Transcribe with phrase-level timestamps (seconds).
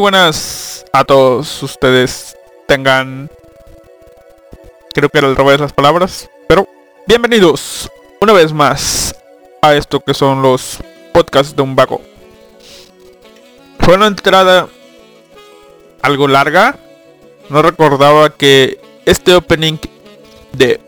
[0.00, 2.34] buenas a todos ustedes.
[2.66, 3.30] Tengan...
[4.94, 6.30] Creo que era el revés las palabras.
[6.48, 6.66] Pero
[7.06, 9.14] bienvenidos una vez más
[9.60, 10.78] a esto que son los
[11.12, 12.00] podcasts de un vago.
[13.80, 14.68] Fue una entrada
[16.00, 16.78] algo larga.
[17.50, 19.76] No recordaba que este opening
[20.52, 20.80] de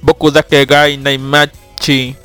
[0.00, 2.16] Boku Dake Gai Naimachi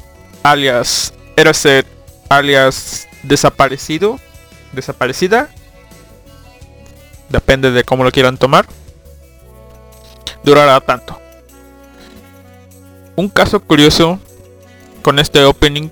[0.43, 1.87] alias Eraset
[2.29, 4.19] alias desaparecido
[4.73, 5.49] desaparecida
[7.29, 8.65] depende de cómo lo quieran tomar,
[10.43, 11.19] durará tanto.
[13.15, 14.19] Un caso curioso
[15.01, 15.89] con este opening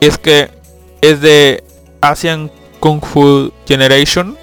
[0.00, 0.50] es que
[1.00, 1.62] es de
[2.00, 2.50] Asian
[2.80, 4.36] Kung Fu Generation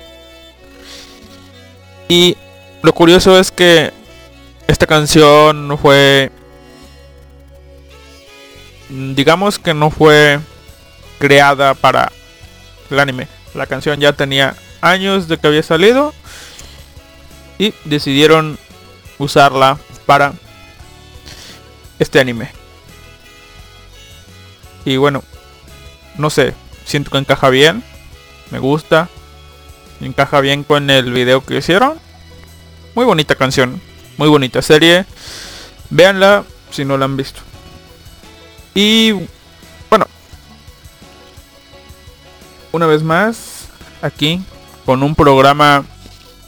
[2.08, 2.36] y
[2.82, 3.92] lo curioso es que
[4.68, 6.32] esta canción no fue
[8.90, 10.40] digamos que no fue
[11.20, 12.12] creada para
[12.90, 13.28] el anime.
[13.54, 16.14] La canción ya tenía años de que había salido
[17.58, 18.58] y decidieron
[19.18, 20.34] usarla para
[22.00, 22.52] este anime.
[24.84, 25.24] Y bueno,
[26.18, 26.56] no sé,
[26.86, 27.84] siento que encaja bien,
[28.50, 29.10] me gusta,
[30.02, 32.00] encaja bien con el video que hicieron.
[32.96, 33.80] Muy bonita canción,
[34.18, 35.06] muy bonita serie.
[35.90, 37.42] Véanla si no la han visto.
[38.74, 39.12] Y
[39.90, 40.08] bueno,
[42.72, 43.68] una vez más,
[44.02, 44.42] aquí
[44.86, 45.86] con un programa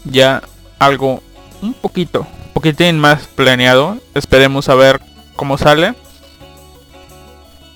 [0.06, 0.44] ya
[0.80, 1.22] algo
[1.62, 3.98] un poquito, un poquitín más planeado.
[4.14, 5.02] Esperemos a ver
[5.36, 5.96] cómo sale.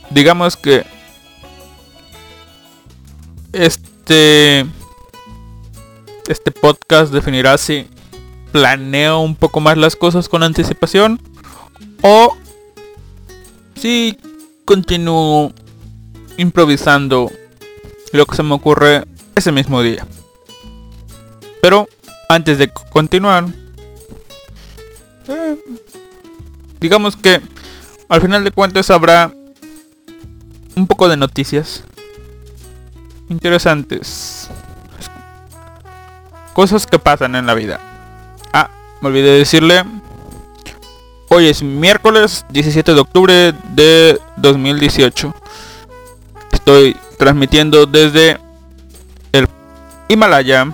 [0.09, 0.86] Digamos que
[3.54, 4.65] este
[6.27, 7.88] este podcast definirá si
[8.51, 11.21] planeo un poco más las cosas con anticipación
[12.01, 12.36] o
[13.75, 14.18] si
[14.65, 15.53] continúo
[16.38, 17.31] improvisando
[18.12, 19.06] lo que se me ocurre
[19.36, 20.06] ese mismo día.
[21.67, 21.89] Pero
[22.29, 23.43] antes de continuar,
[25.27, 25.57] eh,
[26.79, 27.41] digamos que
[28.07, 29.33] al final de cuentas habrá
[30.77, 31.83] un poco de noticias
[33.27, 34.49] interesantes.
[36.53, 37.81] Cosas que pasan en la vida.
[38.53, 38.69] Ah,
[39.01, 39.83] me olvidé de decirle.
[41.27, 45.35] Hoy es miércoles 17 de octubre de 2018.
[46.53, 48.37] Estoy transmitiendo desde
[49.33, 49.49] el
[50.07, 50.71] Himalaya.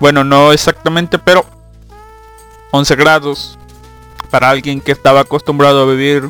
[0.00, 1.44] Bueno, no exactamente, pero
[2.72, 3.58] 11 grados.
[4.30, 6.28] Para alguien que estaba acostumbrado a vivir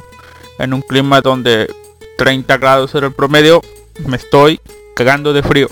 [0.58, 1.72] en un clima donde
[2.18, 3.62] 30 grados era el promedio,
[4.06, 4.60] me estoy
[4.94, 5.68] cagando de frío.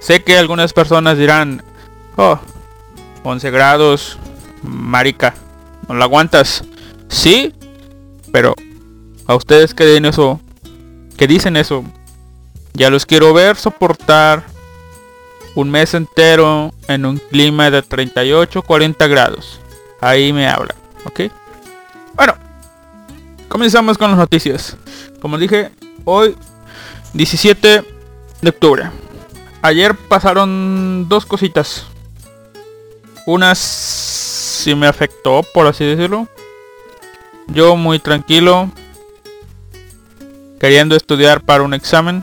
[0.00, 1.62] Sé que algunas personas dirán,
[2.16, 2.38] oh,
[3.24, 4.18] 11 grados,
[4.62, 5.34] marica,
[5.88, 6.64] no la aguantas.
[7.08, 7.54] Sí,
[8.32, 8.54] pero
[9.26, 10.40] a ustedes que den eso,
[11.16, 11.84] que dicen eso,
[12.74, 14.44] ya los quiero ver soportar
[15.58, 19.58] un mes entero en un clima de 38, 40 grados.
[20.00, 20.72] Ahí me habla,
[21.04, 21.22] ¿ok?
[22.14, 22.36] Bueno,
[23.48, 24.76] comenzamos con las noticias.
[25.20, 25.72] Como dije,
[26.04, 26.36] hoy
[27.12, 27.82] 17
[28.40, 28.88] de octubre.
[29.60, 31.86] Ayer pasaron dos cositas.
[33.26, 36.28] Una sí me afectó, por así decirlo.
[37.48, 38.70] Yo muy tranquilo,
[40.60, 42.22] queriendo estudiar para un examen.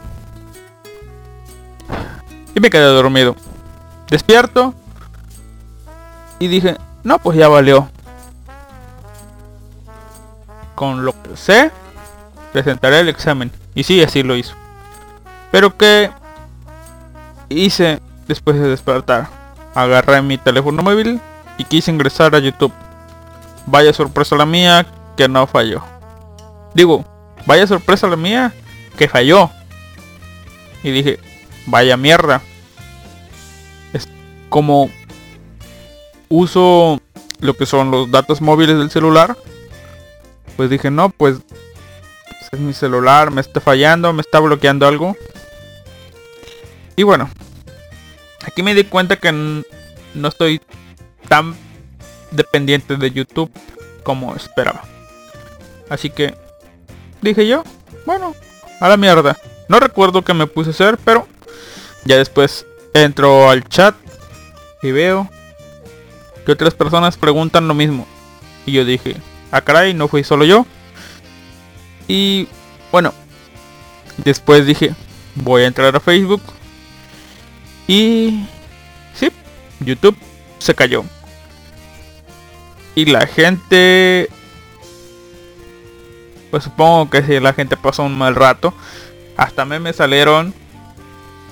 [2.55, 3.35] Y me quedé dormido.
[4.09, 4.73] Despierto.
[6.39, 7.89] Y dije, no, pues ya valió.
[10.73, 11.71] Con lo que sé,
[12.53, 13.51] presentaré el examen.
[13.75, 14.55] Y sí, así lo hizo.
[15.51, 16.11] Pero que
[17.49, 19.27] hice después de despertar.
[19.73, 21.19] Agarré mi teléfono móvil
[21.57, 22.73] y quise ingresar a YouTube.
[23.65, 24.85] Vaya sorpresa la mía
[25.17, 25.83] que no falló.
[26.73, 27.05] Digo,
[27.45, 28.53] vaya sorpresa la mía
[28.97, 29.49] que falló.
[30.83, 31.19] Y dije,
[31.65, 32.41] vaya mierda.
[33.93, 34.07] Es
[34.49, 34.89] como
[36.29, 37.01] uso
[37.39, 39.37] lo que son los datos móviles del celular.
[40.55, 41.37] Pues dije, no, pues
[42.51, 45.15] es mi celular, me está fallando, me está bloqueando algo.
[46.95, 47.29] Y bueno,
[48.45, 50.61] aquí me di cuenta que no estoy
[51.27, 51.55] tan
[52.31, 53.51] dependiente de YouTube
[54.03, 54.83] como esperaba.
[55.89, 56.35] Así que
[57.21, 57.63] dije yo,
[58.05, 58.33] bueno,
[58.79, 59.37] a la mierda.
[59.67, 61.27] No recuerdo qué me puse a hacer, pero
[62.05, 63.95] ya después entro al chat
[64.81, 65.29] y veo
[66.45, 68.07] que otras personas preguntan lo mismo.
[68.65, 69.17] Y yo dije,
[69.51, 70.65] ah caray, no fui solo yo.
[72.07, 72.47] Y
[72.91, 73.13] bueno,
[74.17, 74.93] después dije,
[75.35, 76.41] voy a entrar a Facebook.
[77.87, 78.45] Y
[79.13, 79.31] sí,
[79.79, 80.17] YouTube
[80.59, 81.03] se cayó.
[82.93, 84.29] Y la gente...
[86.51, 88.73] Pues supongo que si la gente pasó un mal rato.
[89.35, 90.53] Hasta me salieron.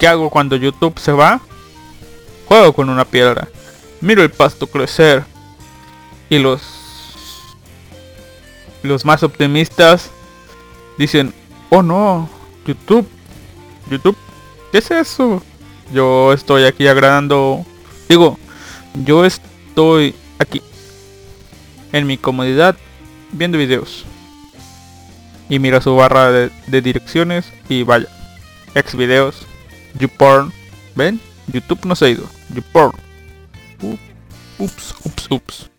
[0.03, 1.39] ¿Qué hago cuando YouTube se va?
[2.49, 3.47] Juego con una piedra.
[4.01, 5.23] Miro el pasto crecer.
[6.29, 6.61] Y los...
[8.81, 10.11] Los más optimistas
[10.97, 11.33] dicen,
[11.69, 12.29] oh no,
[12.67, 13.07] YouTube,
[13.89, 14.17] YouTube,
[14.73, 15.41] ¿qué es eso?
[15.93, 17.65] Yo estoy aquí agradando,
[18.09, 18.37] digo,
[19.05, 20.61] yo estoy aquí
[21.93, 22.75] en mi comodidad
[23.31, 24.03] viendo videos.
[25.47, 28.09] Y mira su barra de, direcciones y vaya.
[28.75, 29.47] Ex videos.
[29.99, 30.51] YouPorn.
[30.95, 31.19] ¿Ven?
[31.51, 32.23] YouTube no se ha ido.
[32.53, 32.93] YouPorn.
[34.59, 35.69] Ups, ups, ups.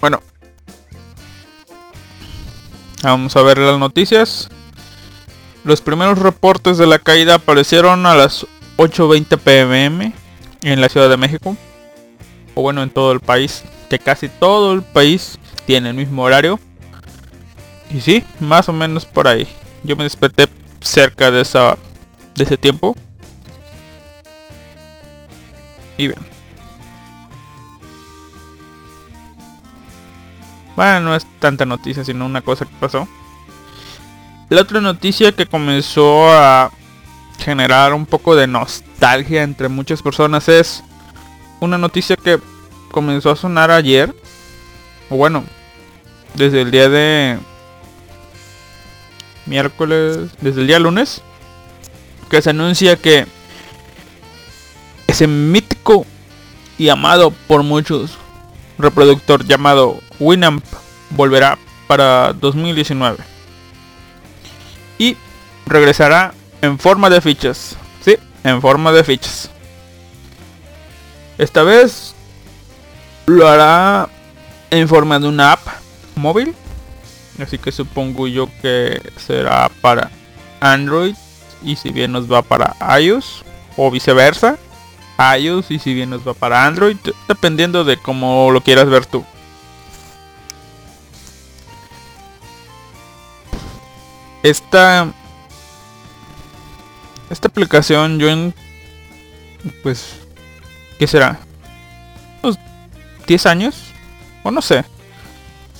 [0.00, 0.20] Bueno.
[3.02, 4.48] Vamos a ver las noticias.
[5.64, 10.12] Los primeros reportes de la caída aparecieron a las 8.20 pm
[10.62, 11.56] en la Ciudad de México
[12.54, 16.58] o bueno en todo el país, que casi todo el país tiene el mismo horario.
[17.90, 19.46] Y sí, más o menos por ahí.
[19.84, 20.48] Yo me desperté
[20.80, 21.76] cerca de esa
[22.34, 22.96] de ese tiempo.
[25.96, 26.34] Y bien.
[30.74, 33.06] Bueno, no es tanta noticia, sino una cosa que pasó.
[34.48, 36.70] La otra noticia que comenzó a
[37.38, 40.82] generar un poco de nostalgia entre muchas personas es
[41.60, 42.40] una noticia que
[42.90, 44.14] comenzó a sonar ayer.
[45.10, 45.44] O bueno,
[46.34, 47.38] desde el día de
[49.46, 51.22] miércoles, desde el día lunes,
[52.30, 53.26] que se anuncia que
[55.06, 56.06] ese mítico
[56.78, 58.18] y amado por muchos
[58.78, 60.64] reproductor llamado Winamp
[61.10, 63.18] volverá para 2019
[64.98, 65.16] y
[65.66, 67.76] regresará en forma de fichas.
[68.04, 69.50] Sí, en forma de fichas.
[71.38, 72.14] Esta vez
[73.26, 74.08] lo hará
[74.70, 75.66] en forma de una app
[76.14, 76.54] móvil.
[77.40, 80.10] Así que supongo yo que será para
[80.60, 81.14] Android.
[81.62, 83.44] Y si bien nos va para iOS.
[83.76, 84.58] O viceversa.
[85.38, 86.96] iOS y si bien nos va para Android.
[87.28, 89.24] Dependiendo de cómo lo quieras ver tú.
[94.42, 95.12] Esta...
[97.30, 98.54] Esta aplicación yo en...
[99.82, 100.24] Pues
[100.98, 101.38] ¿Qué será?
[102.42, 102.58] ¿Unos
[103.26, 103.74] 10 años?
[104.42, 104.84] O no sé.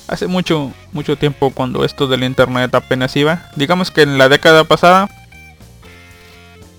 [0.07, 3.51] Hace mucho, mucho tiempo cuando esto del internet apenas iba.
[3.57, 5.09] Digamos que en la década pasada.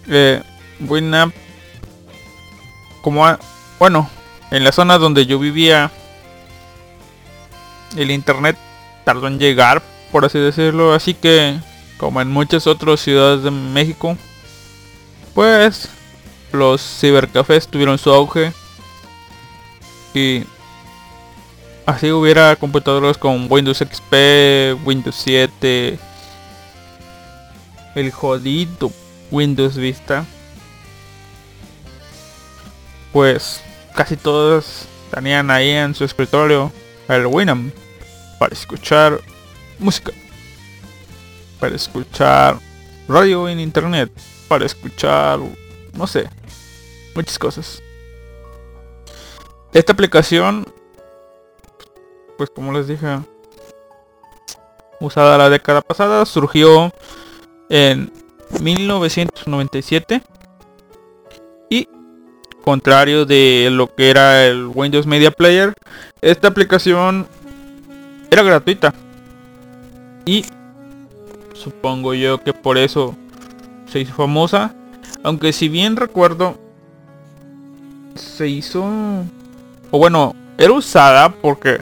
[0.08, 0.42] Eh.
[3.02, 3.38] Como
[3.80, 4.10] bueno,
[4.52, 5.92] en la zona donde yo vivía.
[7.96, 8.58] El internet
[9.06, 10.94] tardó en llegar, por así decirlo.
[10.94, 11.58] Así que,
[11.98, 14.18] como en muchas otras ciudades de México.
[15.34, 15.90] Pues
[16.52, 18.54] los cibercafés tuvieron su auge
[20.14, 20.44] y
[21.86, 26.00] así hubiera computadoras con Windows XP, Windows 7,
[27.96, 28.92] el jodido
[29.32, 30.26] Windows Vista,
[33.12, 33.62] pues
[33.96, 36.72] casi todos tenían ahí en su escritorio
[37.08, 37.74] el Winamp
[38.40, 39.22] para escuchar
[39.80, 40.12] música,
[41.60, 42.60] para escuchar
[43.08, 44.12] radio en internet,
[44.48, 45.40] para escuchar,
[45.94, 46.30] no sé,
[47.14, 47.82] muchas cosas.
[49.74, 50.66] Esta aplicación,
[52.38, 53.20] pues como les dije,
[55.00, 56.92] usada la década pasada, surgió
[57.70, 58.12] en
[58.62, 60.22] 1997
[61.70, 61.88] y
[62.64, 65.74] contrario de lo que era el Windows Media Player,
[66.22, 67.28] esta aplicación
[68.32, 68.94] era gratuita.
[70.26, 70.46] Y
[71.54, 73.16] supongo yo que por eso
[73.86, 74.74] se hizo famosa,
[75.24, 76.58] aunque si bien recuerdo
[78.16, 78.84] se hizo
[79.92, 81.80] o bueno, era usada porque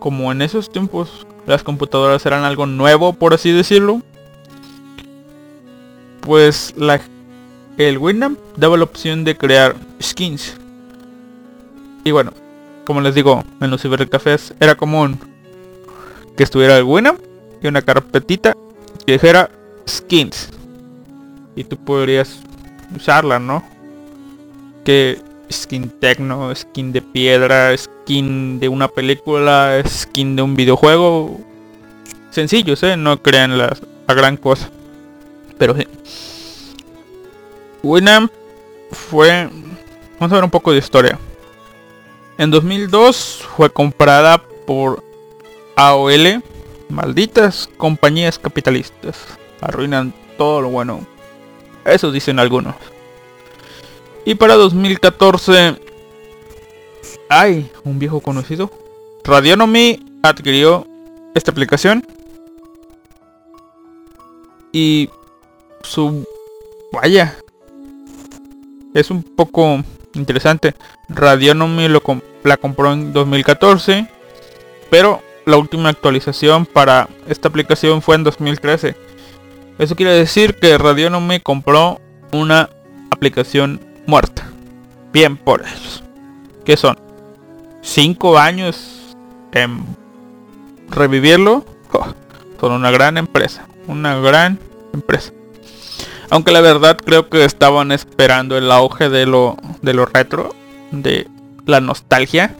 [0.00, 4.02] como en esos tiempos las computadoras eran algo nuevo, por así decirlo,
[6.20, 7.00] pues la,
[7.76, 10.56] el Winamp daba la opción de crear skins.
[12.02, 12.32] Y bueno,
[12.84, 15.18] como les digo, en los cibercafés era común
[16.36, 17.20] que estuviera el Winamp
[17.62, 18.56] y una carpetita
[19.06, 19.50] que dijera
[19.88, 20.50] skins.
[21.56, 22.40] Y tú podrías
[22.96, 23.62] usarla, ¿no?
[24.84, 31.40] Que skin tecno, skin de piedra, skin de una película, skin de un videojuego.
[32.30, 32.96] Sencillos, ¿eh?
[32.96, 33.76] No crean la,
[34.08, 34.70] gran cosa.
[35.58, 35.86] Pero sí.
[37.82, 38.32] Winamp
[38.92, 39.48] fue...
[40.18, 41.18] Vamos a ver un poco de historia.
[42.38, 45.02] En 2002 fue comprada por
[45.76, 46.42] AOL.
[46.88, 49.16] Malditas compañías capitalistas.
[49.60, 51.06] Arruinan todo lo bueno.
[51.84, 52.74] Eso dicen algunos.
[54.24, 55.76] Y para 2014
[57.28, 58.70] hay un viejo conocido.
[59.24, 60.86] Radionomy adquirió
[61.34, 62.06] esta aplicación.
[64.72, 65.08] Y
[65.82, 66.24] su...
[66.92, 67.36] Vaya.
[68.94, 69.82] Es un poco
[70.14, 70.74] interesante.
[71.08, 72.02] Radionomy lo
[72.42, 74.08] la compró en 2014.
[74.90, 78.96] Pero la última actualización para esta aplicación fue en 2013.
[79.78, 82.00] Eso quiere decir que Radionomy compró
[82.32, 82.68] una
[83.10, 84.48] aplicación muerta.
[85.12, 86.02] Bien por ellos.
[86.64, 86.98] ¿Qué son?
[87.82, 89.16] Cinco años
[89.52, 89.84] en
[90.88, 91.64] revivirlo.
[91.92, 92.06] Oh,
[92.60, 93.66] son una gran empresa.
[93.86, 94.58] Una gran
[94.92, 95.32] empresa.
[96.30, 100.54] Aunque la verdad creo que estaban esperando el auge de lo, de lo retro.
[100.92, 101.26] De
[101.66, 102.56] la nostalgia.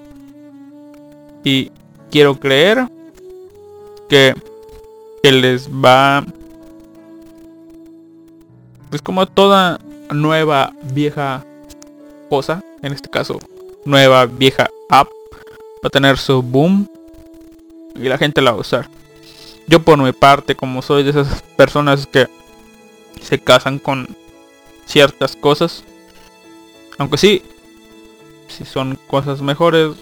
[1.44, 1.70] Y
[2.10, 2.88] quiero creer
[4.08, 4.34] que,
[5.22, 6.24] que les va...
[8.92, 9.78] Es como toda
[10.12, 11.44] nueva vieja
[12.28, 13.38] cosa, en este caso
[13.84, 15.08] nueva vieja app,
[15.82, 16.88] va a tener su boom
[17.94, 18.88] y la gente la va a usar.
[19.66, 22.28] Yo por mi parte, como soy de esas personas que
[23.20, 24.08] se casan con
[24.86, 25.84] ciertas cosas,
[26.98, 27.42] aunque sí,
[28.48, 29.96] si son cosas mejores,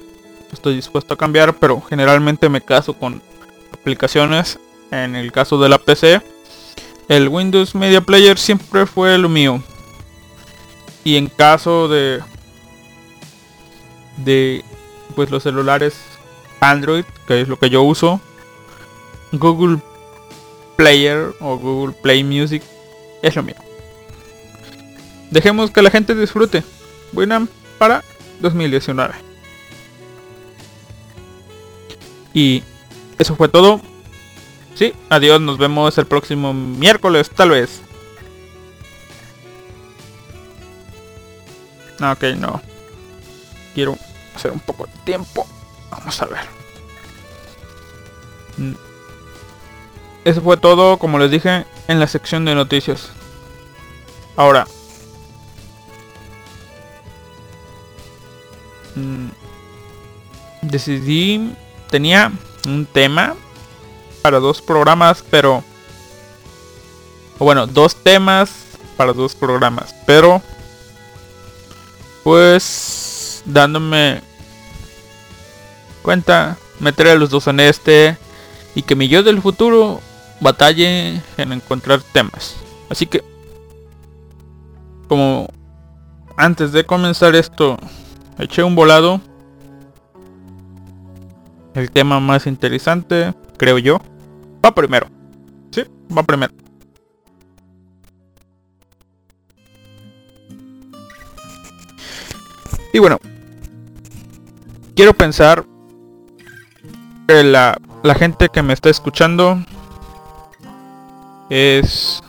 [0.52, 3.22] estoy dispuesto a cambiar, pero generalmente me caso con
[3.72, 4.58] aplicaciones.
[4.90, 6.22] En el caso de la PC,
[7.08, 9.62] el Windows Media Player siempre fue lo mío.
[11.08, 12.20] Y en caso de
[14.18, 14.62] de
[15.16, 15.94] pues los celulares
[16.60, 18.20] Android, que es lo que yo uso,
[19.32, 19.78] Google
[20.76, 22.62] Player o Google Play Music
[23.22, 23.54] es lo mío.
[25.30, 26.62] Dejemos que la gente disfrute.
[27.12, 27.46] Buena
[27.78, 28.04] para
[28.40, 29.14] 2019.
[32.34, 32.62] Y
[33.18, 33.80] eso fue todo.
[34.74, 37.80] Sí, adiós, nos vemos el próximo miércoles, tal vez.
[42.00, 42.60] Ok, no.
[43.74, 43.98] Quiero
[44.34, 45.46] hacer un poco de tiempo.
[45.90, 46.46] Vamos a ver.
[48.56, 48.74] Mm.
[50.24, 53.10] Eso fue todo, como les dije, en la sección de noticias.
[54.36, 54.66] Ahora.
[58.94, 59.28] Mm,
[60.62, 61.54] decidí...
[61.90, 62.30] Tenía
[62.66, 63.34] un tema
[64.22, 65.64] para dos programas, pero...
[67.38, 68.50] Bueno, dos temas
[68.96, 70.42] para dos programas, pero
[72.24, 74.20] pues dándome
[76.02, 78.16] cuenta, meter a los dos en este
[78.74, 80.00] y que mi yo del futuro
[80.40, 82.56] batalle en encontrar temas.
[82.88, 83.22] Así que,
[85.08, 85.48] como
[86.36, 87.76] antes de comenzar esto,
[88.38, 89.20] eché un volado.
[91.74, 94.00] El tema más interesante, creo yo,
[94.64, 95.08] va primero.
[95.70, 95.84] Sí,
[96.16, 96.52] va primero.
[102.92, 103.18] Y bueno,
[104.94, 105.64] quiero pensar
[107.26, 109.58] que la, la gente que me está escuchando
[111.50, 112.22] es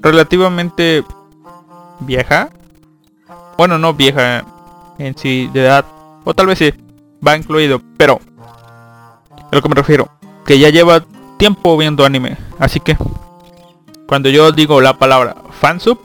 [0.00, 1.04] relativamente
[2.00, 2.50] vieja.
[3.56, 4.44] Bueno, no vieja
[4.98, 5.84] en sí de edad.
[6.24, 6.72] O tal vez sí,
[7.26, 7.80] va incluido.
[7.96, 8.20] Pero,
[9.30, 10.08] a lo que me refiero,
[10.44, 11.04] que ya lleva
[11.36, 12.36] tiempo viendo anime.
[12.58, 12.96] Así que,
[14.06, 15.98] cuando yo digo la palabra fansub,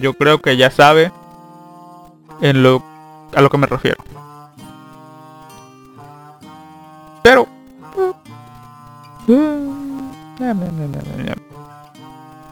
[0.00, 1.12] yo creo que ya sabe
[2.40, 2.82] en lo
[3.34, 4.02] a lo que me refiero.
[7.22, 7.46] Pero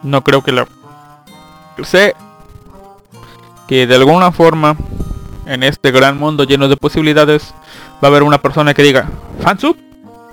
[0.03, 0.67] No creo que la...
[1.83, 2.15] Sé
[3.67, 4.77] que de alguna forma
[5.47, 7.55] en este gran mundo lleno de posibilidades
[8.03, 9.09] va a haber una persona que diga,
[9.41, 9.77] ¿fansub?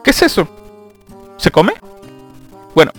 [0.03, 0.47] ¿Qué es eso?
[1.37, 1.73] ¿Se come?
[2.75, 2.91] Bueno,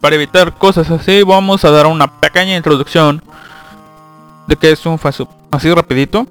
[0.00, 3.22] para evitar cosas así vamos a dar una pequeña introducción
[4.46, 5.28] de qué es un fansub.
[5.50, 6.26] Así rapidito.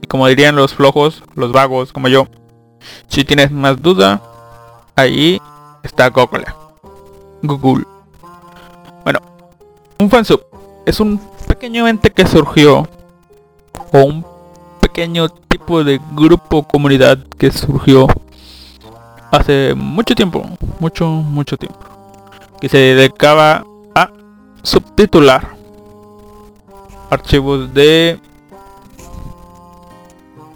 [0.00, 2.28] Y como dirían los flojos, los vagos como yo,
[3.08, 4.20] si tienes más duda,
[4.96, 5.40] ahí
[5.82, 6.46] está Google.
[7.42, 7.84] Google.
[9.04, 9.20] Bueno,
[9.98, 10.42] un fansub
[10.84, 12.88] es un pequeño ente que surgió
[13.92, 14.26] o un
[14.80, 18.08] pequeño tipo de grupo comunidad que surgió
[19.30, 20.44] hace mucho tiempo,
[20.78, 21.78] mucho, mucho tiempo,
[22.62, 24.12] que se dedicaba a
[24.62, 25.56] subtitular
[27.10, 28.20] archivos de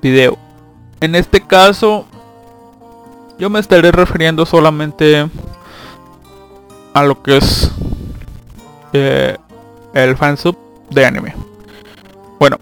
[0.00, 0.38] video.
[1.00, 2.06] En este caso,
[3.40, 5.28] yo me estaré refiriendo solamente
[6.94, 7.72] a lo que es
[8.92, 9.36] eh,
[9.92, 10.56] el fansub
[10.88, 11.34] de anime.
[12.38, 12.60] Bueno,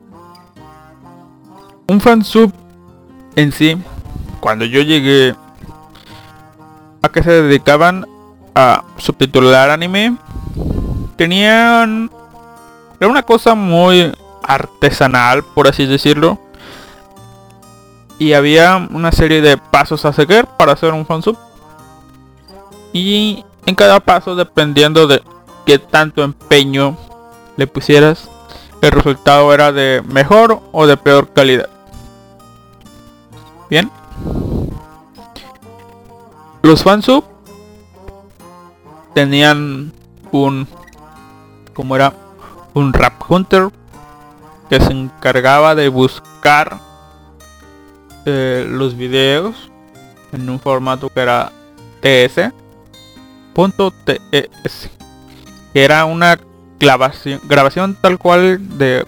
[1.87, 2.51] un fansub
[3.37, 3.77] en sí,
[4.41, 5.35] cuando yo llegué
[7.03, 8.07] a que se dedicaban
[8.55, 10.17] a subtitular anime,
[11.17, 12.11] tenían
[13.01, 14.13] era una cosa muy
[14.43, 16.39] artesanal, por así decirlo.
[18.19, 21.37] Y había una serie de pasos a seguir para hacer un fansub.
[22.93, 25.23] Y en cada paso, dependiendo de
[25.67, 26.97] qué tanto empeño
[27.57, 28.31] le pusieras,
[28.81, 31.69] el resultado era de mejor o de peor calidad.
[33.69, 33.91] Bien.
[36.63, 37.25] Los fansub
[39.15, 39.93] tenían
[40.33, 40.67] un
[41.73, 42.13] como era
[42.75, 43.71] un rap hunter
[44.69, 46.79] que se encargaba de buscar
[48.27, 49.71] eh, los videos
[50.33, 51.53] en un formato que era
[52.01, 52.53] TS
[54.05, 54.91] .tes
[55.73, 56.39] que era una
[56.79, 59.07] grabación, grabación tal cual de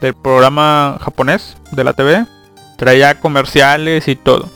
[0.00, 2.26] del programa japonés de la TV
[2.76, 4.48] traía comerciales y todo.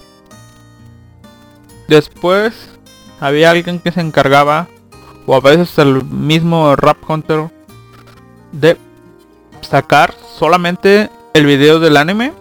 [1.89, 2.69] Después
[3.21, 4.67] había alguien que se encargaba
[5.27, 7.51] o a veces el mismo rap hunter
[8.53, 8.77] de
[9.61, 12.33] sacar solamente el video del anime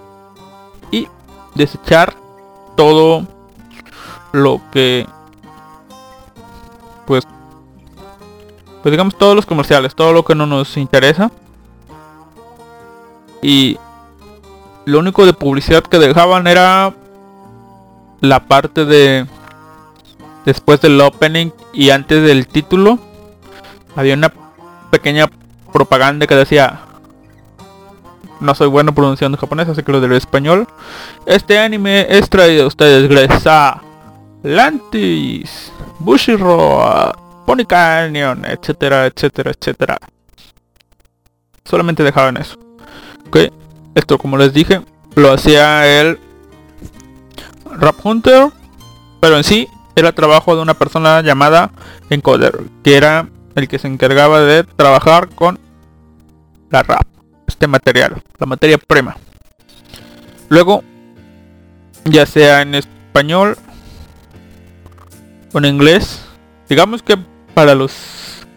[0.89, 1.07] y
[1.53, 2.15] desechar
[2.75, 3.27] todo
[4.31, 5.05] lo que
[7.05, 7.25] pues
[8.81, 11.31] pues digamos todos los comerciales todo lo que no nos interesa.
[13.41, 13.77] Y
[14.85, 16.93] lo único de publicidad que dejaban era
[18.21, 19.25] la parte de
[20.45, 22.99] después del opening y antes del título
[23.95, 24.31] había una
[24.91, 25.29] pequeña
[25.71, 26.81] propaganda que decía
[28.39, 30.67] no soy bueno pronunciando japonés, así que lo del español.
[31.25, 33.81] Este anime es traído a ustedes gracias a
[34.43, 37.11] Lantis, Bushiro,
[37.45, 39.97] Pony Canyon, etcétera, etcétera, etcétera.
[41.65, 42.57] Solamente dejaban eso.
[43.27, 43.37] Ok,
[43.95, 44.81] esto como les dije,
[45.15, 46.17] lo hacía el
[47.71, 48.49] Rap Hunter,
[49.19, 49.67] pero en sí
[49.99, 51.71] era trabajo de una persona llamada
[52.09, 55.59] Encoder, que era el que se encargaba de trabajar con
[56.69, 57.05] la rap,
[57.47, 59.17] este material, la materia prima.
[60.49, 60.83] Luego,
[62.05, 63.57] ya sea en español
[65.53, 66.21] o en inglés,
[66.67, 67.17] digamos que
[67.53, 67.93] para los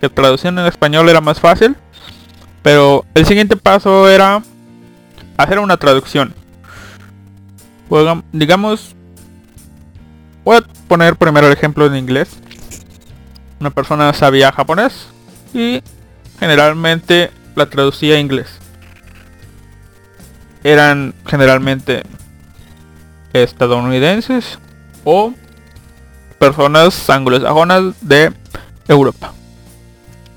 [0.01, 1.77] que traducían en español era más fácil,
[2.63, 4.43] pero el siguiente paso era
[5.37, 6.35] hacer una traducción.
[8.33, 8.95] digamos,
[10.45, 12.29] voy a poner primero el ejemplo en inglés
[13.63, 15.07] una persona sabía japonés
[15.55, 15.85] y
[16.41, 18.59] generalmente la traducía a inglés.
[20.65, 22.03] Eran generalmente
[23.33, 24.59] estadounidenses
[25.05, 25.33] o
[26.41, 28.33] personas anglosajonas de
[28.89, 29.33] Europa.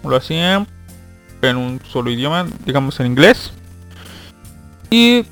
[0.03, 0.67] Lo hacían
[1.41, 3.51] en un solo idioma, digamos en inglés.
[4.91, 5.25] Y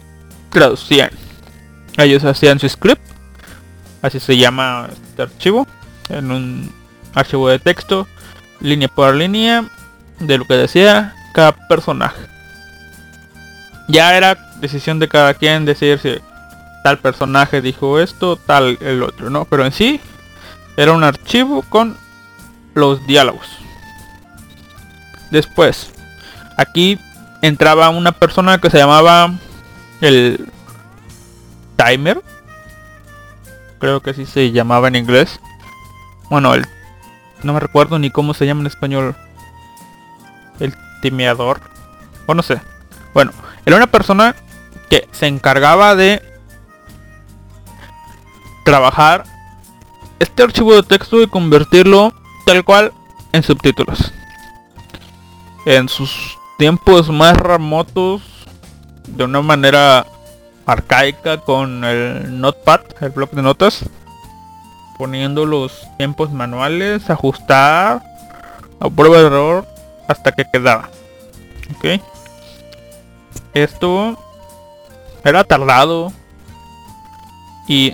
[0.49, 1.11] traducían.
[1.97, 3.12] Ellos hacían su script.
[4.03, 5.65] Así se llama este archivo.
[6.09, 6.71] En un
[7.15, 8.07] archivo de texto,
[8.59, 9.65] línea por línea,
[10.19, 12.21] de lo que decía cada personaje.
[13.87, 16.15] Ya era decisión de cada quien decir si
[16.83, 19.45] tal personaje dijo esto, tal el otro, ¿no?
[19.45, 19.99] Pero en sí
[20.77, 21.97] era un archivo con
[22.73, 23.47] los diálogos.
[25.31, 25.91] Después,
[26.57, 26.99] aquí
[27.41, 29.33] entraba una persona que se llamaba
[30.01, 30.47] el
[31.75, 32.21] timer.
[33.83, 35.41] Creo que así se llamaba en inglés.
[36.29, 36.65] Bueno, el
[37.43, 39.13] no me recuerdo ni cómo se llama en español.
[40.61, 41.59] El timeador.
[42.25, 42.61] O no sé.
[43.13, 43.33] Bueno,
[43.65, 44.37] era una persona
[44.89, 46.21] que se encargaba de
[48.63, 49.25] trabajar
[50.17, 52.13] este archivo de texto y convertirlo
[52.45, 52.93] tal cual
[53.33, 54.13] en subtítulos.
[55.65, 58.21] En sus tiempos más remotos,
[59.09, 60.05] de una manera
[60.65, 63.85] arcaica con el notepad, el bloc de notas,
[64.97, 68.01] poniendo los tiempos manuales, ajustar
[68.79, 69.67] a prueba de error
[70.07, 70.89] hasta que quedaba.
[71.75, 72.01] Ok.
[73.53, 74.17] Esto
[75.23, 76.11] era tardado
[77.67, 77.93] y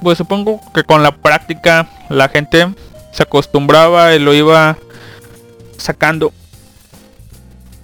[0.00, 2.68] pues supongo que con la práctica la gente
[3.12, 4.76] se acostumbraba y lo iba
[5.76, 6.32] sacando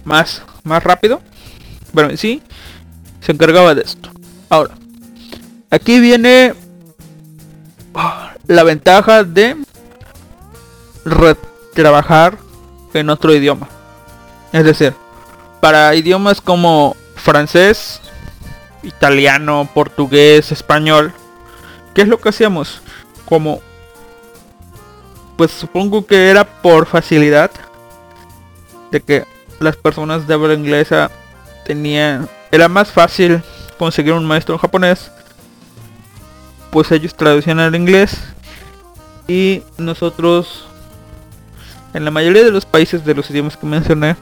[0.03, 1.21] más más rápido
[1.93, 2.41] pero sí
[3.21, 4.09] se encargaba de esto
[4.49, 4.75] ahora
[5.69, 6.53] aquí viene
[8.47, 9.55] la ventaja de
[11.73, 12.37] trabajar
[12.93, 13.67] en otro idioma
[14.51, 14.93] es decir
[15.59, 18.01] para idiomas como francés
[18.83, 21.13] italiano portugués español
[21.93, 22.81] ¿Qué es lo que hacíamos?
[23.25, 23.61] Como
[25.35, 27.51] pues supongo que era por facilidad
[28.91, 29.25] de que
[29.59, 31.09] las personas de habla inglesa
[31.65, 33.41] tenían era más fácil
[33.77, 35.11] conseguir un maestro japonés
[36.71, 38.17] pues ellos traducían al inglés
[39.27, 40.65] y nosotros
[41.93, 44.15] en la mayoría de los países de los idiomas que mencioné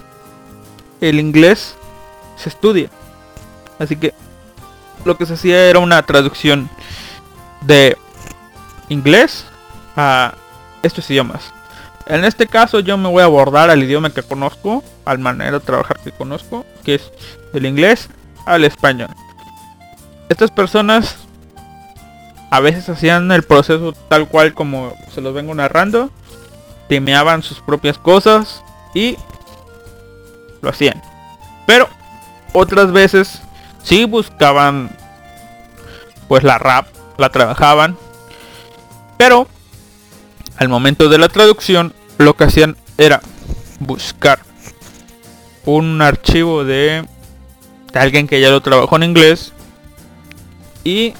[1.01, 1.75] el inglés
[2.37, 2.89] se estudia
[3.79, 4.13] así que
[5.05, 6.69] lo que se hacía era una traducción
[7.61, 7.97] de
[8.89, 9.45] inglés
[9.95, 10.33] a
[10.83, 11.51] estos idiomas.
[12.05, 15.59] En este caso yo me voy a abordar al idioma que conozco, al manera de
[15.59, 17.11] trabajar que conozco, que es
[17.53, 18.09] el inglés
[18.47, 19.09] al español.
[20.29, 21.17] Estas personas
[22.49, 26.09] a veces hacían el proceso tal cual como se los vengo narrando,
[26.87, 29.17] temeaban sus propias cosas y
[30.61, 31.01] lo hacían.
[31.65, 31.89] Pero
[32.53, 33.41] otras veces
[33.83, 34.89] sí buscaban
[36.27, 37.97] pues la rap la trabajaban.
[39.17, 39.47] Pero
[40.57, 43.21] al momento de la traducción lo que hacían era
[43.79, 44.39] buscar
[45.65, 47.05] un archivo de,
[47.97, 49.53] alguien que ya lo trabajó en inglés.
[50.83, 51.13] Y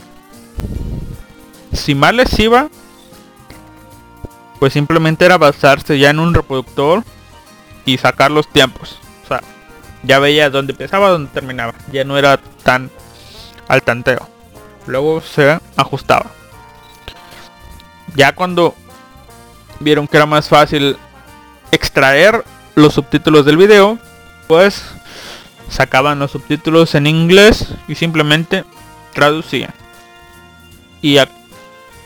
[1.73, 2.69] si mal les iba
[4.59, 7.03] pues simplemente era basarse ya en un reproductor
[7.85, 8.97] y sacar los tiempos.
[9.23, 9.41] O sea
[10.03, 11.73] ya veía dónde empezaba dónde terminaba.
[11.91, 12.89] Ya no era tan
[13.67, 14.27] al tanteo.
[14.85, 16.27] Luego se ajustaba.
[18.15, 18.73] Ya cuando
[19.79, 20.97] vieron que era más fácil
[21.71, 22.43] extraer
[22.75, 23.99] los subtítulos del video,
[24.47, 24.83] pues
[25.69, 28.63] sacaban los subtítulos en inglés y simplemente
[29.13, 29.73] traducían.
[31.01, 31.17] Y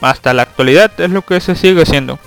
[0.01, 2.19] hasta la actualidad es lo que se sigue haciendo.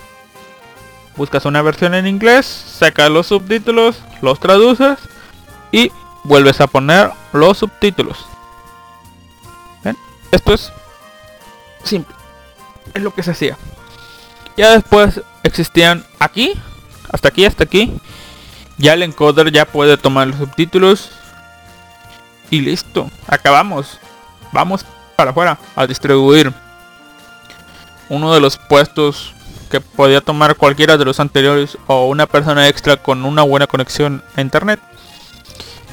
[1.17, 4.99] Buscas una versión en inglés, sacas los subtítulos, los traduces
[5.71, 5.93] y
[6.25, 8.27] vuelves a poner los subtítulos.
[10.33, 10.73] Esto es
[11.85, 12.13] simple.
[12.93, 13.57] Es lo que se hacía.
[14.57, 16.55] Ya después existían aquí,
[17.13, 17.93] hasta aquí, hasta aquí.
[18.77, 21.11] Ya el encoder ya puede tomar los subtítulos.
[22.51, 23.99] Y listo, acabamos.
[24.53, 24.85] Vamos
[25.17, 26.53] para afuera a distribuir.
[28.09, 29.35] Uno de los puestos
[29.71, 34.23] que podía tomar cualquiera de los anteriores o una persona extra con una buena conexión
[34.37, 34.79] a internet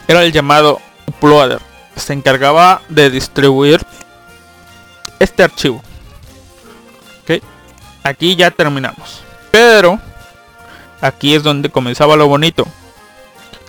[0.08, 1.62] era el llamado uploader.
[1.96, 3.82] Se encargaba de distribuir
[5.20, 5.82] este archivo.
[7.24, 7.42] Ok,
[8.04, 9.24] aquí ya terminamos.
[9.52, 10.00] Pero
[11.00, 12.68] aquí es donde comenzaba lo bonito.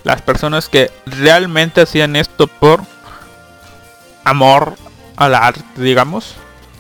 [0.05, 2.83] Las personas que realmente hacían esto por
[4.25, 4.77] amor
[5.17, 6.35] al arte, digamos,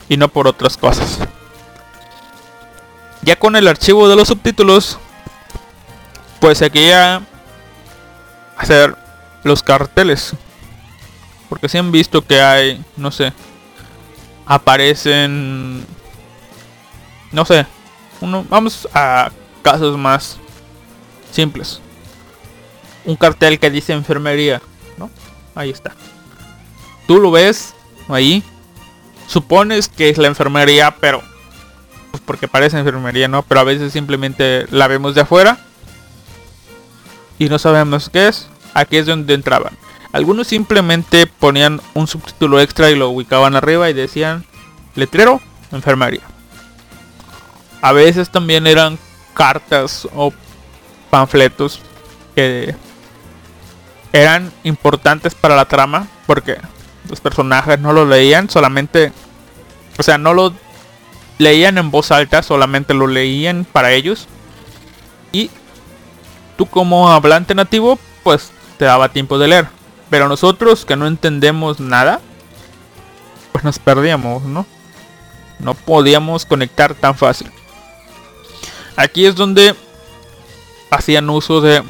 [0.08, 1.18] y no por otras cosas.
[3.22, 4.98] Ya con el archivo de los subtítulos,
[6.40, 7.22] pues seguía
[8.56, 8.96] hacer
[9.44, 10.34] los carteles.
[11.48, 13.32] Porque si han visto que hay, no sé,
[14.46, 15.86] aparecen
[17.30, 17.66] no sé
[18.20, 19.30] uno, vamos a
[19.62, 20.36] casos más
[21.30, 21.81] simples
[23.04, 24.60] un cartel que dice enfermería
[24.98, 25.10] ¿no?
[25.54, 25.92] ahí está.
[27.06, 27.74] Tú lo ves
[28.08, 28.42] ahí.
[29.26, 31.22] Supones que es la enfermería pero
[32.10, 35.58] pues porque parece enfermería no pero a veces simplemente la vemos de afuera
[37.38, 38.48] y no sabemos qué es.
[38.74, 39.76] Aquí es donde entraban.
[40.12, 44.44] Algunos simplemente ponían un subtítulo extra y lo ubicaban arriba y decían
[44.94, 45.40] letrero,
[45.72, 46.22] enfermería.
[47.80, 48.98] A veces también eran
[49.34, 50.32] cartas o
[51.10, 51.80] panfletos
[52.34, 52.74] que
[54.12, 56.58] eran importantes para la trama porque
[57.08, 59.12] los personajes no lo leían, solamente,
[59.98, 60.54] o sea, no lo
[61.38, 64.28] leían en voz alta, solamente lo leían para ellos.
[65.32, 65.50] Y
[66.56, 69.68] tú como hablante nativo, pues te daba tiempo de leer.
[70.10, 72.20] Pero nosotros que no entendemos nada,
[73.50, 74.66] pues nos perdíamos, ¿no?
[75.58, 77.50] No podíamos conectar tan fácil.
[78.96, 79.74] Aquí es donde
[80.90, 81.82] hacían uso de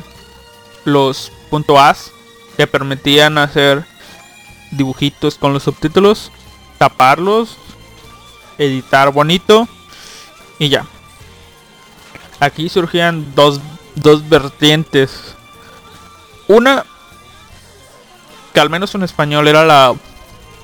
[0.85, 2.13] los .as
[2.57, 3.85] que permitían hacer
[4.71, 6.31] dibujitos con los subtítulos,
[6.79, 7.57] taparlos,
[8.59, 9.69] editar bonito
[10.59, 10.87] y ya.
[12.41, 13.61] Aquí surgían dos,
[13.95, 15.35] dos vertientes.
[16.49, 16.85] Una
[18.53, 19.95] que al menos en español era la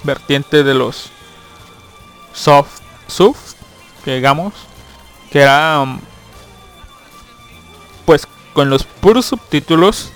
[0.03, 1.11] vertiente de los
[2.33, 3.37] soft sub,
[4.05, 4.55] que digamos,
[5.31, 6.01] que era um,
[8.05, 10.13] pues con los puros subtítulos,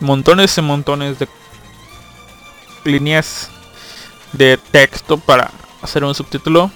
[0.00, 1.28] montones y montones de
[2.84, 3.50] líneas
[4.32, 5.50] de texto para
[5.82, 6.70] hacer un subtítulo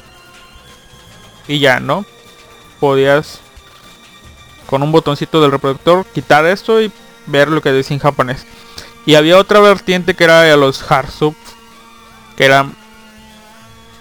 [1.47, 2.05] y ya, ¿no?
[2.81, 3.41] Podías
[4.67, 6.93] con un botoncito del reproductor quitar esto y
[7.27, 8.47] ver lo que decía en japonés.
[9.07, 11.35] Y había otra vertiente que era de los hard sub,
[12.37, 12.77] que eran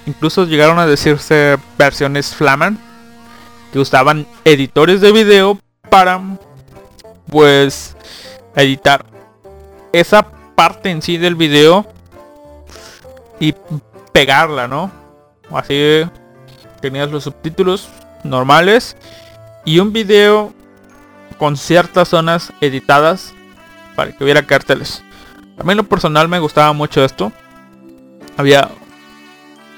[0.06, 2.80] incluso llegaron a decirse versiones flaman
[3.72, 6.22] que usaban editores de video para
[7.30, 7.97] pues
[8.64, 9.06] editar
[9.94, 11.86] esa parte en sí del video
[13.40, 13.54] y
[14.12, 14.92] pegarla, ¿no?
[15.52, 16.04] Así
[16.82, 17.90] tenías los subtítulos
[18.24, 18.98] normales
[19.66, 20.54] y un video
[21.38, 23.34] con ciertas zonas editadas
[23.96, 25.04] para que hubiera carteles.
[25.58, 27.32] A mí en lo personal me gustaba mucho esto.
[28.38, 28.70] Había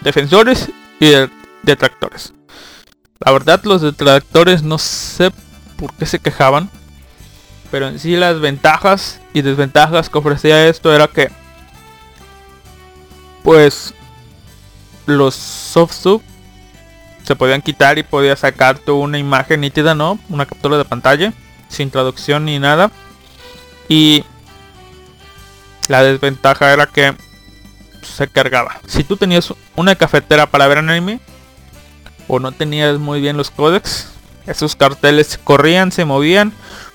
[0.01, 1.11] defensores y
[1.63, 2.33] detractores.
[3.19, 5.31] La verdad los detractores no sé
[5.77, 6.69] por qué se quejaban.
[7.71, 11.29] Pero en sí las ventajas y desventajas que ofrecía esto era que
[13.43, 13.93] pues
[15.05, 16.21] los soft sub
[17.23, 20.17] se podían quitar y podía sacar tú una imagen nítida, ¿no?
[20.29, 21.33] Una captura de pantalla
[21.67, 22.91] sin traducción ni nada.
[23.87, 24.23] Y
[25.87, 27.13] la desventaja era que
[28.01, 28.79] se cargaba.
[28.87, 31.19] Si tú tenías una cafetera para ver anime
[32.27, 34.07] o no tenías muy bien los códex,
[34.47, 36.53] esos carteles corrían, se movían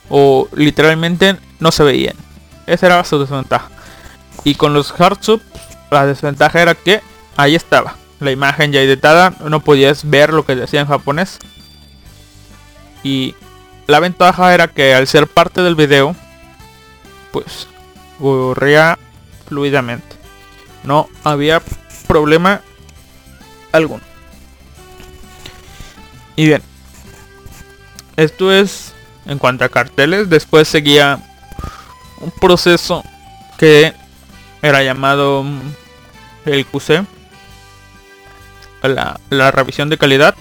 [0.08, 2.16] o literalmente no se veían.
[2.66, 3.70] Esa era su desventaja.
[4.44, 5.18] Y con los hard
[5.90, 7.00] la desventaja era que
[7.36, 7.96] ahí estaba.
[8.20, 11.38] La imagen ya editada, no podías ver lo que decía en japonés.
[13.02, 13.34] Y
[13.86, 16.16] la ventaja era que al ser parte del video,
[17.32, 17.68] pues
[18.18, 18.98] corría
[19.46, 20.16] fluidamente.
[20.84, 21.62] No había
[22.06, 22.62] problema
[23.72, 24.02] alguno.
[26.36, 26.62] Y bien,
[28.16, 28.93] esto es
[29.26, 30.28] en cuanto a carteles.
[30.28, 31.18] Después seguía
[32.20, 33.02] un proceso
[33.58, 33.94] que
[34.62, 35.60] era llamado mm,
[36.46, 37.04] el QC.
[38.82, 40.34] La, revisión de calidad.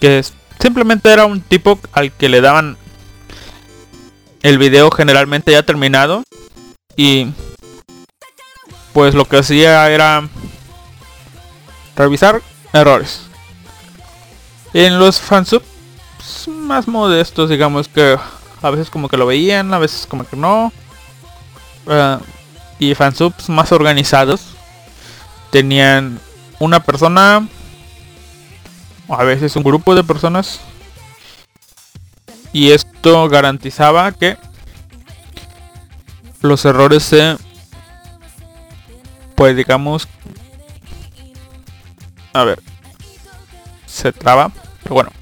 [0.00, 0.24] Que
[0.58, 2.78] simplemente era un tipo al que le daban
[4.42, 6.22] el video generalmente ya terminado.
[6.96, 7.32] Y
[8.92, 10.28] pues lo que hacía era
[11.96, 13.22] revisar errores.
[14.72, 15.62] En los fansub
[16.48, 18.18] más modestos, digamos que
[18.62, 20.72] a veces como que lo veían, a veces como que no.
[21.86, 22.18] Uh,
[22.78, 24.40] y fansubs más organizados
[25.50, 26.18] tenían
[26.58, 27.46] una persona
[29.08, 30.60] a veces un grupo de personas
[32.52, 34.36] y esto garantizaba que
[36.40, 37.36] los errores se
[39.34, 40.08] pues digamos
[42.32, 42.62] a ver
[43.86, 44.50] se traba
[44.82, 45.19] pero bueno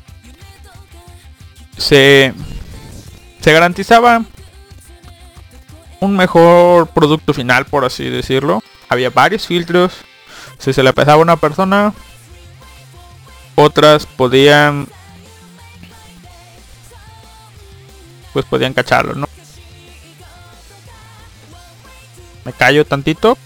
[1.78, 2.34] se,
[3.40, 4.22] se garantizaba
[6.00, 8.62] un mejor producto final, por así decirlo.
[8.88, 9.92] Había varios filtros.
[10.58, 11.94] Si se le pesaba a una persona,
[13.54, 14.86] otras podían
[18.32, 19.28] pues podían cacharlo, ¿no?
[22.44, 23.36] Me callo tantito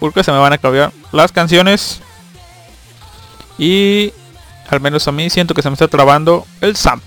[0.00, 2.00] porque se me van a cambiar las canciones
[3.56, 4.12] y
[4.68, 7.04] al menos a mí siento que se me está trabando el Zamp.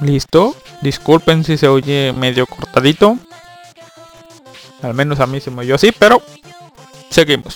[0.00, 0.56] Listo.
[0.80, 3.16] Disculpen si se oye medio cortadito.
[4.82, 6.20] Al menos a mí se me oyó así, pero
[7.08, 7.54] seguimos.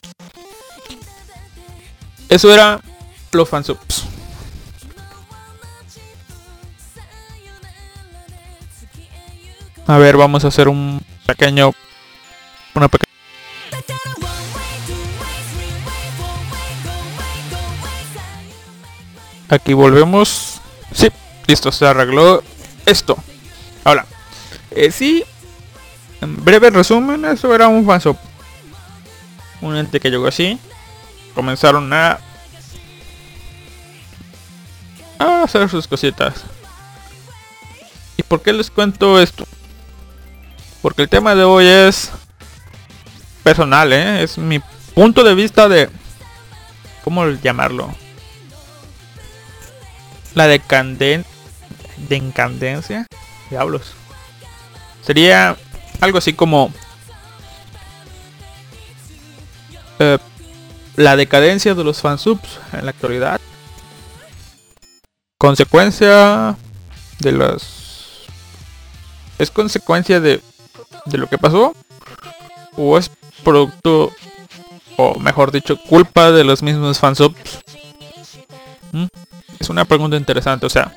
[2.29, 2.81] Eso era
[3.33, 4.07] los fansubs.
[9.88, 11.72] A ver, vamos a hacer un pequeño
[12.75, 13.06] una pequeña
[19.48, 20.61] Aquí volvemos.
[20.92, 21.09] Sí,
[21.46, 22.42] listo, se arregló
[22.85, 23.16] esto.
[23.85, 24.06] Ahora,
[24.70, 25.24] eh, sí,
[26.20, 28.16] en breve resumen, eso era un fansop.
[29.61, 30.59] Un ente que llegó así.
[31.35, 32.18] Comenzaron a,
[35.18, 36.44] a hacer sus cositas.
[38.16, 39.46] ¿Y por qué les cuento esto?
[40.82, 42.11] Porque el tema de hoy es
[43.42, 44.22] personal, ¿eh?
[44.22, 44.61] Es mi
[44.94, 45.90] punto de vista de...
[47.04, 47.94] ¿Cómo llamarlo?
[50.37, 51.24] La decanden...
[52.08, 53.06] Decadencia.
[53.48, 53.94] Diablos.
[55.00, 55.56] Sería
[56.00, 56.70] algo así como...
[59.98, 60.18] Eh,
[60.96, 63.40] la decadencia de los fansubs en la actualidad.
[65.38, 66.56] Consecuencia
[67.18, 68.26] de las...
[69.38, 70.42] ¿Es consecuencia de,
[71.06, 71.74] de lo que pasó?
[72.76, 73.10] ¿O es
[73.42, 74.12] producto,
[74.98, 77.60] o mejor dicho, culpa de los mismos fansubs?
[78.92, 79.06] ¿Mm?
[79.67, 80.94] Es una pregunta interesante, o sea,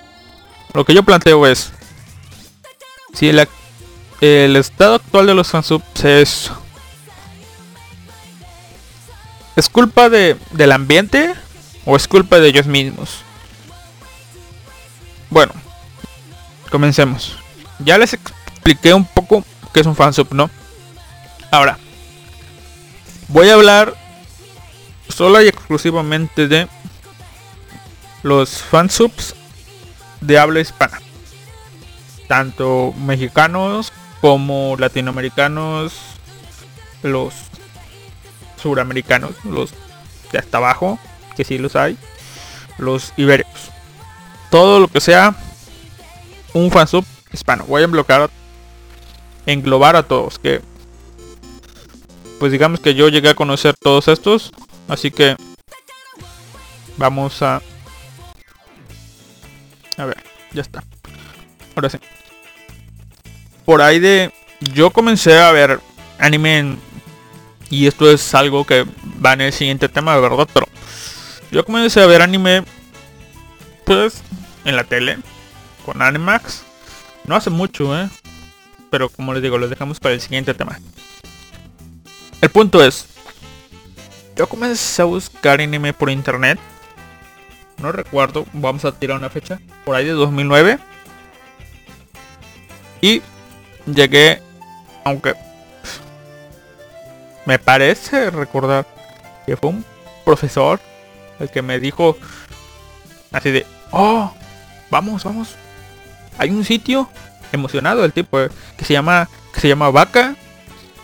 [0.75, 1.71] lo que yo planteo es,
[3.15, 3.47] si el,
[4.21, 6.51] el estado actual de los fansubs es...
[9.55, 11.33] ¿Es culpa de, del ambiente
[11.83, 13.23] o es culpa de ellos mismos?
[15.31, 15.53] Bueno,
[16.69, 17.37] comencemos.
[17.79, 19.43] Ya les expliqué un poco
[19.73, 20.51] qué es un fansub, ¿no?
[21.49, 21.79] Ahora,
[23.29, 23.95] voy a hablar
[25.07, 26.67] solo y exclusivamente de
[28.23, 29.35] los fansubs
[30.21, 30.99] de habla hispana.
[32.27, 33.91] Tanto mexicanos
[34.21, 35.93] como latinoamericanos,
[37.01, 37.33] los
[38.61, 39.71] suramericanos, los
[40.31, 40.99] de hasta abajo,
[41.35, 41.97] que sí los hay,
[42.77, 43.71] los ibéricos.
[44.51, 45.35] Todo lo que sea
[46.53, 47.65] un fansub hispano.
[47.65, 48.29] Voy a bloquear,
[49.45, 50.61] englobar a todos, que
[52.39, 54.51] pues digamos que yo llegué a conocer todos estos,
[54.87, 55.35] así que
[56.97, 57.61] vamos a
[59.99, 60.17] a ver,
[60.51, 60.83] ya está.
[61.75, 61.99] Ahora sí.
[63.65, 65.79] Por ahí de yo comencé a ver
[66.17, 66.77] anime
[67.69, 68.85] y esto es algo que
[69.23, 70.67] va en el siguiente tema, de verdad, pero
[71.51, 72.63] yo comencé a ver anime
[73.85, 74.21] pues
[74.65, 75.17] en la tele
[75.85, 76.63] con Animax.
[77.25, 78.09] No hace mucho, ¿eh?
[78.89, 80.79] Pero como les digo, lo dejamos para el siguiente tema.
[82.41, 83.05] El punto es,
[84.35, 86.59] yo comencé a buscar anime por internet.
[87.81, 89.59] No recuerdo, vamos a tirar una fecha.
[89.85, 90.79] Por ahí de 2009.
[93.01, 93.21] Y
[93.85, 94.41] llegué,
[95.03, 95.33] aunque
[97.45, 98.85] me parece recordar
[99.45, 99.85] que fue un
[100.25, 100.79] profesor
[101.39, 102.17] el que me dijo
[103.31, 104.31] así de, oh,
[104.89, 105.55] vamos, vamos.
[106.37, 107.09] Hay un sitio
[107.51, 110.35] emocionado el tipo eh, que se llama que se llama Vaca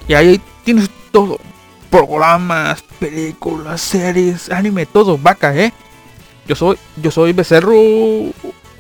[0.07, 1.39] y ahí tienes todo,
[1.89, 5.73] programas, películas, series, anime, todo, Vaca, ¿eh?
[6.48, 7.74] Yo soy yo soy becerro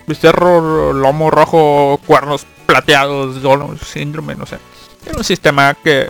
[0.07, 3.37] becerro lomo rojo, cuernos plateados,
[3.85, 4.57] síndrome, no sé.
[5.05, 6.09] Era un sistema que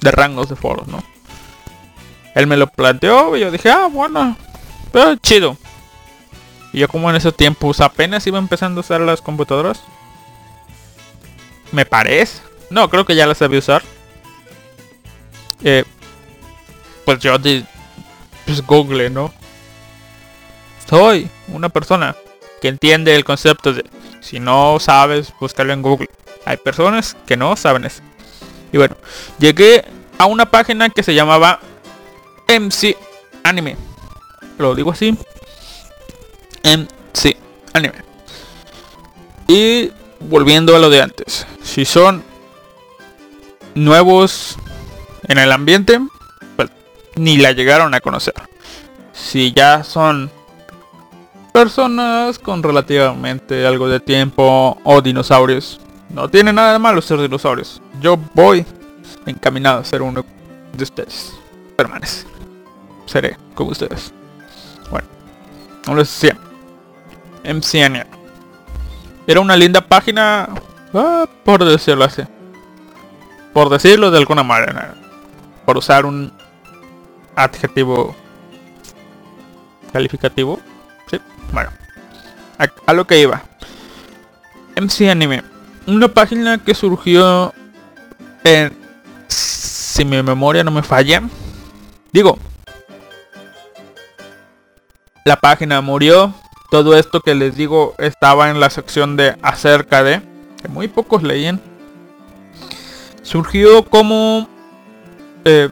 [0.00, 1.02] de rangos de foros, ¿no?
[2.34, 4.36] Él me lo planteó y yo dije, ah, bueno,
[4.92, 5.56] pero chido.
[6.72, 9.82] Y yo como en esos tiempos apenas iba empezando a usar las computadoras.
[11.72, 12.40] Me parece.
[12.70, 13.82] No, creo que ya las sabía usar.
[15.64, 15.84] Eh,
[17.04, 17.64] pues yo de,
[18.44, 19.32] pues Google, ¿no?
[20.88, 22.16] Soy una persona
[22.60, 23.84] que entiende el concepto de
[24.20, 26.10] si no sabes, búscalo en Google.
[26.44, 28.02] Hay personas que no saben eso.
[28.72, 28.96] Y bueno,
[29.38, 29.84] llegué
[30.18, 31.60] a una página que se llamaba
[32.48, 32.96] MC
[33.44, 33.76] Anime.
[34.58, 35.16] Lo digo así.
[36.64, 37.36] MC
[37.72, 38.02] Anime.
[39.46, 41.46] Y volviendo a lo de antes.
[41.62, 42.24] Si son
[43.74, 44.56] nuevos
[45.26, 46.00] en el ambiente,
[46.56, 46.70] pues
[47.14, 48.34] ni la llegaron a conocer.
[49.12, 50.30] Si ya son
[51.52, 55.80] personas con relativamente algo de tiempo o dinosaurios,
[56.10, 57.82] no tiene nada de malo ser dinosaurios.
[58.00, 58.64] Yo voy
[59.26, 60.24] encaminado a ser uno
[60.72, 61.34] de ustedes.
[61.76, 62.26] Permanece.
[63.06, 64.12] Seré como ustedes.
[64.90, 65.06] Bueno,
[65.84, 66.36] como les decía.
[67.44, 68.04] MCN.
[69.26, 70.48] Era una linda página,
[70.94, 72.22] ah, por decirlo así.
[73.52, 74.94] Por decirlo de alguna manera.
[75.64, 76.32] Por usar un
[77.34, 78.14] adjetivo
[79.92, 80.58] calificativo.
[81.52, 81.70] Bueno.
[82.86, 83.42] A lo que iba.
[84.76, 85.42] MC Anime
[85.88, 87.54] una página que surgió
[88.44, 88.76] en
[89.26, 91.22] si mi memoria no me falla
[92.12, 92.38] digo
[95.24, 96.34] la página murió
[96.70, 100.20] todo esto que les digo estaba en la sección de acerca de
[100.60, 101.58] que muy pocos leían
[103.22, 104.46] surgió como
[105.46, 105.70] eh,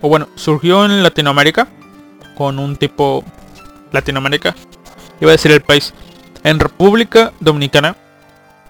[0.00, 1.68] o bueno surgió en Latinoamérica
[2.36, 3.24] con un tipo
[3.92, 4.54] Latinoamérica
[5.20, 5.94] iba a decir el país
[6.42, 7.96] en República Dominicana,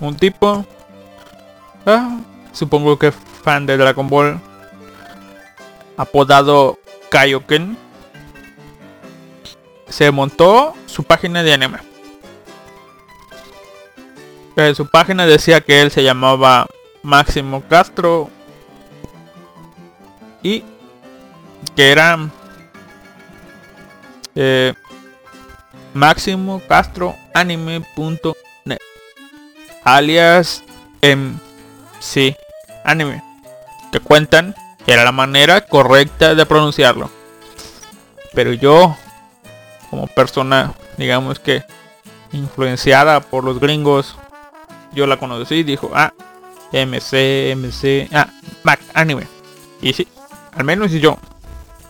[0.00, 0.66] un tipo,
[1.86, 2.20] ah,
[2.52, 4.38] supongo que fan de Dragon Ball,
[5.96, 6.78] apodado
[7.10, 7.78] Kaioken,
[9.88, 11.78] se montó su página de anime.
[14.56, 16.66] En su página decía que él se llamaba
[17.02, 18.28] Máximo Castro
[20.42, 20.62] y
[21.74, 22.18] que era
[24.34, 24.74] eh,
[25.94, 28.78] máximo castro anime.net
[29.84, 30.62] alias
[31.02, 32.36] MC
[32.84, 33.22] anime.
[33.90, 34.54] Que cuentan
[34.84, 37.10] que era la manera correcta de pronunciarlo.
[38.32, 38.96] Pero yo
[39.90, 41.62] como persona digamos que
[42.32, 44.16] influenciada por los gringos
[44.92, 46.12] yo la conocí y dijo ah
[46.72, 48.28] MC MC ah
[48.62, 49.26] Mac anime
[49.82, 50.08] y sí
[50.54, 51.18] al menos yo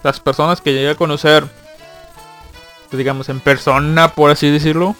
[0.02, 1.44] las personas que llegué a conocer
[2.98, 4.96] digamos en persona por así decirlo.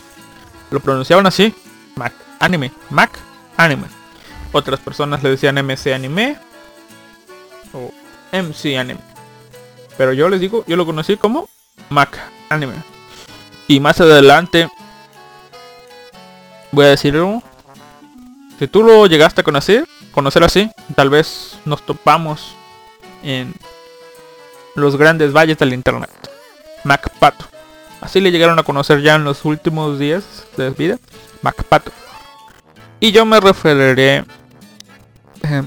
[0.70, 1.54] Lo pronunciaban así.
[1.96, 2.72] Mac anime.
[2.90, 3.18] Mac
[3.56, 3.86] anime.
[4.52, 6.38] Otras personas le decían MC anime
[7.72, 7.90] o
[8.32, 9.00] MC anime.
[9.96, 11.48] Pero yo les digo yo lo conocí como
[11.90, 12.18] Mac
[12.48, 12.74] anime.
[13.68, 14.68] Y más adelante
[16.70, 17.42] voy a decirlo
[18.58, 22.54] si tú lo llegaste a conocer conocer así tal vez nos topamos
[23.22, 23.54] en
[24.74, 26.10] los grandes valles del internet.
[26.84, 27.46] MacPato.
[28.02, 30.24] Así le llegaron a conocer ya en los últimos días
[30.56, 30.98] de vida.
[31.40, 31.92] MacPato.
[32.98, 34.24] Y yo me referiré
[35.42, 35.62] eh,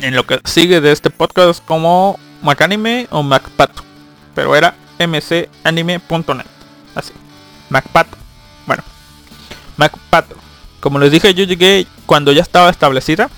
[0.00, 3.82] en lo que sigue de este podcast como MacAnime o MacPato.
[4.34, 6.46] Pero era mcanime.net.
[6.94, 7.12] Así.
[7.70, 8.18] MacPato.
[8.66, 8.84] Bueno.
[9.78, 10.36] MacPato.
[10.80, 13.30] Como les dije, yo llegué cuando ya estaba establecida.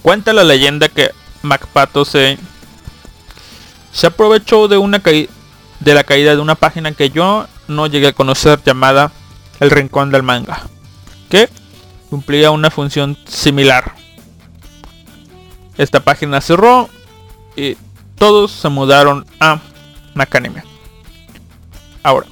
[0.00, 1.10] Cuenta la leyenda que
[1.42, 2.38] MacPato se
[3.92, 5.00] se aprovechó de una
[5.80, 9.12] de la caída de una página que yo no llegué a conocer llamada
[9.58, 10.62] El Rincón del Manga,
[11.28, 11.48] que
[12.08, 13.94] cumplía una función similar.
[15.78, 16.88] Esta página cerró
[17.56, 17.76] y
[18.16, 19.60] todos se mudaron a
[20.14, 20.62] Macanime.
[22.02, 22.26] Ahora,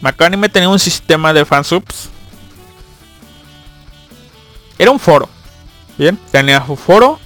[0.00, 2.08] Macanime tenía un sistema de fansubs.
[4.78, 5.28] Era un foro.
[5.98, 7.20] Bien, tenía un foro.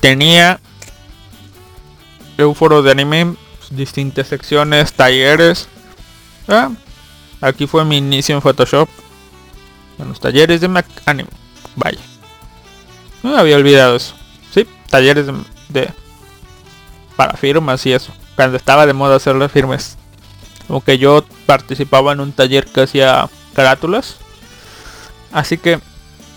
[0.00, 0.60] Tenía
[2.38, 3.34] un foro de anime,
[3.70, 5.68] distintas secciones, talleres.
[6.46, 6.70] Ah,
[7.40, 8.88] aquí fue mi inicio en Photoshop.
[9.98, 11.30] En los talleres de Mac Anime.
[11.76, 12.00] Vaya.
[13.22, 14.14] No me había olvidado eso.
[14.52, 15.26] Sí, talleres
[15.68, 15.92] de,
[17.16, 18.12] para firmas y eso.
[18.36, 19.96] Cuando estaba de moda hacer las firmas.
[20.66, 24.16] Como que yo participaba en un taller que hacía carátulas.
[25.32, 25.80] Así que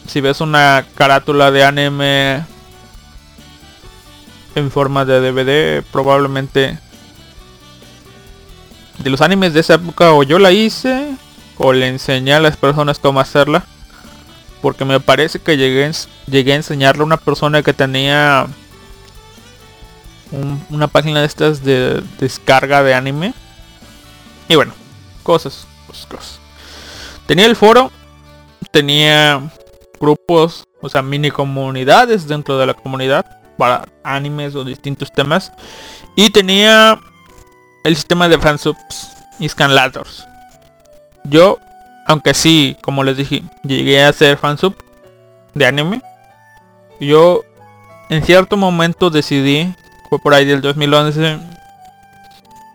[0.07, 2.45] si ves una carátula de anime
[4.55, 6.77] en forma de DVD probablemente
[9.03, 11.15] de los animes de esa época o yo la hice
[11.57, 13.65] o le enseñé a las personas cómo hacerla.
[14.61, 15.89] Porque me parece que llegué,
[16.27, 18.45] llegué a enseñarle a una persona que tenía
[20.69, 23.33] una página de estas de descarga de anime.
[24.47, 24.73] Y bueno
[25.23, 25.65] cosas,
[26.07, 26.39] cosas.
[27.25, 27.91] Tenía el foro
[28.71, 29.51] tenía
[29.99, 33.25] grupos o sea mini comunidades dentro de la comunidad
[33.57, 35.51] para animes o distintos temas.
[36.15, 36.99] Y tenía
[37.83, 40.27] el sistema de fansubs y scanlators.
[41.23, 41.59] Yo,
[42.07, 44.75] aunque sí, como les dije, llegué a hacer fansub
[45.53, 46.01] de anime.
[46.99, 47.41] Yo
[48.09, 49.73] en cierto momento decidí,
[50.09, 51.39] fue por ahí del 2011,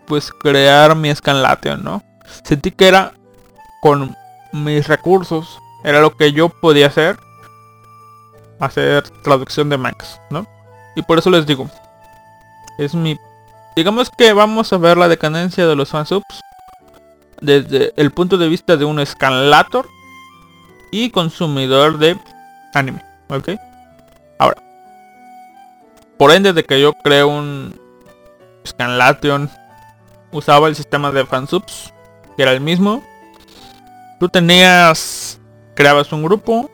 [0.07, 2.01] pues crear mi Scanlation, ¿no?
[2.43, 3.13] Sentí que era
[3.81, 4.15] con
[4.51, 7.17] mis recursos, era lo que yo podía hacer,
[8.59, 10.47] hacer traducción de mangas, ¿no?
[10.95, 11.69] Y por eso les digo,
[12.79, 13.17] es mi...
[13.77, 16.25] Digamos que vamos a ver la decadencia de los fansubs
[17.39, 19.87] desde el punto de vista de un scanlator
[20.89, 22.17] y consumidor de
[22.73, 23.03] anime.
[23.29, 23.49] ¿Ok?
[24.39, 24.57] Ahora,
[26.17, 27.79] por ende de que yo creo un
[28.65, 29.47] Scanlation,
[30.31, 31.93] usaba el sistema de fansubs,
[32.35, 33.03] que era el mismo.
[34.19, 35.39] Tú tenías,
[35.75, 36.71] creabas un grupo,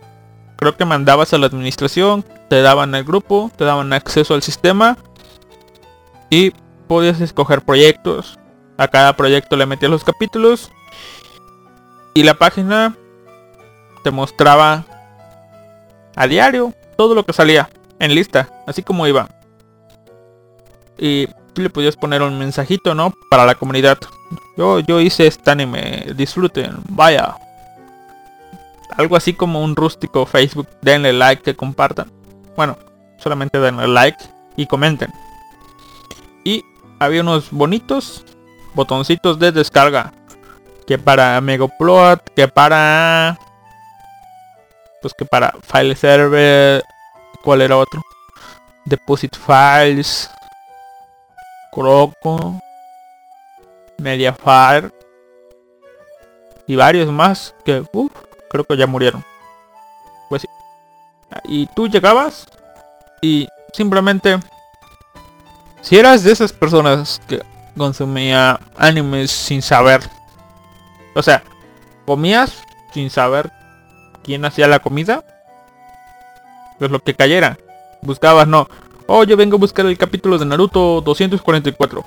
[0.55, 4.97] creo que mandabas a la administración, te daban el grupo, te daban acceso al sistema
[6.29, 6.53] y
[6.83, 8.39] podías escoger proyectos.
[8.77, 10.71] A cada proyecto le metías los capítulos
[12.13, 12.95] y la página
[14.03, 14.85] te mostraba
[16.15, 17.69] a diario todo lo que salía
[17.99, 19.29] en lista, así como iba.
[20.97, 23.13] Y le podías poner un mensajito, ¿no?
[23.29, 23.97] Para la comunidad.
[24.57, 27.35] Yo, yo hice este anime, disfruten, vaya,
[28.97, 30.67] algo así como un rústico Facebook.
[30.81, 32.11] Denle like, que compartan.
[32.55, 32.77] Bueno,
[33.17, 34.23] solamente denle like
[34.55, 35.11] y comenten.
[37.03, 38.23] Había unos bonitos
[38.73, 40.13] botoncitos de descarga.
[40.87, 43.37] Que para Megaplot, que para...
[45.01, 46.83] Pues que para File Server.
[47.43, 48.01] ¿Cuál era otro?
[48.85, 50.29] Deposit Files.
[51.71, 52.59] Croco.
[53.97, 54.91] Mediafire.
[56.67, 57.83] Y varios más que...
[58.49, 59.23] Creo que ya murieron.
[60.29, 60.45] Pues.
[61.45, 62.47] Y tú llegabas
[63.21, 64.39] y simplemente
[65.83, 67.41] Si eras de esas personas que
[67.77, 70.01] consumía animes sin saber.
[71.13, 71.43] O sea,
[72.05, 72.63] comías
[72.93, 73.51] sin saber
[74.23, 75.23] quién hacía la comida.
[76.79, 77.57] Pues lo que cayera.
[78.01, 78.69] Buscabas, no.
[79.07, 82.05] Oh, yo vengo a buscar el capítulo de Naruto 244.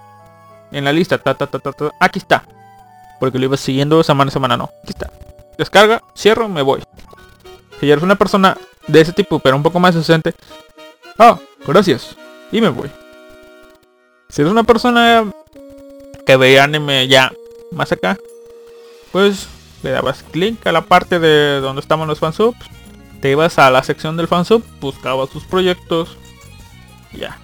[0.73, 1.93] En la lista, ta, ta, ta, ta, ta.
[2.01, 2.45] Aquí está.
[3.21, 4.71] Porque lo iba siguiendo semana a semana, no.
[4.83, 5.11] Aquí está.
[5.59, 6.83] Descarga, cierro, me voy.
[7.79, 8.57] Si eres una persona
[8.87, 10.35] de ese tipo, pero un poco más decente.
[11.19, 12.17] Ah, gracias.
[12.51, 12.91] Y me voy.
[14.29, 15.31] Si eres una persona
[16.27, 17.33] que veía anime ya
[17.73, 18.19] más acá,
[19.13, 19.49] pues
[19.83, 22.59] le dabas clic a la parte de donde estaban los fansubs,
[23.21, 26.17] te ibas a la sección del fansub, buscabas sus proyectos,
[27.13, 27.39] ya.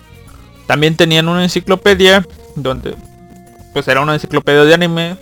[0.66, 2.26] También tenían una enciclopedia
[2.56, 2.96] donde
[3.72, 5.16] pues era una enciclopedia de anime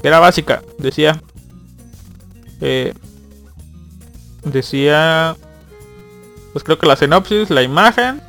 [0.00, 1.20] que era básica, decía
[2.60, 2.94] eh,
[4.44, 5.36] decía
[6.52, 8.22] pues creo que la sinopsis, la imagen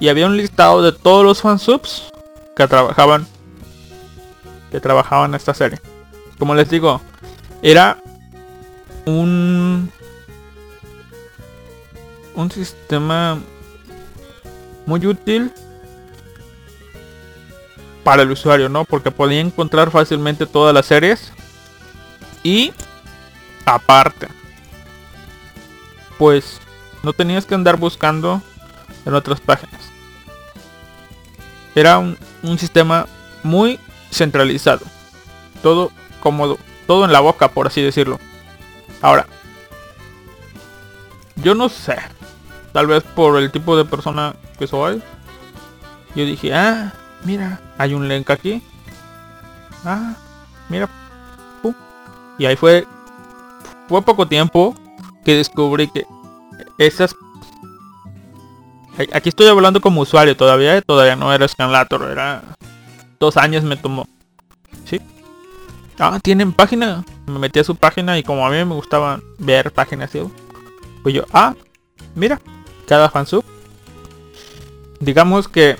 [0.00, 2.10] y había un listado de todos los fansubs
[2.56, 3.26] que trabajaban
[4.70, 5.80] que trabajaban esta serie.
[6.38, 7.00] Como les digo,
[7.62, 7.98] era
[9.06, 9.90] un
[12.34, 13.38] un sistema
[14.86, 15.52] muy útil
[18.02, 18.84] para el usuario, ¿no?
[18.84, 21.32] Porque podía encontrar fácilmente todas las series
[22.42, 22.72] y
[23.64, 24.28] aparte
[26.18, 26.60] pues
[27.02, 28.42] no tenías que andar buscando
[29.04, 29.80] en otras páginas.
[31.74, 33.06] Era un, un sistema
[33.42, 33.78] muy
[34.10, 34.86] centralizado.
[35.62, 35.90] Todo
[36.20, 36.58] cómodo.
[36.86, 38.18] Todo en la boca, por así decirlo.
[39.00, 39.26] Ahora.
[41.36, 41.96] Yo no sé.
[42.72, 45.02] Tal vez por el tipo de persona que soy.
[46.14, 46.92] Yo dije, ah,
[47.24, 48.62] mira, hay un link aquí.
[49.84, 50.14] Ah,
[50.68, 50.88] mira.
[52.38, 52.86] Y ahí fue.
[53.88, 54.74] Fue poco tiempo
[55.24, 56.06] que descubrí que
[56.78, 57.14] esas
[59.12, 62.42] Aquí estoy hablando como usuario todavía, todavía no era Scanlator, era
[63.18, 64.06] dos años me tomó.
[64.84, 65.00] ¿Sí?
[65.98, 67.04] Ah, tienen página.
[67.26, 70.10] Me metí a su página y como a mí me gustaba ver páginas,
[71.02, 71.54] pues yo, ah,
[72.14, 72.40] mira,
[72.86, 73.44] cada fansub.
[75.00, 75.76] Digamos que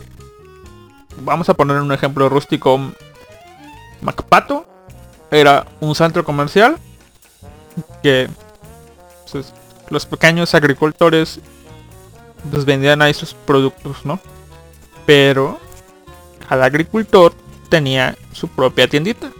[1.22, 2.80] vamos a poner un ejemplo rústico.
[4.00, 4.66] Macpato
[5.30, 6.76] era un centro comercial
[8.02, 8.28] que
[9.30, 9.52] pues,
[9.88, 11.40] los pequeños agricultores
[12.50, 14.20] pues vendían ahí sus productos, ¿no?
[15.06, 15.58] Pero
[16.48, 17.34] cada agricultor
[17.68, 19.30] tenía su propia tiendita.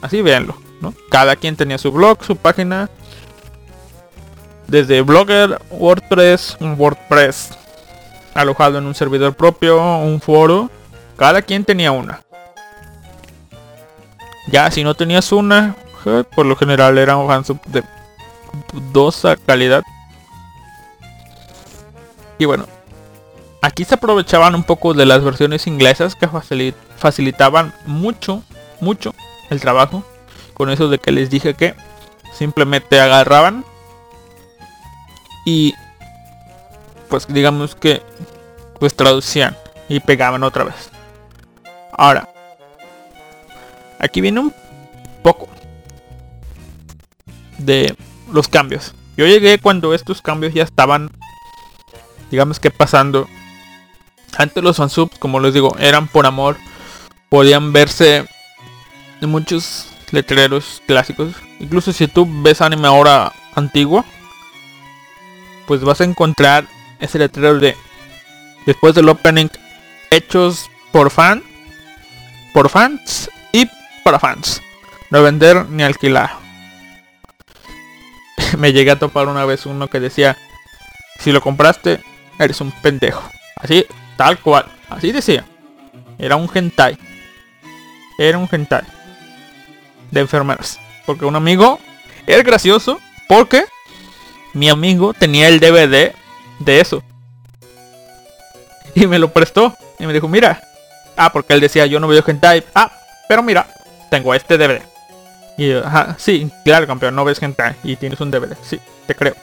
[0.00, 0.94] Así véanlo, ¿no?
[1.10, 2.88] Cada quien tenía su blog, su página.
[4.66, 7.50] Desde Blogger, WordPress, un WordPress
[8.34, 10.70] alojado en un servidor propio, un foro.
[11.16, 12.22] Cada quien tenía una.
[14.50, 15.74] Ya si no tenías una,
[16.34, 17.82] por lo general era un fansub de
[18.72, 19.82] dudosa calidad.
[22.38, 22.66] Y bueno,
[23.62, 26.28] aquí se aprovechaban un poco de las versiones inglesas que
[26.96, 28.42] facilitaban mucho,
[28.80, 29.14] mucho
[29.50, 30.04] el trabajo.
[30.54, 31.74] Con eso de que les dije que
[32.32, 33.64] simplemente agarraban
[35.44, 35.74] y
[37.08, 38.02] pues digamos que
[38.78, 39.56] pues traducían
[39.88, 40.90] y pegaban otra vez.
[41.92, 42.28] Ahora,
[43.98, 44.54] aquí viene un
[45.22, 45.48] poco
[47.58, 47.96] de
[48.32, 48.94] los cambios.
[49.16, 51.10] Yo llegué cuando estos cambios ya estaban
[52.30, 53.28] digamos que pasando.
[54.36, 56.56] Antes los fansubs, como les digo, eran por amor.
[57.28, 58.26] Podían verse
[59.20, 61.34] muchos letreros clásicos.
[61.60, 64.04] Incluso si tú ves anime ahora antiguo,
[65.66, 66.66] pues vas a encontrar
[67.00, 67.76] ese letrero de
[68.66, 69.48] después del opening
[70.10, 71.42] hechos por fan,
[72.52, 73.68] por fans y
[74.04, 74.62] para fans.
[75.10, 76.32] No vender ni alquilar.
[78.58, 80.36] Me llegué a topar una vez uno que decía,
[81.18, 82.00] si lo compraste,
[82.38, 83.28] eres un pendejo.
[83.56, 83.86] Así,
[84.16, 84.66] tal cual.
[84.88, 85.44] Así decía.
[86.18, 86.98] Era un hentai.
[88.18, 88.84] Era un hentai.
[90.10, 90.78] De enfermeras.
[91.06, 91.78] Porque un amigo
[92.26, 93.64] era gracioso porque
[94.54, 96.12] mi amigo tenía el DVD
[96.58, 97.02] de eso.
[98.94, 99.76] Y me lo prestó.
[99.98, 100.60] Y me dijo, mira.
[101.16, 102.64] Ah, porque él decía, yo no veo hentai.
[102.74, 102.92] Ah,
[103.28, 103.66] pero mira,
[104.10, 104.82] tengo este DVD.
[105.56, 107.74] Y yo, ajá, sí, claro, campeón, no ves hentai.
[107.82, 108.56] Y tienes un DVD.
[108.62, 109.34] Sí, te creo.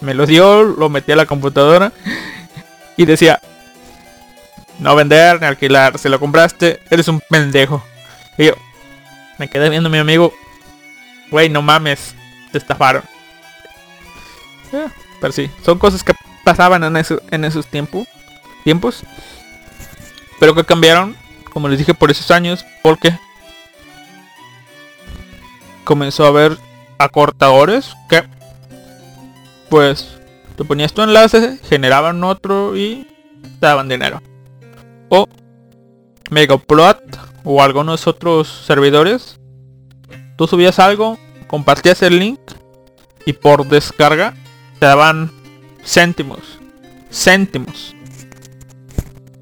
[0.00, 1.92] Me lo dio, lo metí a la computadora
[2.96, 3.40] y decía,
[4.78, 7.82] no vender ni alquilar, si lo compraste, eres un pendejo.
[8.36, 8.54] Y yo,
[9.38, 10.32] me quedé viendo a mi amigo,
[11.30, 12.14] güey, no mames,
[12.52, 13.02] te estafaron.
[14.72, 14.88] Eh,
[15.20, 16.96] pero sí, son cosas que pasaban en,
[17.30, 18.06] en esos tiempos,
[18.64, 19.02] tiempos,
[20.38, 21.16] pero que cambiaron,
[21.52, 23.18] como les dije, por esos años, porque
[25.84, 26.58] comenzó a haber
[26.98, 28.24] acortadores que
[29.68, 30.18] pues
[30.56, 33.06] te ponías tu enlace, generaban otro y
[33.60, 34.22] te daban dinero.
[35.08, 35.28] o
[36.30, 37.00] Megaplot
[37.44, 39.38] o algunos otros servidores.
[40.36, 42.40] Tú subías algo, compartías el link
[43.24, 44.34] y por descarga
[44.78, 45.30] te daban
[45.84, 46.40] céntimos.
[47.12, 47.94] Céntimos.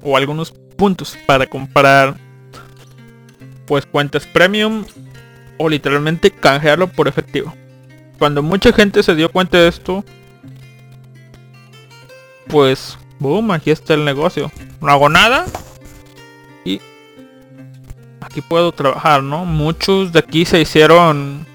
[0.03, 2.15] O algunos puntos para comprar
[3.65, 4.85] pues cuentas premium
[5.57, 7.53] o literalmente canjearlo por efectivo.
[8.19, 10.05] Cuando mucha gente se dio cuenta de esto,
[12.47, 14.51] pues, boom, aquí está el negocio.
[14.81, 15.45] No hago nada
[16.63, 16.81] y
[18.21, 19.45] aquí puedo trabajar, ¿no?
[19.45, 21.45] Muchos de aquí se hicieron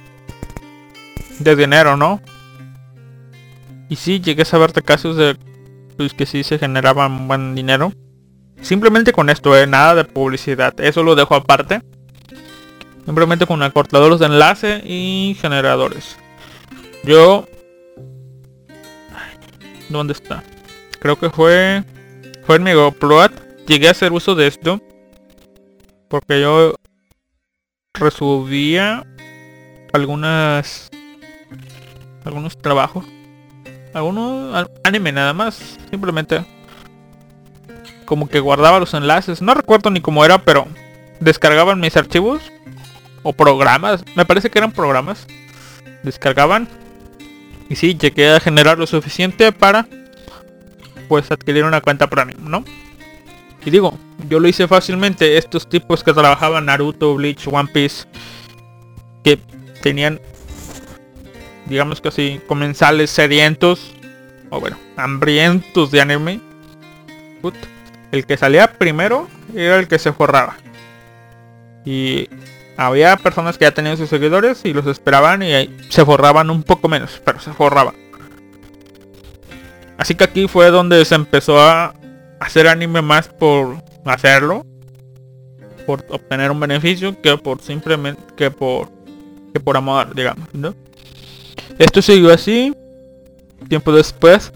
[1.38, 2.20] de dinero, ¿no?
[3.88, 5.36] Y sí, llegué a saber de casos de
[5.97, 7.93] pues, que sí se generaban buen dinero.
[8.62, 9.66] Simplemente con esto, ¿eh?
[9.66, 10.78] nada de publicidad.
[10.80, 11.82] Eso lo dejo aparte.
[13.05, 16.16] Simplemente con acortadores de enlace y generadores.
[17.05, 17.47] Yo...
[19.88, 20.45] ¿Dónde está?
[21.01, 21.82] Creo que fue...
[22.44, 23.66] Fue en Megaplot.
[23.66, 24.80] Llegué a hacer uso de esto.
[26.09, 26.74] Porque yo...
[27.94, 29.07] Resubía...
[29.92, 30.88] Algunas...
[32.24, 33.05] Algunos trabajos.
[33.94, 35.78] Algunos anime nada más.
[35.90, 36.44] Simplemente...
[38.05, 39.42] Como que guardaba los enlaces.
[39.42, 40.66] No recuerdo ni cómo era, pero...
[41.20, 42.42] Descargaban mis archivos.
[43.22, 44.05] O programas.
[44.14, 45.26] Me parece que eran programas.
[46.03, 46.68] Descargaban
[47.70, 49.86] y sí, llegué a generar lo suficiente para
[51.11, 52.64] pues adquirir una cuenta premium, ¿no?
[53.64, 53.98] Y digo,
[54.28, 55.38] yo lo hice fácilmente.
[55.38, 58.06] Estos tipos que trabajaban Naruto, Bleach, One Piece,
[59.24, 59.40] que
[59.82, 60.20] tenían,
[61.66, 63.92] digamos que así, comensales sedientos,
[64.50, 66.40] o bueno, hambrientos de anime.
[68.12, 70.58] el que salía primero era el que se forraba.
[71.84, 72.28] Y
[72.76, 76.88] había personas que ya tenían sus seguidores y los esperaban y se forraban un poco
[76.88, 77.99] menos, pero se forraban.
[80.01, 81.94] Así que aquí fue donde se empezó a
[82.40, 84.64] hacer anime más por hacerlo,
[85.84, 88.88] por obtener un beneficio que por simplemente que por
[89.53, 90.74] que por amor, digamos, ¿no?
[91.78, 92.74] Esto siguió así
[93.68, 94.55] tiempo después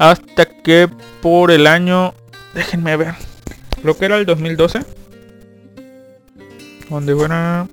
[0.00, 0.88] hasta que
[1.20, 2.12] por el año
[2.52, 3.14] déjenme ver,
[3.80, 4.80] creo que era el 2012
[6.90, 7.68] donde fuera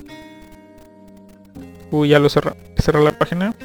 [1.90, 3.56] uy ya lo cerré cerré la página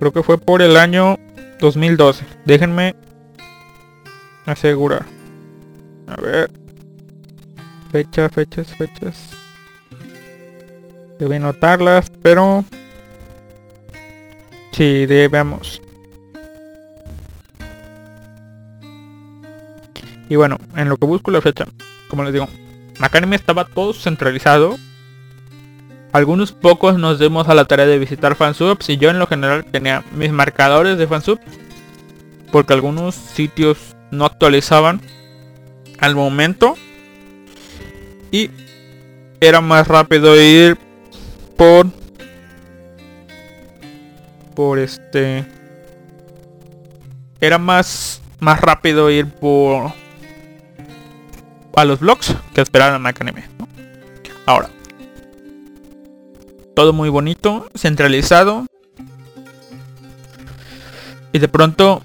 [0.00, 1.16] creo que fue por el año
[1.60, 2.94] 2012 déjenme
[4.46, 5.04] asegurar.
[6.06, 6.50] A ver.
[7.90, 9.30] Fecha fechas fechas.
[11.18, 12.64] Debe notarlas pero
[14.72, 15.82] si debemos.
[20.28, 21.66] Y bueno en lo que busco la fecha
[22.08, 22.48] como les digo
[23.00, 24.76] Academy estaba todo centralizado.
[26.12, 29.64] Algunos pocos nos dimos a la tarea de visitar fansubs y yo en lo general
[29.64, 31.38] tenía mis marcadores de fansub
[32.50, 35.02] porque algunos sitios no actualizaban
[35.98, 36.76] al momento
[38.30, 38.50] y
[39.40, 40.78] era más rápido ir
[41.56, 41.86] por
[44.54, 45.46] por este
[47.40, 49.92] era más más rápido ir por
[51.76, 53.44] a los blogs que esperar a Mac Anime.
[54.46, 54.68] Ahora,
[56.78, 58.64] todo muy bonito, centralizado.
[61.32, 62.04] Y de pronto,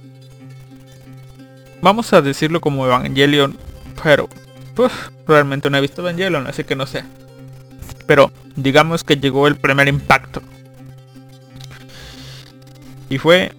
[1.80, 3.56] vamos a decirlo como Evangelion,
[4.02, 4.28] pero
[5.28, 7.04] realmente no he visto Evangelion, así que no sé.
[8.08, 10.42] Pero digamos que llegó el primer impacto.
[13.12, 13.54] Y fue...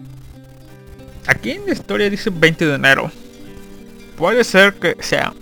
[1.28, 3.12] Aquí en la historia dice 20 de enero.
[4.18, 5.32] Puede ser que sea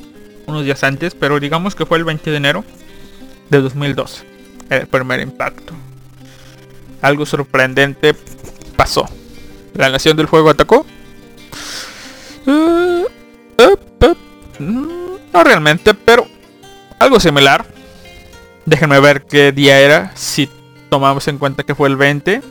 [0.47, 2.63] unos días antes, pero digamos que fue el 20 de enero
[3.49, 4.32] de 2012,
[4.81, 5.73] el primer impacto.
[7.01, 8.15] Algo sorprendente
[8.77, 9.09] pasó.
[9.75, 10.87] La Nación del Fuego atacó.
[12.47, 13.05] Eh,
[13.59, 14.15] eh, eh,
[14.59, 16.27] no realmente, pero
[16.99, 17.67] algo similar.
[18.65, 20.49] Déjenme ver qué día era, si
[20.89, 22.43] tomamos en cuenta que fue el 20.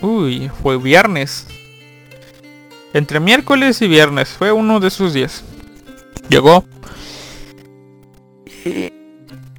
[0.00, 1.46] Uy, fue viernes.
[2.94, 5.44] Entre miércoles y viernes, fue uno de esos días
[6.28, 6.64] llegó.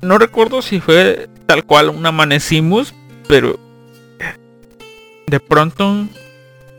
[0.01, 2.93] No recuerdo si fue tal cual un amanecimos,
[3.27, 3.59] pero
[5.27, 6.07] de pronto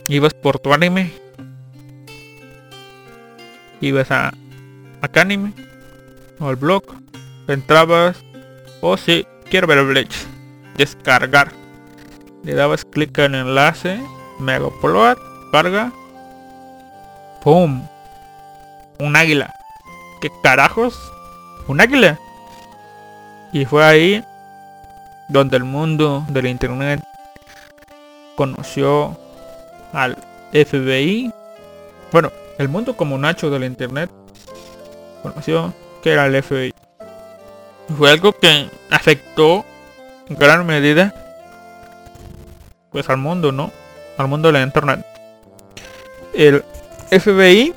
[0.08, 1.12] ibas por tu anime.
[3.80, 4.32] Ibas a
[5.14, 5.54] anime
[6.38, 6.82] o al blog,
[7.48, 8.22] entrabas
[8.80, 10.14] o si quiero ver el Bleach,
[10.76, 11.52] descargar.
[12.42, 14.00] Le dabas clic en el enlace,
[14.38, 15.18] Megaplot,
[15.52, 15.92] carga,
[17.42, 17.86] ¡pum!
[18.98, 19.54] Un águila.
[20.20, 20.98] ¿Qué carajos?
[21.66, 22.18] Un águila.
[23.53, 24.24] Y fue ahí
[25.28, 27.03] donde el mundo del internet
[28.36, 29.16] conoció
[29.92, 30.16] al
[30.53, 31.32] FBI.
[32.12, 34.11] Bueno, el mundo como Nacho del internet
[35.22, 36.72] conoció que era el FBI.
[37.96, 39.64] Fue algo que afectó
[40.28, 41.14] en gran medida
[42.90, 43.70] pues al mundo, ¿no?
[44.16, 45.05] Al mundo de la internet.
[46.34, 46.64] El
[47.11, 47.74] FBI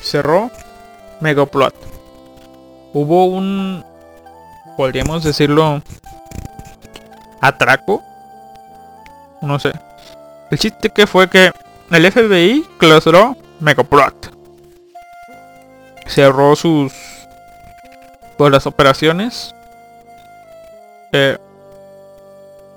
[0.00, 0.50] cerró
[1.20, 1.74] Megaplot.
[2.92, 3.84] Hubo un
[4.82, 5.80] podríamos decirlo
[7.40, 8.02] atraco.
[9.40, 9.72] No sé.
[10.50, 11.52] El chiste que fue que
[11.92, 14.36] el FBI clausuró Megaplot.
[16.08, 16.92] Cerró sus
[18.36, 19.54] pues las operaciones.
[21.12, 21.38] Eh,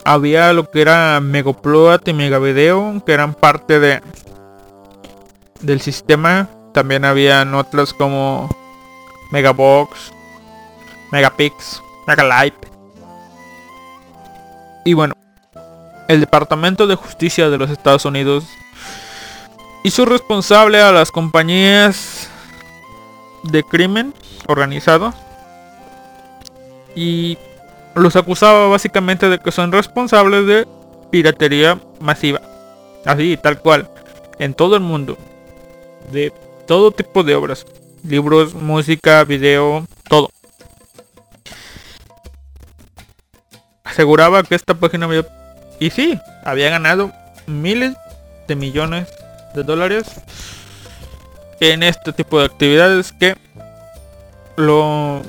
[0.03, 4.03] había lo que era Megaplot y Megavideo, que eran parte de
[5.61, 6.49] del sistema.
[6.71, 8.47] También habían otras como
[9.31, 10.13] Megabox,
[11.11, 11.81] Megapix,
[14.83, 15.15] Y bueno,
[16.07, 18.45] el Departamento de Justicia de los Estados Unidos
[19.83, 22.29] hizo responsable a las compañías
[23.43, 24.13] de crimen
[24.47, 25.13] organizado
[26.95, 27.37] y
[27.95, 30.67] los acusaba básicamente de que son responsables de
[31.11, 32.41] piratería masiva.
[33.05, 33.89] Así, tal cual.
[34.39, 35.17] En todo el mundo.
[36.11, 36.33] De
[36.67, 37.65] todo tipo de obras.
[38.03, 40.29] Libros, música, video, todo.
[43.85, 45.25] Aseguraba que esta página había...
[45.79, 47.11] Y sí, había ganado
[47.47, 47.95] miles
[48.47, 49.07] de millones
[49.53, 50.05] de dólares
[51.59, 53.35] en este tipo de actividades que
[54.57, 55.21] lo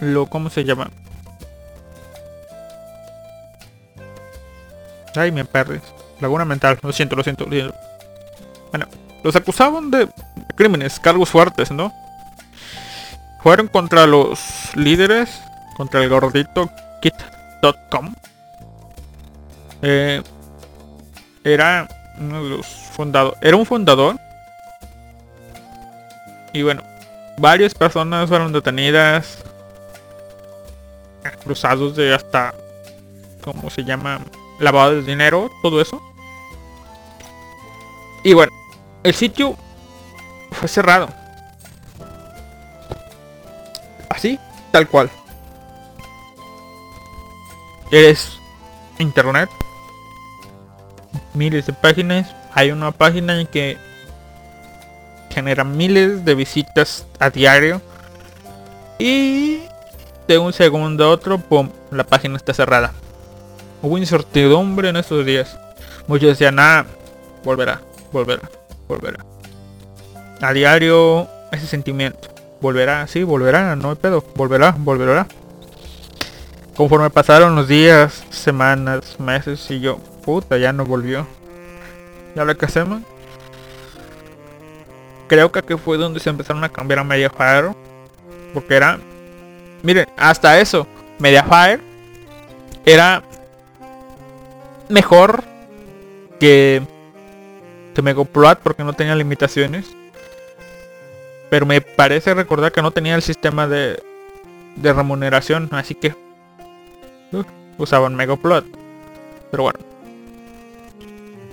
[0.00, 0.90] lo cómo se llama
[5.14, 5.80] ay me perdí.
[6.20, 7.74] Laguna mental lo siento lo siento, lo siento.
[8.70, 8.86] bueno
[9.22, 10.08] los acusaban de
[10.54, 11.92] crímenes cargos fuertes no
[13.46, 15.40] fueron contra los líderes
[15.76, 16.68] contra el gordito
[17.00, 18.12] kit.com
[19.82, 20.20] eh,
[21.44, 21.86] era
[22.18, 24.16] uno de los fundadores era un fundador
[26.52, 26.82] y bueno
[27.38, 29.44] varias personas fueron detenidas
[31.44, 32.52] cruzados de hasta,
[33.40, 34.20] ¿cómo se llama?
[34.58, 36.00] Lavado de dinero, todo eso.
[38.24, 38.52] Y bueno,
[39.04, 39.56] el sitio
[40.50, 41.08] fue cerrado.
[44.16, 44.38] Así,
[44.70, 45.10] tal cual.
[47.90, 48.38] Eres
[48.98, 49.50] internet.
[51.34, 52.34] Miles de páginas.
[52.54, 53.76] Hay una página en que
[55.30, 57.82] genera miles de visitas a diario.
[58.98, 59.60] Y
[60.26, 62.94] de un segundo a otro, pum, la página está cerrada.
[63.82, 65.58] Hubo incertidumbre en estos días.
[66.06, 66.86] Muchos decían, ah,
[67.44, 68.48] volverá, volverá,
[68.88, 69.26] volverá.
[70.40, 72.35] A diario, ese sentimiento.
[72.60, 74.24] Volverá, sí, volverá, no hay pedo.
[74.34, 75.26] Volverá, volverá.
[76.76, 81.26] Conforme pasaron los días, semanas, meses y yo, puta, ya no volvió.
[82.34, 83.02] ¿Ya lo que hacemos?
[85.26, 87.74] Creo que aquí fue donde se empezaron a cambiar a Mediafire.
[88.52, 88.98] Porque era
[89.86, 90.86] Miren, hasta eso.
[91.20, 91.80] Mediafire
[92.84, 93.22] era
[94.88, 95.44] mejor
[96.40, 96.82] que,
[97.94, 99.86] que Megaplot porque no tenía limitaciones.
[101.50, 104.02] Pero me parece recordar que no tenía el sistema de,
[104.76, 105.68] de remuneración.
[105.72, 106.14] Así que
[107.32, 107.42] uh,
[107.78, 108.64] usaban Megaplot.
[109.50, 109.78] Pero bueno.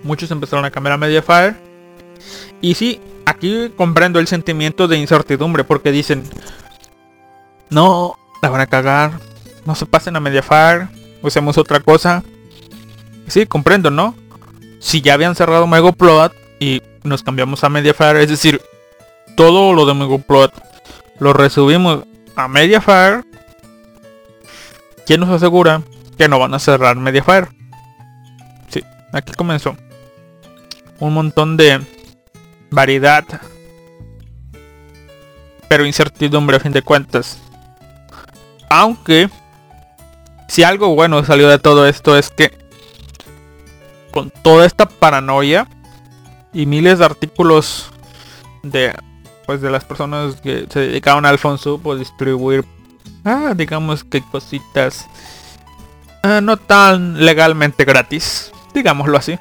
[0.03, 1.55] Muchos empezaron a cambiar a Mediafire.
[2.61, 6.23] Y sí, aquí comprendo el sentimiento de incertidumbre porque dicen,
[7.69, 9.19] no, la van a cagar.
[9.65, 10.89] No se pasen a Mediafire.
[11.21, 12.23] Usemos otra cosa.
[13.27, 14.15] Sí, comprendo, ¿no?
[14.79, 18.61] Si ya habían cerrado Megaplot y nos cambiamos a Mediafire, es decir,
[19.35, 20.53] todo lo de Megaplot
[21.19, 22.03] lo resubimos
[22.35, 23.23] a Mediafire,
[25.05, 25.81] ¿quién nos asegura
[26.17, 27.47] que no van a cerrar Mediafire?
[28.69, 29.75] Sí, aquí comenzó.
[30.99, 31.81] Un montón de
[32.69, 33.23] variedad,
[35.67, 37.39] pero incertidumbre a fin de cuentas.
[38.69, 39.29] Aunque,
[40.47, 42.51] si algo bueno salió de todo esto es que
[44.11, 45.67] con toda esta paranoia
[46.53, 47.91] y miles de artículos
[48.61, 48.93] de
[49.45, 52.65] pues de las personas que se dedicaban a Alfonso pues distribuir
[53.25, 55.07] ah, digamos que cositas
[56.23, 59.37] ah, no tan legalmente gratis digámoslo así.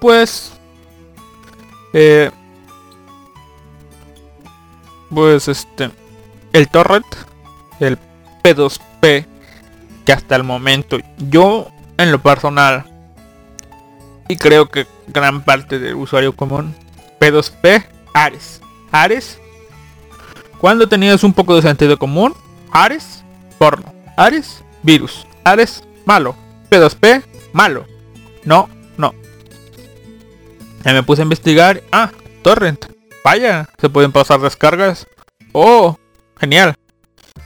[0.00, 0.52] Pues
[1.92, 2.30] eh,
[5.10, 5.90] pues este
[6.52, 7.06] el torrent
[7.80, 7.98] el
[8.42, 9.26] P2P
[10.04, 11.68] que hasta el momento yo
[11.98, 12.86] en lo personal
[14.28, 16.74] y creo que gran parte del usuario común
[17.20, 18.60] P2P Ares
[18.92, 19.38] Ares
[20.58, 22.34] cuando tenías un poco de sentido común
[22.70, 23.24] Ares
[23.58, 26.34] porno Ares virus Ares malo
[26.70, 27.22] P2P
[27.52, 27.86] malo
[28.44, 29.14] no no
[30.84, 31.82] Y me puse a investigar.
[31.92, 32.10] Ah,
[32.42, 32.86] torrent.
[33.24, 35.06] Vaya, se pueden pasar descargas.
[35.52, 35.98] Oh,
[36.38, 36.74] genial.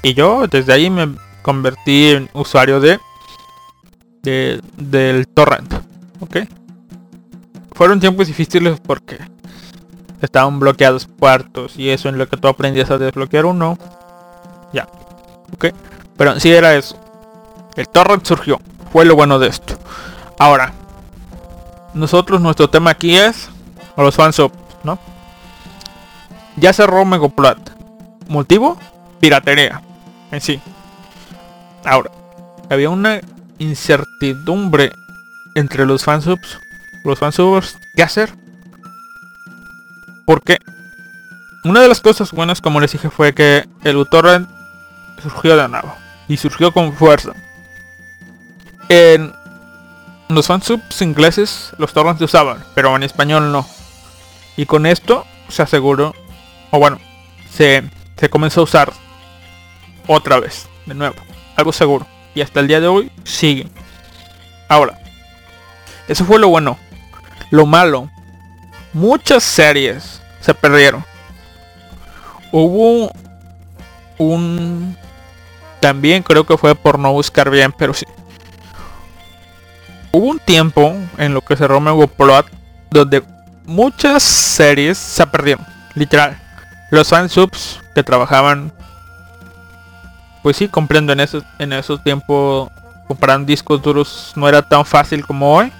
[0.03, 3.01] Y yo desde ahí me convertí en usuario de,
[4.23, 5.73] de del torrent.
[6.21, 6.39] Ok.
[7.73, 9.19] Fueron tiempos difíciles porque
[10.21, 13.79] estaban bloqueados puertos y eso en lo que tú aprendías a desbloquear uno.
[14.73, 14.89] Ya.
[15.53, 15.67] Ok.
[16.17, 16.99] Pero sí era eso.
[17.77, 18.61] El torrent surgió.
[18.93, 19.79] Fue lo bueno de esto.
[20.39, 20.73] Ahora.
[21.95, 23.49] Nosotros, nuestro tema aquí es.
[23.97, 24.99] O los fansubs, ¿no?
[26.57, 27.73] Ya cerró Megaplot.
[28.29, 28.79] ¿Motivo?
[29.21, 29.83] Piratería.
[30.31, 30.61] En sí.
[31.85, 32.11] Ahora.
[32.71, 33.21] Había una
[33.59, 34.91] incertidumbre
[35.55, 36.59] entre los fansubs.
[37.05, 37.77] Los fansubs.
[37.95, 38.44] ¿Qué hacer?
[40.27, 40.59] Porque
[41.65, 44.49] una de las cosas buenas, como les dije, fue que el uTorrent
[45.23, 45.95] surgió de nuevo.
[46.29, 47.33] Y surgió con fuerza.
[48.89, 49.33] En
[50.29, 53.67] los fansubs ingleses los torrents se usaban, pero en español no.
[54.57, 56.15] Y con esto se aseguró,
[56.71, 56.99] o bueno,
[57.51, 58.93] se, se comenzó a usar
[60.07, 61.17] otra vez, de nuevo,
[61.57, 62.07] algo seguro.
[62.35, 63.69] Y hasta el día de hoy sigue.
[64.69, 64.99] Ahora,
[66.09, 66.79] eso fue lo bueno.
[67.51, 68.11] Lo malo,
[68.95, 71.05] muchas series se perdieron.
[72.51, 73.11] Hubo
[74.17, 74.97] un...
[75.81, 78.07] También creo que fue por no buscar bien, pero sí.
[80.13, 82.47] Hubo un tiempo en lo que se Romeo Plot
[82.91, 83.23] donde
[83.67, 85.67] muchas series se perdieron.
[85.95, 86.41] Literal.
[86.91, 88.73] Los fansubs que trabajaban
[90.43, 92.69] pues sí comprendo en esos en esos tiempos
[93.09, 95.73] comprar discos duros no era tan fácil como hoy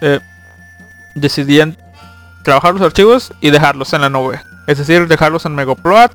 [0.00, 0.20] eh,
[1.16, 1.76] decidían
[2.46, 4.40] trabajar los archivos y dejarlos en la nube.
[4.68, 6.12] Es decir, dejarlos en Megaplot.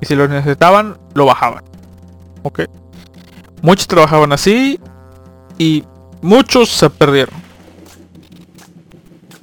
[0.00, 1.62] Y si los necesitaban, lo bajaban.
[2.42, 2.62] Ok.
[3.62, 4.80] Muchos trabajaban así.
[5.56, 5.84] Y
[6.20, 7.40] muchos se perdieron.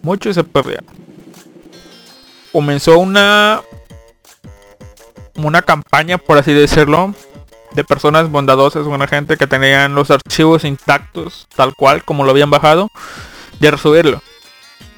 [0.02, 0.86] Muchos se perdieron.
[2.52, 3.62] Comenzó una
[5.36, 7.14] una campaña, por así decirlo,
[7.72, 12.50] de personas bondadosas, buena gente que tenían los archivos intactos, tal cual como lo habían
[12.50, 12.90] bajado,
[13.60, 14.22] de resubirlo.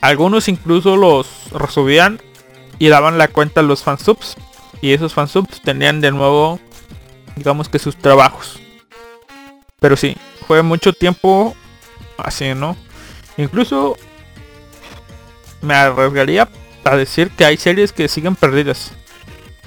[0.02, 2.22] Algunos incluso los resubían
[2.78, 4.36] y daban la cuenta a los fansubs.
[4.82, 6.60] Y esos fansubs tenían de nuevo,
[7.36, 8.60] digamos que sus trabajos.
[9.80, 10.16] Pero sí,
[10.48, 11.56] fue mucho tiempo
[12.18, 12.78] así, ¿no?
[13.38, 13.98] Incluso
[15.62, 16.48] me arriesgaría
[16.86, 18.92] a decir que hay series que siguen perdidas.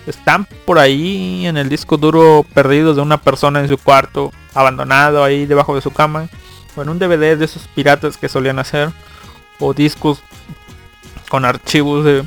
[0.07, 5.23] Están por ahí en el disco duro perdidos de una persona en su cuarto, abandonado
[5.23, 6.29] ahí debajo de su cama.
[6.75, 8.91] O en un DVD de esos piratas que solían hacer
[9.63, 10.19] o discos
[11.29, 12.25] con archivos de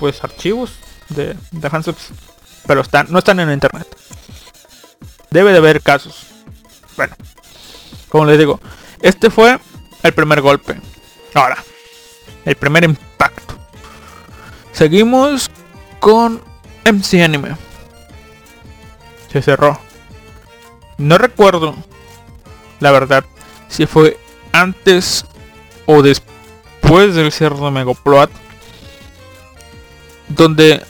[0.00, 0.72] pues archivos
[1.10, 2.08] de, de handsets
[2.66, 3.86] pero están no están en internet.
[5.30, 6.26] Debe de haber casos.
[6.96, 7.14] Bueno
[8.08, 8.60] como les digo
[9.00, 9.58] este fue
[10.02, 10.80] el primer golpe.
[11.34, 11.56] Ahora
[12.44, 13.54] el primer impacto.
[14.72, 15.50] Seguimos
[16.00, 16.42] con
[16.84, 17.56] MC Anime.
[19.32, 19.78] Se cerró.
[20.98, 21.76] No recuerdo
[22.80, 23.24] la verdad
[23.68, 24.18] si fue
[24.52, 25.24] antes
[25.86, 28.30] o después del cierre de Megaplot
[30.28, 30.82] donde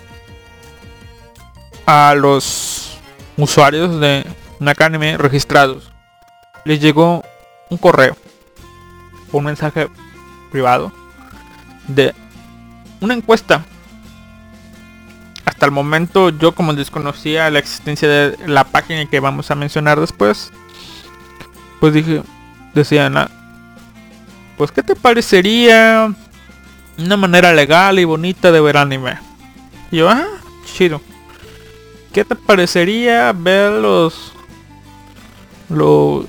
[1.87, 2.99] a los
[3.37, 4.25] usuarios de
[4.61, 5.91] Nakanime registrados
[6.65, 7.25] les llegó
[7.71, 8.17] un correo
[9.33, 9.89] un mensaje
[10.51, 10.93] privado
[11.89, 12.15] de
[13.01, 13.65] una encuesta.
[15.45, 19.99] Hasta el momento yo como desconocía la existencia de la página que vamos a mencionar
[19.99, 20.53] después
[21.81, 22.23] pues dije
[22.75, 23.15] decían
[24.63, 26.15] pues ¿qué te parecería
[26.97, 29.19] una manera legal y bonita de ver anime?
[29.91, 30.25] Y yo, ah,
[30.65, 31.01] chido.
[32.13, 34.33] ¿Qué te parecería ver los,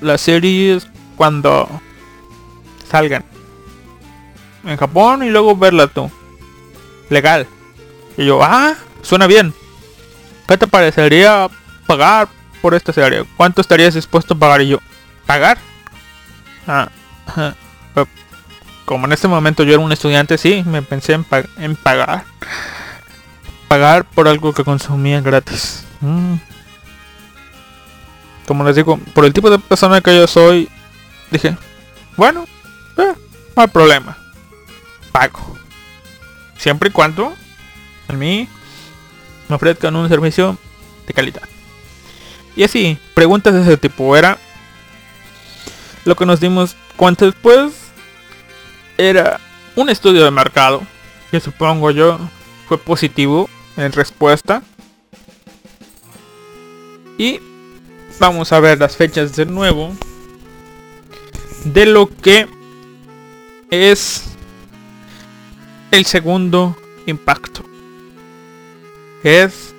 [0.00, 1.68] las series cuando
[2.90, 3.24] salgan
[4.64, 6.10] en Japón y luego verla tú?
[7.10, 7.46] Legal.
[8.16, 9.54] Y yo, ah, suena bien.
[10.48, 11.48] ¿Qué te parecería
[11.86, 12.26] pagar
[12.60, 13.24] por esta serie?
[13.36, 14.62] ¿Cuánto estarías dispuesto a pagar?
[14.62, 14.80] Y yo,
[15.24, 15.56] ¿pagar?
[16.66, 16.88] Ah,
[18.84, 21.24] como en este momento yo era un estudiante, sí, me pensé en,
[21.76, 22.24] pagar.
[23.68, 25.84] Pagar por algo que consumía gratis.
[26.00, 26.34] Mm.
[28.46, 30.68] Como les digo, por el tipo de persona que yo soy,
[31.30, 31.56] dije,
[32.16, 32.46] bueno,
[32.98, 33.14] eh,
[33.56, 34.18] no hay problema.
[35.12, 35.56] Pago.
[36.58, 37.34] Siempre y cuando
[38.08, 38.48] a mí
[39.48, 40.58] me ofrezcan un servicio
[41.06, 41.42] de calidad.
[42.54, 44.14] Y así, preguntas de ese tipo.
[44.16, 44.38] Era
[46.04, 47.83] lo que nos dimos cuenta después
[48.96, 49.40] era
[49.76, 50.82] un estudio de mercado
[51.30, 52.18] que supongo yo
[52.68, 54.62] fue positivo en respuesta.
[57.18, 57.40] Y
[58.18, 59.92] vamos a ver las fechas de nuevo
[61.64, 62.46] de lo que
[63.70, 64.24] es
[65.90, 66.76] el segundo
[67.06, 67.64] impacto.
[69.22, 69.74] Es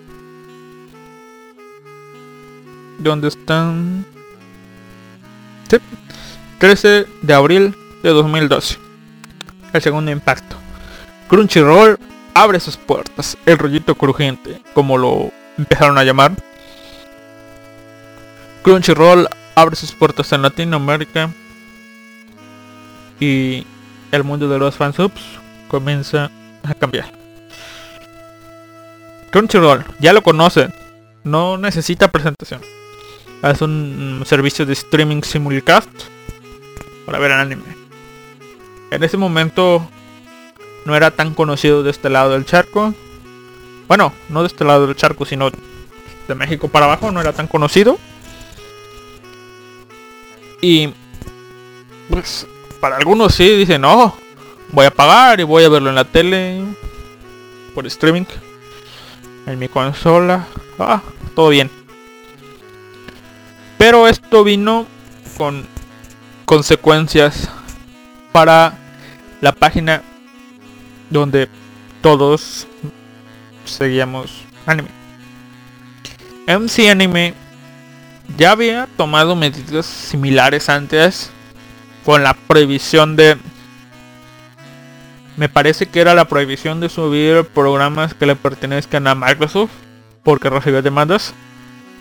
[2.98, 4.06] donde están
[6.60, 8.85] 13 de abril de 2012.
[9.76, 10.56] El segundo impacto.
[11.28, 12.00] Crunchyroll
[12.34, 13.38] abre sus puertas.
[13.46, 16.32] El rollito crujiente, como lo empezaron a llamar.
[18.64, 21.30] Crunchyroll abre sus puertas en Latinoamérica.
[23.20, 23.68] Y
[24.14, 25.22] el mundo de los fansubs
[25.68, 26.32] comienza
[26.64, 27.12] a cambiar.
[29.30, 30.74] Crunchyroll, ya lo conocen.
[31.26, 32.62] No necesita presentación.
[33.44, 35.90] Es un servicio de streaming simulcast
[37.06, 37.85] para ver anime.
[38.92, 39.88] En ese momento
[40.86, 42.94] no era tan conocido de este lado del charco.
[43.88, 47.48] Bueno, no de este lado del charco, sino de México para abajo, no era tan
[47.48, 47.98] conocido.
[50.62, 50.94] Y
[52.10, 52.48] pues
[52.80, 54.16] para algunos sí dicen, no,
[54.72, 56.64] voy a pagar y voy a verlo en la tele
[57.74, 58.26] por streaming
[59.46, 60.48] en mi consola.
[60.80, 61.02] Ah,
[61.36, 61.70] todo bien.
[63.78, 64.86] Pero esto vino
[65.38, 65.68] con
[66.46, 67.50] consecuencias
[68.36, 68.74] para
[69.40, 70.02] la página
[71.10, 71.48] donde
[72.02, 72.68] todos
[73.64, 74.90] seguíamos anime.
[76.46, 77.34] MC Anime
[78.38, 81.32] ya había tomado medidas similares antes
[82.04, 83.38] con la prohibición de
[85.38, 89.72] me parece que era la prohibición de subir programas que le pertenezcan a Microsoft
[90.24, 91.34] porque recibió demandas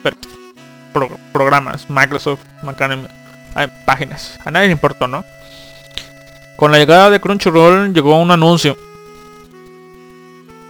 [0.03, 2.41] pero, programas Microsoft
[3.87, 5.25] páginas a nadie le importó no
[6.57, 8.77] con la llegada de Crunchyroll llegó un anuncio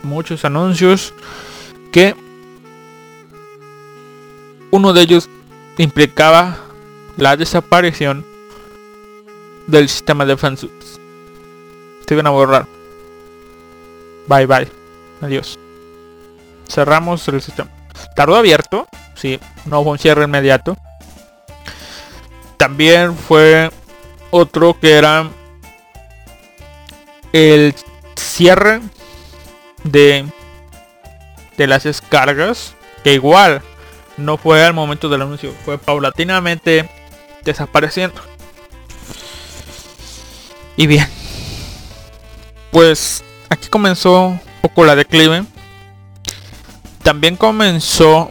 [0.05, 1.13] muchos anuncios
[1.91, 2.15] que
[4.71, 5.29] uno de ellos
[5.79, 6.59] implicaba
[7.17, 8.25] la desaparición
[9.67, 11.01] del sistema de fansubs.
[12.07, 12.67] Se iban a borrar.
[14.27, 14.69] Bye bye.
[15.23, 15.59] Adiós.
[16.69, 17.71] Cerramos el sistema.
[18.15, 18.87] Tardó abierto.
[19.15, 20.77] Sí, no fue un cierre inmediato.
[22.57, 23.71] También fue
[24.31, 25.31] otro que era
[27.35, 27.75] el
[28.15, 28.81] cierre
[29.83, 30.25] de,
[31.57, 33.61] de las descargas, que igual
[34.17, 36.89] no fue al momento del anuncio, fue paulatinamente
[37.43, 38.23] desapareciendo.
[40.77, 41.09] Y bien,
[42.71, 45.45] pues aquí comenzó un poco la declive.
[47.03, 48.31] También comenzó,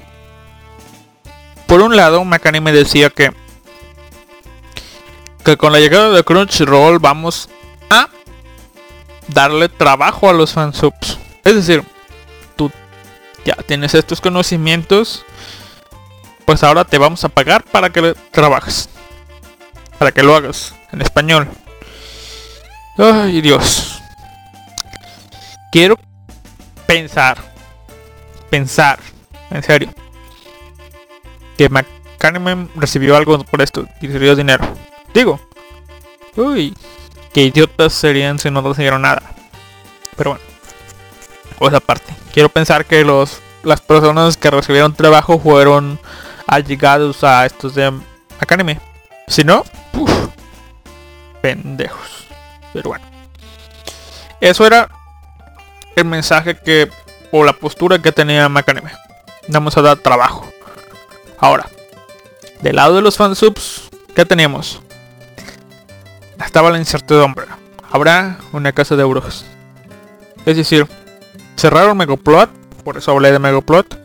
[1.67, 3.33] por un lado, Macani me decía que
[5.43, 7.49] que con la llegada de Crunchyroll vamos
[9.27, 11.17] darle trabajo a los fansubs.
[11.43, 11.83] Es decir,
[12.55, 12.71] tú
[13.45, 15.25] ya tienes estos conocimientos,
[16.45, 18.89] pues ahora te vamos a pagar para que trabajes.
[19.97, 21.47] Para que lo hagas en español.
[22.97, 24.01] Ay, Dios.
[25.71, 25.97] Quiero
[26.85, 27.37] pensar.
[28.49, 28.99] Pensar.
[29.49, 29.89] En serio.
[31.57, 33.87] Que McCann recibió algo por esto.
[34.01, 34.65] Y recibió dinero.
[35.13, 35.39] Digo.
[36.35, 36.75] Uy.
[37.33, 39.23] Qué idiotas serían si no recibieron nada.
[40.15, 40.53] Pero bueno
[41.67, 42.13] esa parte.
[42.31, 45.99] Quiero pensar que los las personas que recibieron trabajo fueron
[46.47, 47.93] allegados a estos de
[48.39, 48.77] Academy.
[49.27, 49.63] Si no,
[51.41, 52.27] pendejos.
[52.73, 53.05] Pero bueno.
[54.41, 54.89] Eso era
[55.95, 56.89] el mensaje que
[57.31, 58.91] o la postura que tenía Macaneme.
[59.47, 60.45] Vamos a dar trabajo.
[61.37, 61.69] Ahora,
[62.61, 64.81] del lado de los fansubs, ¿qué teníamos?
[66.45, 67.45] Estaba la incertidumbre.
[67.91, 69.45] Habrá una casa de brujas.
[70.45, 70.87] Es decir,
[71.55, 72.49] cerraron Megaplot,
[72.83, 73.99] por eso hablé de Megaplot.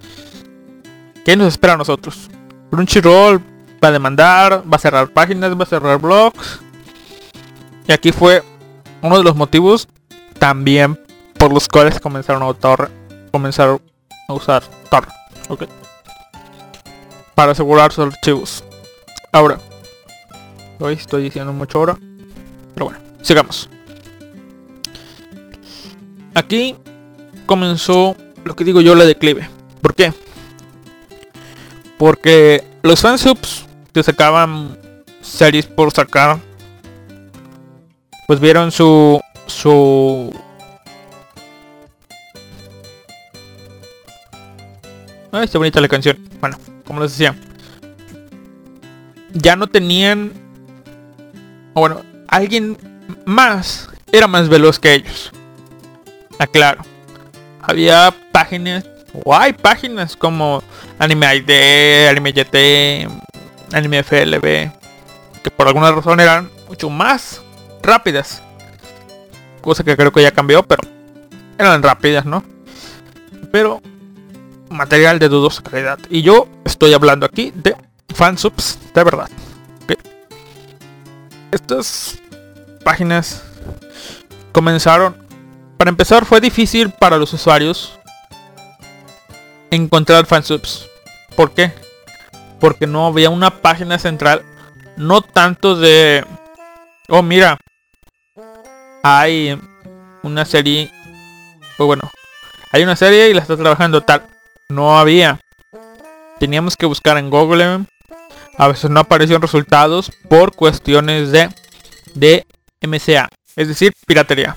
[1.25, 2.31] ¿Qué nos espera a nosotros?
[2.71, 3.43] Crunchyroll
[3.83, 6.61] va a demandar, va a cerrar páginas, va a cerrar blogs.
[7.87, 8.43] Y aquí fue
[9.03, 9.89] uno de los motivos
[10.39, 10.99] también
[11.39, 12.91] por los cuales comenzaron a usar,
[13.31, 13.81] comenzaron
[14.29, 15.07] a usar Tor.
[17.35, 18.65] Para asegurar sus archivos.
[19.33, 19.59] Ahora.
[20.81, 21.99] Hoy estoy diciendo mucho ahora.
[22.79, 23.69] Pero bueno, sigamos.
[26.33, 26.77] Aquí
[27.45, 28.15] comenzó
[28.45, 29.51] lo que digo yo la declive.
[29.83, 30.13] ¿Por qué?
[31.97, 34.79] Porque los fansubs que sacaban
[35.23, 36.39] series por sacar
[38.29, 40.33] pues vieron su su
[45.33, 46.17] Ay, está bonita la canción.
[46.41, 47.35] Bueno, como les decía.
[49.33, 50.33] Ya no tenían...
[51.75, 52.79] Bueno, alguien
[53.25, 55.33] más era más veloz que ellos.
[56.39, 56.83] Aclaro
[57.61, 58.87] había páginas,
[59.25, 60.63] o hay páginas como
[60.99, 64.71] Anime ID, Anime YT, Anime FLB,
[65.43, 67.43] que por alguna razón eran mucho más
[67.83, 68.43] rápidas
[69.61, 70.81] cosa que creo que ya cambió, pero
[71.59, 72.43] eran rápidas, ¿no?
[73.53, 73.83] Pero
[74.71, 75.99] material de dudosa calidad.
[76.09, 77.77] Y yo estoy hablando aquí de
[78.15, 79.29] fansubs de verdad.
[81.51, 82.19] Estas
[82.85, 83.43] páginas
[84.53, 85.27] comenzaron...
[85.77, 87.99] Para empezar fue difícil para los usuarios
[89.71, 90.89] encontrar fansubs.
[91.37, 91.73] ¿Por qué?
[92.59, 94.43] Porque no había una página central.
[94.97, 96.25] No tanto de...
[97.09, 97.59] Oh, mira.
[99.05, 99.59] Hay
[100.23, 100.91] una serie...
[101.77, 102.11] Pues bueno.
[102.73, 104.27] Hay una serie y la está trabajando tal.
[104.69, 105.41] No había.
[106.41, 107.85] Teníamos que buscar en Google.
[108.59, 111.49] A veces no aparecieron resultados por cuestiones de,
[112.15, 112.45] de
[112.83, 113.29] MCA.
[113.55, 114.57] Es decir, piratería.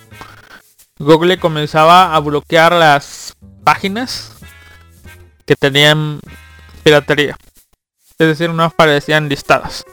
[0.97, 4.33] Google comenzaba a bloquear las páginas
[5.45, 6.19] que tenían
[6.83, 7.37] piratería.
[8.17, 9.85] Es decir, no aparecían listadas.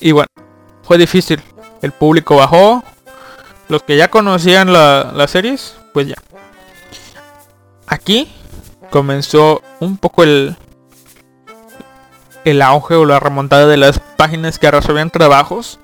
[0.00, 0.28] Y bueno,
[0.82, 1.42] fue difícil.
[1.82, 2.82] El público bajó.
[3.68, 6.16] Los que ya conocían las series, pues ya.
[7.86, 8.32] Aquí
[8.90, 10.56] comenzó un poco el,
[12.50, 15.78] el auge o la remontada de las páginas que resolvían trabajos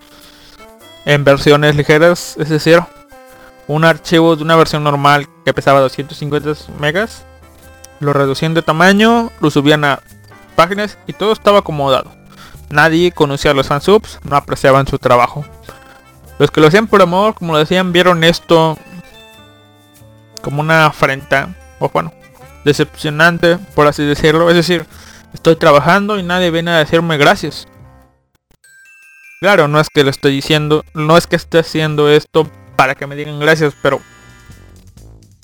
[1.04, 2.82] en versiones ligeras, es decir,
[3.66, 7.24] un archivo de una versión normal que pesaba 250 megas,
[8.00, 10.00] lo reducían de tamaño, lo subían a
[10.56, 12.10] páginas y todo estaba acomodado.
[12.70, 15.44] Nadie conocía a los fansubs, no apreciaban su trabajo.
[16.38, 18.76] Los que lo hacían por amor, como lo decían, vieron esto
[20.42, 22.12] como una afrenta, o bueno,
[22.64, 24.50] decepcionante, por así decirlo.
[24.50, 24.86] Es decir,
[25.34, 27.66] estoy trabajando y nadie viene a decirme gracias.
[29.40, 33.06] Claro, no es que lo estoy diciendo, no es que esté haciendo esto para que
[33.06, 34.00] me digan gracias, pero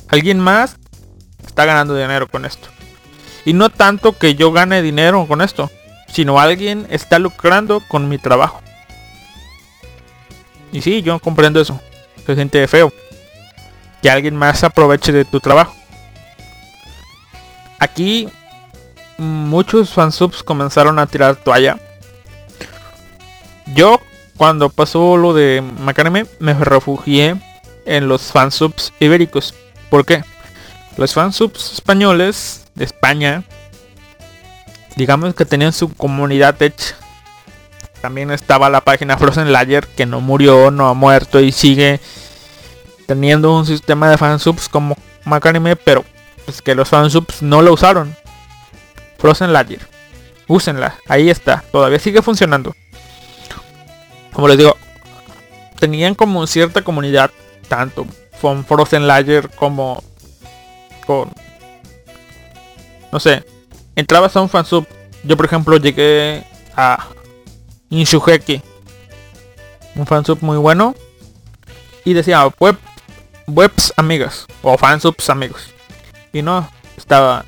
[0.08, 0.76] alguien más
[1.46, 2.68] está ganando dinero con esto.
[3.44, 5.70] Y no tanto que yo gane dinero con esto,
[6.08, 8.62] sino alguien está lucrando con mi trabajo.
[10.72, 11.80] Y sí, yo comprendo eso.
[12.24, 12.92] Se siente feo.
[14.02, 15.74] Que alguien más aproveche de tu trabajo.
[17.78, 18.28] Aquí
[19.20, 21.78] muchos fansubs comenzaron a tirar toalla
[23.74, 24.00] yo,
[24.36, 27.36] cuando pasó lo de Macarme, me refugié
[27.86, 29.54] en los fansubs ibéricos.
[29.90, 30.24] ¿Por qué?
[30.96, 33.44] Los fansubs españoles de España,
[34.96, 36.96] digamos que tenían su comunidad hecha.
[38.00, 42.00] También estaba la página Frozen Layer que no murió, no ha muerto y sigue
[43.06, 46.04] teniendo un sistema de fansubs como Macarme, pero
[46.46, 48.16] es que los fansubs no lo usaron.
[49.20, 49.80] Frozen Layer.
[50.48, 52.74] Úsenla, ahí está, todavía sigue funcionando
[54.32, 54.76] como les digo,
[55.78, 57.30] tenían como cierta comunidad,
[57.68, 58.06] tanto
[58.40, 60.02] con Frozen Layer como
[61.06, 61.30] con...
[63.12, 63.44] No sé,
[63.96, 64.86] entrabas a un fansub.
[65.24, 66.44] Yo por ejemplo llegué
[66.76, 67.06] a
[67.90, 68.62] Inshugeki.
[69.96, 70.94] Un fansub muy bueno.
[72.04, 72.78] Y decía web,
[73.46, 74.46] webs amigas.
[74.62, 75.74] O fansubs amigos.
[76.32, 76.66] Y no,
[76.96, 77.44] estaba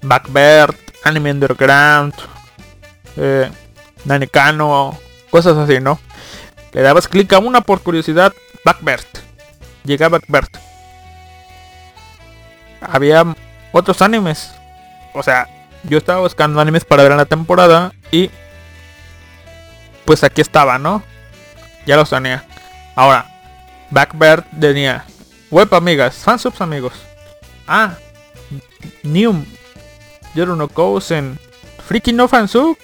[0.00, 2.14] Backbird, Anime Underground,
[3.16, 3.50] eh,
[5.30, 5.98] cosas así, ¿no?
[6.72, 8.32] Le dabas clic a una por curiosidad,
[8.64, 9.06] Backbert.
[9.84, 10.56] Llegaba Backbert.
[12.80, 13.24] Había
[13.72, 14.52] otros animes.
[15.14, 15.48] O sea,
[15.84, 18.30] yo estaba buscando animes para ver en la temporada y
[20.04, 21.02] pues aquí estaba, ¿no?
[21.86, 22.44] Ya los tenía.
[22.94, 23.26] Ahora,
[23.90, 25.04] Backbert tenía
[25.50, 26.94] web amigas, fansubs amigos.
[27.66, 27.94] Ah,
[29.02, 29.44] New
[30.34, 31.38] no Cousin.
[31.86, 32.76] Freaking no fansub.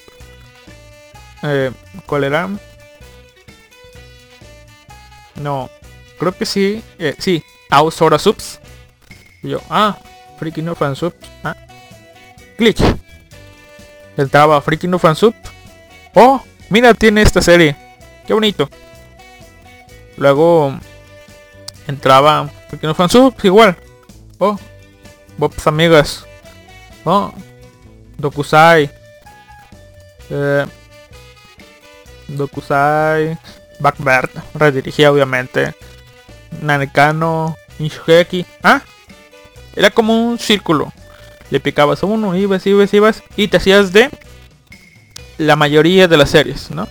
[1.42, 1.70] Eh,
[2.06, 2.48] ¿Cuál era?
[5.36, 5.70] No,
[6.18, 6.82] creo que sí.
[6.98, 8.60] Eh, sí, Ausora Subs.
[9.42, 9.96] Yo, ah,
[10.38, 11.14] Freaking No Fan Sub.
[11.44, 11.56] Ah.
[12.56, 12.78] Click.
[14.16, 15.34] Entraba Freaking No Fan Sub.
[16.14, 17.76] Oh, mira, tiene esta serie.
[18.26, 18.68] Qué bonito.
[20.16, 20.74] Luego
[21.86, 23.34] entraba Freaking No Fan Sub.
[23.42, 23.76] Igual.
[24.38, 24.58] Oh,
[25.36, 26.26] Bob's Amigas.
[27.08, 27.32] Oh,
[28.18, 28.90] Dokusai.
[30.28, 30.66] Eh,
[32.26, 33.38] Dokusai.
[33.78, 35.74] Backbird, redirigía obviamente.
[36.62, 38.44] Nanekano, Inshugeki.
[38.62, 38.82] Ah,
[39.76, 40.92] era como un círculo.
[41.50, 43.22] Le picabas a uno, ibas, ibas, ibas.
[43.36, 44.10] Y te hacías de
[45.38, 46.88] la mayoría de las series, ¿no?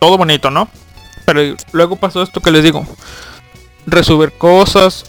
[0.00, 0.68] Todo bonito, ¿no?
[1.26, 2.84] Pero luego pasó esto que les digo.
[3.86, 5.04] Resubir cosas.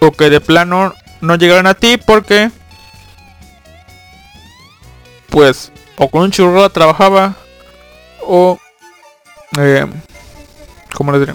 [0.00, 2.50] O que de plano no llegaron a ti porque...
[5.28, 7.34] Pues o con un churro trabajaba
[8.22, 8.58] o
[9.58, 9.86] eh,
[10.94, 11.34] ¿cómo le diré?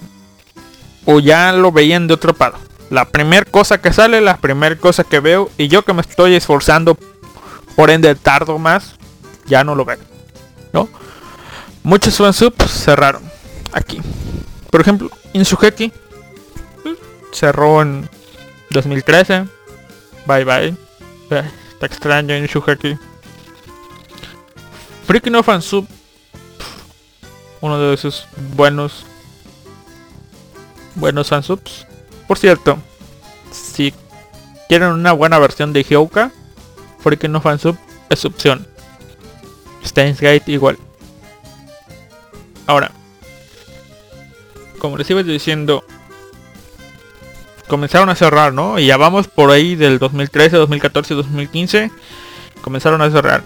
[1.04, 2.58] O ya lo veían de otro palo.
[2.90, 6.34] La primera cosa que sale, la primera cosa que veo y yo que me estoy
[6.34, 6.98] esforzando,
[7.76, 8.96] por ende tardo más,
[9.46, 9.98] ya no lo veo.
[10.72, 10.88] ¿No?
[11.84, 13.22] Muchos fansubs cerraron.
[13.72, 14.00] aquí.
[14.70, 15.92] Por ejemplo, Inshugeki
[17.32, 18.10] cerró en
[18.70, 19.46] 2013.
[20.26, 20.74] Bye bye.
[21.30, 22.98] Está extraño Inshugeki.
[25.06, 25.86] Freaking No Fansub.
[27.60, 29.06] Uno de esos buenos.
[30.94, 31.86] Buenos fansubs.
[32.26, 32.78] Por cierto,
[33.52, 33.92] si
[34.68, 36.32] quieren una buena versión de Hyouka,
[37.00, 37.76] Freaking No Fansub
[38.08, 38.66] es opción.
[39.84, 40.78] Steins Gate igual.
[42.66, 42.90] Ahora,
[44.78, 45.84] como les iba diciendo,
[47.68, 48.78] comenzaron a cerrar, ¿no?
[48.78, 51.90] Y ya vamos por ahí del 2013, 2014, 2015.
[52.62, 53.42] Comenzaron a cerrar.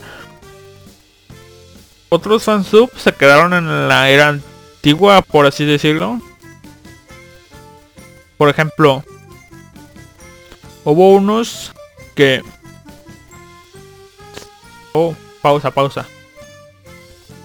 [2.09, 6.21] Otros fansubs se quedaron en la era antigua, por así decirlo.
[8.37, 9.05] Por ejemplo,
[10.85, 11.73] hubo unos
[12.15, 12.43] que...
[14.93, 16.07] Oh, pausa, pausa.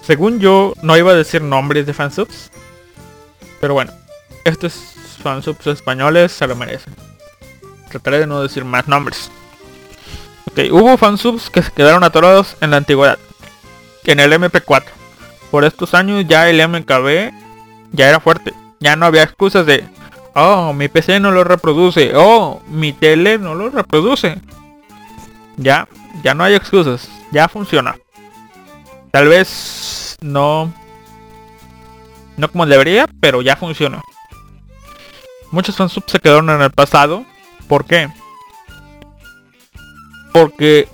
[0.02, 2.50] Según yo, no iba a decir nombres de fansubs.
[3.60, 3.92] Pero bueno,
[5.26, 6.94] fansubs españoles se lo merecen.
[7.90, 9.28] Trataré de no decir más nombres.
[10.52, 13.18] Ok, hubo fansubs que se quedaron atorados en la antigüedad.
[14.04, 14.84] En el MP4.
[15.50, 17.32] Por estos años ya el MKB
[17.90, 18.54] ya era fuerte.
[18.78, 19.84] Ya no había excusas de,
[20.36, 22.12] oh, mi PC no lo reproduce.
[22.14, 24.40] Oh, mi tele no lo reproduce.
[25.56, 25.88] Ya,
[26.22, 27.08] ya no hay excusas.
[27.32, 27.96] Ya funciona.
[29.10, 30.72] Tal vez no
[32.36, 34.00] no como debería, pero ya funciona.
[35.50, 37.24] Muchos fansubs se quedaron en el pasado.
[37.68, 38.08] ¿Por qué?
[40.32, 40.88] Porque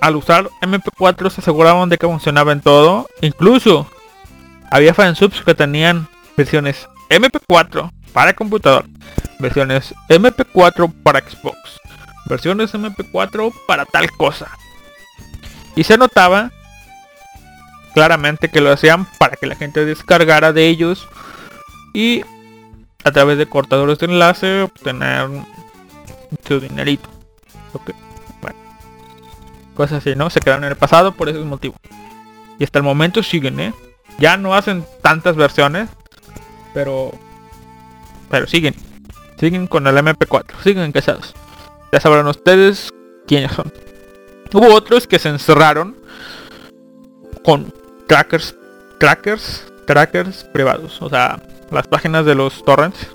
[0.00, 3.08] al usar MP4 se aseguraban de que funcionaba en todo.
[3.20, 3.86] Incluso
[4.70, 8.86] había fansubs que tenían versiones MP4 para computador,
[9.38, 11.58] versiones MP4 para Xbox,
[12.26, 14.48] versiones MP4 para tal cosa.
[15.76, 16.50] Y se notaba
[17.94, 21.08] claramente que lo hacían para que la gente descargara de ellos
[21.92, 22.22] y
[23.04, 25.28] a través de cortadores de enlace obtener
[26.46, 27.08] su dinerito.
[27.72, 27.92] Ok,
[28.40, 28.58] Bueno.
[29.74, 30.30] Cosas así, ¿no?
[30.30, 31.74] Se quedaron en el pasado por ese motivo.
[32.58, 33.74] Y hasta el momento siguen, ¿eh?
[34.18, 35.88] Ya no hacen tantas versiones.
[36.74, 37.12] Pero...
[38.30, 38.74] Pero siguen.
[39.38, 40.62] Siguen con el MP4.
[40.62, 41.34] Siguen casados.
[41.92, 42.90] Ya sabrán ustedes
[43.26, 43.72] quiénes son.
[44.52, 45.96] Hubo otros que se encerraron
[47.44, 47.72] con
[48.06, 48.54] crackers,
[48.98, 51.00] crackers, crackers privados.
[51.00, 51.40] O sea,
[51.70, 53.08] las páginas de los torrents,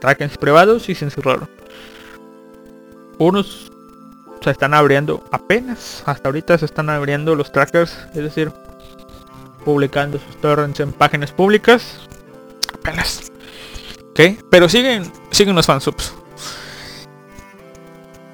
[0.00, 1.48] crackers privados y se encerraron.
[3.18, 3.70] Unos
[4.40, 8.52] se están abriendo apenas, hasta ahorita se están abriendo los trackers, es decir,
[9.64, 12.00] publicando sus torrents en páginas públicas.
[12.74, 13.30] Apenas.
[14.10, 14.20] Ok,
[14.50, 16.14] pero siguen, siguen los fansubs.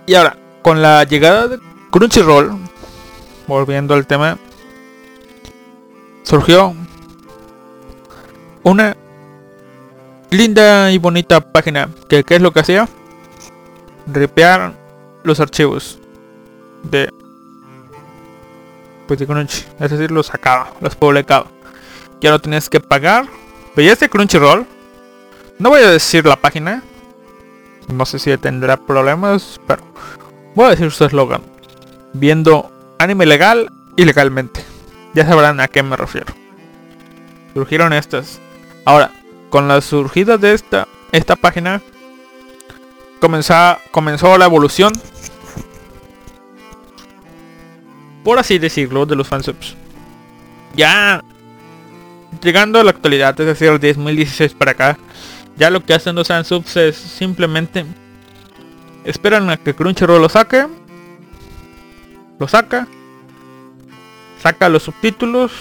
[0.07, 1.59] Y ahora, con la llegada de
[1.91, 2.59] Crunchyroll,
[3.47, 4.39] volviendo al tema,
[6.23, 6.75] surgió
[8.63, 8.97] una
[10.35, 11.89] linda y bonita página.
[12.09, 12.89] Que es lo que hacía
[14.07, 14.75] ripear
[15.23, 15.99] los archivos
[16.83, 17.11] de
[19.07, 19.65] pues de Crunchy.
[19.81, 21.47] Es decir los sacaba los publicaba.
[22.21, 23.27] Ya no tenías que pagar.
[23.77, 24.67] Veías de Crunchyroll
[25.59, 26.83] no voy a decir la página.
[27.89, 29.83] No sé si tendrá problemas pero
[30.55, 31.43] voy a decir su eslogan.
[32.13, 34.65] Viendo anime legal y legalmente
[35.15, 36.35] ya sabrán a qué me refiero.
[37.55, 38.41] Surgieron estas.
[38.85, 39.13] Ahora,
[39.55, 41.81] con la surgida de esta, esta página,
[43.21, 44.93] comenzó, comenzó la evolución,
[48.25, 49.77] por así decirlo, de los fansubs.
[50.75, 51.23] Ya
[52.43, 54.99] llegando a la actualidad, es decir, el 2016 para acá,
[55.57, 57.87] ya lo que hacen los fansubs es simplemente
[59.05, 60.67] esperan a que Crunchyroll lo saque,
[62.41, 62.89] lo saca
[64.43, 65.53] saca los subtítulos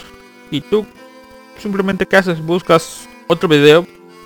[0.50, 0.84] y tú
[1.60, 3.86] simplemente qué haces buscas otro video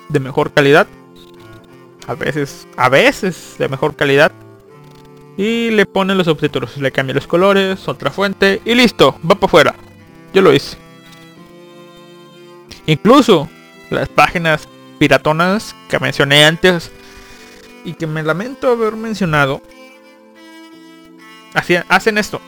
[0.10, 0.88] de mejor calidad.
[2.07, 4.32] A veces a veces de mejor calidad.
[5.38, 9.45] Y le ponen los subtítulos le cambia los colores otra fuente y listo va para
[9.45, 9.76] afuera
[10.34, 10.78] yo lo hice.
[12.86, 13.49] Incluso
[13.90, 14.68] las páginas
[14.99, 16.91] piratonas que mencioné antes
[17.84, 19.61] y que me lamento haber mencionado
[21.90, 22.40] hacen esto.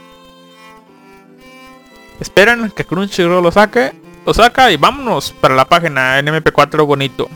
[2.19, 3.93] Esperan que Crunchyroll lo saque.
[4.25, 7.29] Lo saca y vámonos para la página NMP4 bonito.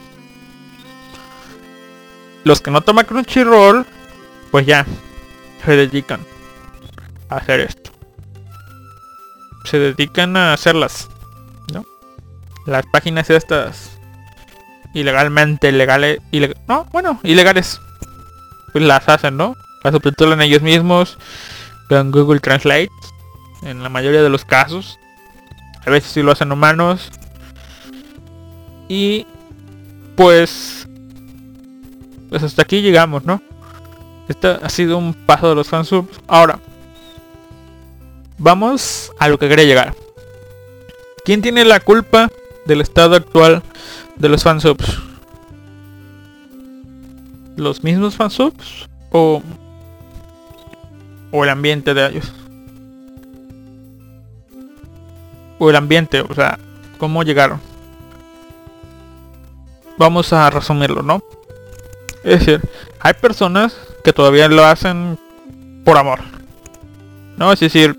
[2.44, 3.86] Los que no toman Crunchyroll,
[4.52, 4.86] pues ya
[5.64, 6.22] se dedican
[7.30, 7.92] a hacer esto.
[9.66, 11.10] Se dedican a hacerlas,
[11.74, 11.86] ¿no?
[12.66, 13.98] Las páginas estas
[14.94, 16.20] ilegalmente legales,
[16.68, 17.80] no, bueno, ilegales.
[18.74, 19.56] Pues las hacen, ¿no?
[19.84, 21.18] Las subtitulan ellos mismos
[21.88, 22.90] con Google Translate
[23.64, 25.00] en la mayoría de los casos.
[25.86, 27.10] A veces si lo hacen humanos.
[28.88, 29.26] Y
[30.16, 30.88] pues
[32.34, 33.44] pues hasta aquí llegamos, ¿no?
[34.28, 36.20] Este ha sido un paso de los fansubs.
[36.26, 36.58] Ahora,
[38.40, 39.94] vamos a lo que quería llegar.
[41.26, 42.32] ¿Quién tiene la culpa
[42.66, 43.62] del estado actual
[44.16, 44.98] de los fansubs?
[47.56, 48.90] ¿Los mismos fansubs?
[49.12, 49.44] ¿O,
[51.30, 52.34] o el ambiente de ellos?
[55.64, 56.20] ¿O el ambiente?
[56.20, 56.60] O sea,
[56.98, 57.62] ¿cómo llegaron?
[59.98, 61.24] Vamos a resumirlo, ¿no?
[62.26, 62.62] Es decir,
[63.00, 65.18] hay personas que todavía lo hacen
[65.86, 66.20] por amor.
[67.38, 67.54] ¿No?
[67.54, 67.98] Es decir,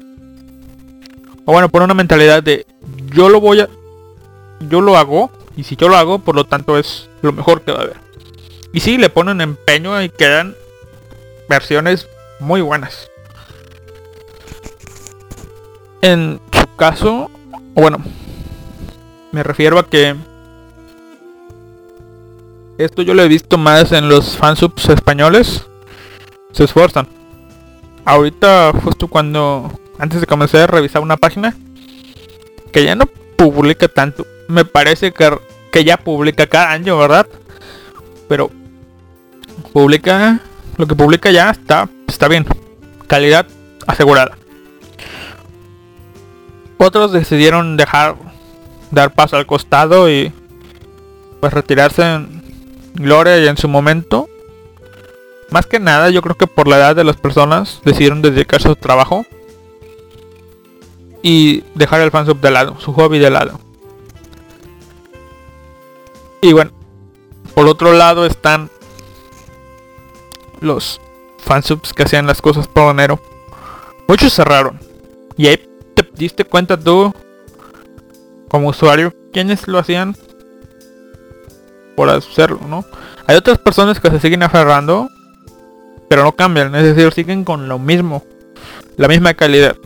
[1.47, 2.67] o bueno, por una mentalidad de
[3.15, 3.69] yo lo voy a
[4.69, 7.73] yo lo hago y si yo lo hago, por lo tanto es lo mejor que
[7.73, 7.97] va a haber.
[8.75, 10.55] Y si le ponen empeño y quedan
[11.49, 12.09] versiones
[12.41, 13.11] muy buenas.
[16.03, 17.31] En su caso,
[17.75, 17.99] bueno,
[19.33, 20.15] me refiero a que
[22.79, 25.67] esto yo lo he visto más en los fansubs españoles.
[26.53, 27.09] Se esfuerzan.
[28.05, 31.57] Ahorita justo cuando antes de comenzar a revisar una página
[32.73, 33.07] que ya no
[33.37, 34.27] publica tanto.
[34.49, 35.39] Me parece que,
[35.73, 37.27] que ya publica cada año, ¿verdad?
[38.29, 38.51] Pero
[39.73, 40.41] publica
[40.77, 42.47] lo que publica ya está está bien.
[43.07, 43.47] Calidad
[43.87, 44.37] asegurada.
[46.79, 48.17] Otros decidieron dejar
[48.91, 50.33] dar paso al costado y
[51.41, 52.43] pues retirarse en
[52.95, 54.29] gloria y en su momento.
[55.51, 58.73] Más que nada, yo creo que por la edad de las personas decidieron dedicarse a
[58.73, 59.27] su trabajo
[61.23, 63.61] y dejar el fansub de lado, su hobby de lado.
[66.43, 66.73] Y bueno,
[67.55, 68.69] por otro lado están
[70.61, 71.01] los
[71.39, 73.21] fansubs que hacían las cosas por dinero.
[74.09, 74.81] Muchos cerraron.
[75.37, 75.49] Y
[75.95, 77.13] te diste cuenta tú,
[78.49, 80.17] como usuario, quiénes lo hacían
[81.97, 82.85] por hacerlo, ¿no?
[83.27, 85.09] Hay otras personas que se siguen aferrando,
[86.09, 88.25] pero no cambian, es decir, siguen con lo mismo,
[88.97, 89.77] la misma calidad.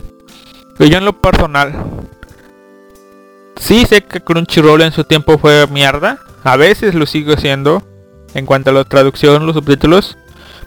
[0.79, 1.73] Y yo en lo personal,
[3.57, 6.19] sí sé que Crunchyroll en su tiempo fue mierda.
[6.43, 7.83] A veces lo sigo haciendo
[8.33, 10.17] en cuanto a la traducción, los subtítulos.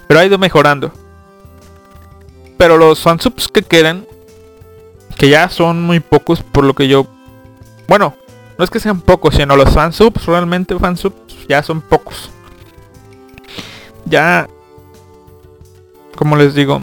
[0.07, 0.93] Pero ha ido mejorando.
[2.59, 4.07] Pero los fansubs que quedan,
[5.17, 7.07] que ya son muy pocos por lo que yo...
[7.89, 8.15] Bueno,
[8.59, 12.31] no es que sean pocos, sino los fansubs, realmente fansubs ya son pocos.
[14.05, 14.49] Ya...
[16.17, 16.81] Como les digo,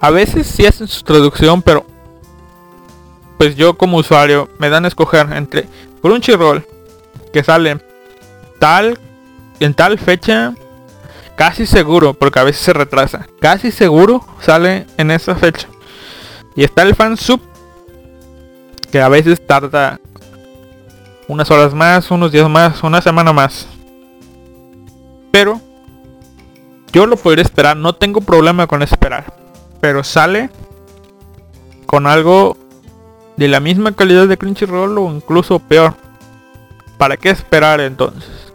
[0.00, 1.84] a veces sí hacen su traducción, pero
[3.38, 5.66] pues yo como usuario me dan a escoger entre
[6.02, 6.66] Crunchyroll
[7.32, 7.80] que sale
[8.58, 8.98] tal
[9.60, 10.54] en tal fecha
[11.36, 13.26] casi seguro, porque a veces se retrasa.
[13.40, 15.68] Casi seguro sale en esa fecha.
[16.60, 17.40] Y está el fansub
[18.92, 19.98] que a veces tarda
[21.26, 23.66] unas horas más, unos días más, una semana más.
[25.30, 25.58] Pero
[26.92, 29.40] yo lo podría esperar, no tengo problema con esperar
[29.80, 30.50] pero sale
[31.86, 32.58] con algo
[33.38, 35.94] de la misma calidad de Crunchyroll o incluso peor.
[36.98, 38.52] ¿Para qué esperar entonces?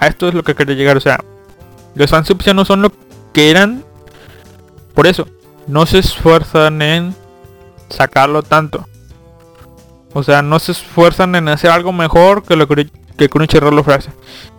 [0.00, 1.24] A esto es lo que quería llegar, o sea,
[1.94, 2.92] los fansubs ya no son lo
[3.32, 3.82] que eran.
[4.92, 5.26] Por eso,
[5.66, 7.14] no se esfuerzan en
[7.88, 8.86] sacarlo tanto.
[10.12, 14.10] O sea, no se esfuerzan en hacer algo mejor que lo que, que Crunchyroll ofrece.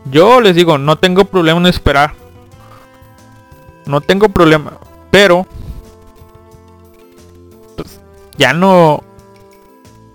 [0.05, 2.13] Yo les digo, no tengo problema en esperar.
[3.85, 4.73] No tengo problema.
[5.11, 5.47] Pero
[7.75, 7.99] pues,
[8.37, 9.03] ya no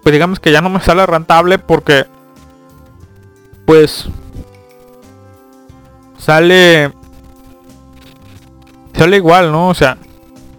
[0.02, 2.06] pues digamos que ya no me sale rentable porque
[3.66, 4.08] pues
[6.18, 6.92] sale
[8.94, 9.68] sale igual, ¿no?
[9.68, 9.96] O sea,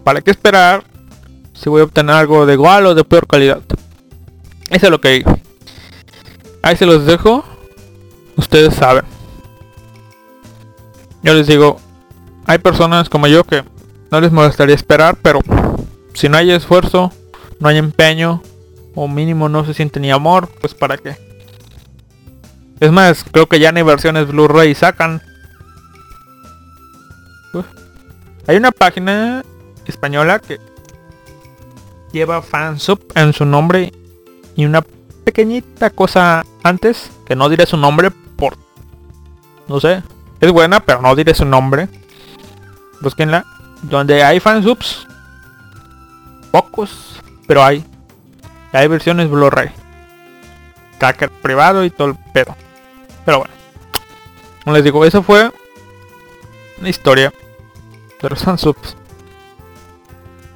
[0.04, 0.84] ¿para qué esperar
[1.52, 3.62] si voy a obtener algo de igual o de peor calidad?
[4.70, 5.38] Eso es lo que digo.
[6.62, 7.44] Ahí se los dejo.
[8.36, 9.04] Ustedes saben.
[11.22, 11.78] Yo les digo,
[12.46, 13.62] hay personas como yo que
[14.10, 15.40] no les molestaría esperar, pero
[16.14, 17.12] si no hay esfuerzo,
[17.60, 18.42] no hay empeño,
[18.94, 21.16] o mínimo no se siente ni amor, pues para qué.
[22.80, 25.22] Es más, creo que ya ni versiones Blu-ray sacan.
[28.48, 29.44] Hay una página
[29.86, 30.60] española que
[32.12, 33.92] lleva fansub en su nombre
[34.54, 34.82] y una
[35.24, 38.56] pequeñita cosa antes que no diré su nombre por
[39.68, 40.02] no sé
[40.40, 41.88] es buena pero no diré su nombre
[43.00, 43.44] busquenla
[43.82, 45.06] donde hay fansubs,
[46.50, 47.84] pocos, pero hay.
[48.72, 49.70] Hay versiones Blu-ray.
[50.98, 52.56] Tracker privado y todo el pedo.
[53.24, 53.54] Pero bueno.
[54.64, 55.50] Como les digo, eso fue
[56.78, 57.32] una historia
[58.22, 58.96] de los fansubs.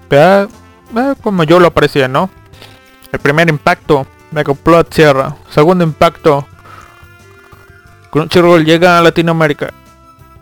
[0.08, 0.48] Pero,
[0.96, 2.30] eh, como yo lo aprecié, ¿no?
[3.12, 5.36] El primer impacto Megaplot cierra.
[5.50, 6.46] Segundo impacto.
[8.10, 9.72] Crunchyroll llega a Latinoamérica.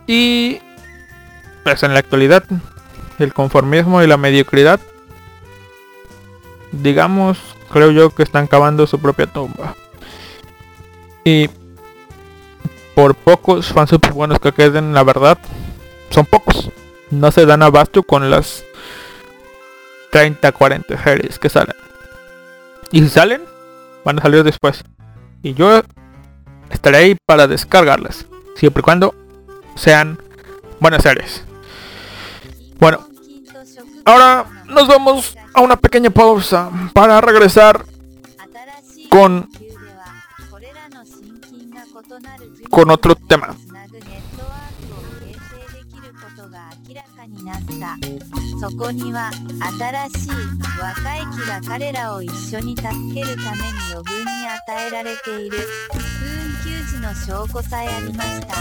[0.07, 0.61] Y
[1.62, 2.45] pues en la actualidad
[3.19, 4.81] el conformismo y la mediocridad
[6.82, 7.39] digamos
[7.73, 9.74] creo yo que están cavando su propia tumba.
[11.24, 11.49] Y
[12.95, 15.39] por pocos fans super buenos que queden, la verdad,
[16.11, 16.70] son pocos.
[17.11, 18.65] No se dan abasto con las
[20.15, 21.74] 30, 40 series que salen.
[22.93, 23.43] Y si salen,
[24.05, 24.85] van a salir después.
[25.43, 25.82] Y yo
[26.70, 28.24] estaré ahí para descargarlas.
[28.55, 29.12] Siempre y cuando
[29.74, 30.16] sean
[30.78, 31.45] buenas series.
[32.78, 33.09] Bueno,
[34.05, 37.85] ahora nos vamos a una pequeña pausa para regresar
[39.11, 39.49] con
[42.70, 43.57] con otro tema.
[48.65, 49.31] そこには
[50.11, 50.31] 新しい
[50.81, 55.59] 若い木が彼らを一緒に助けるために余分に与えられている。
[55.59, 58.55] スプーン給仕の証拠さえありました。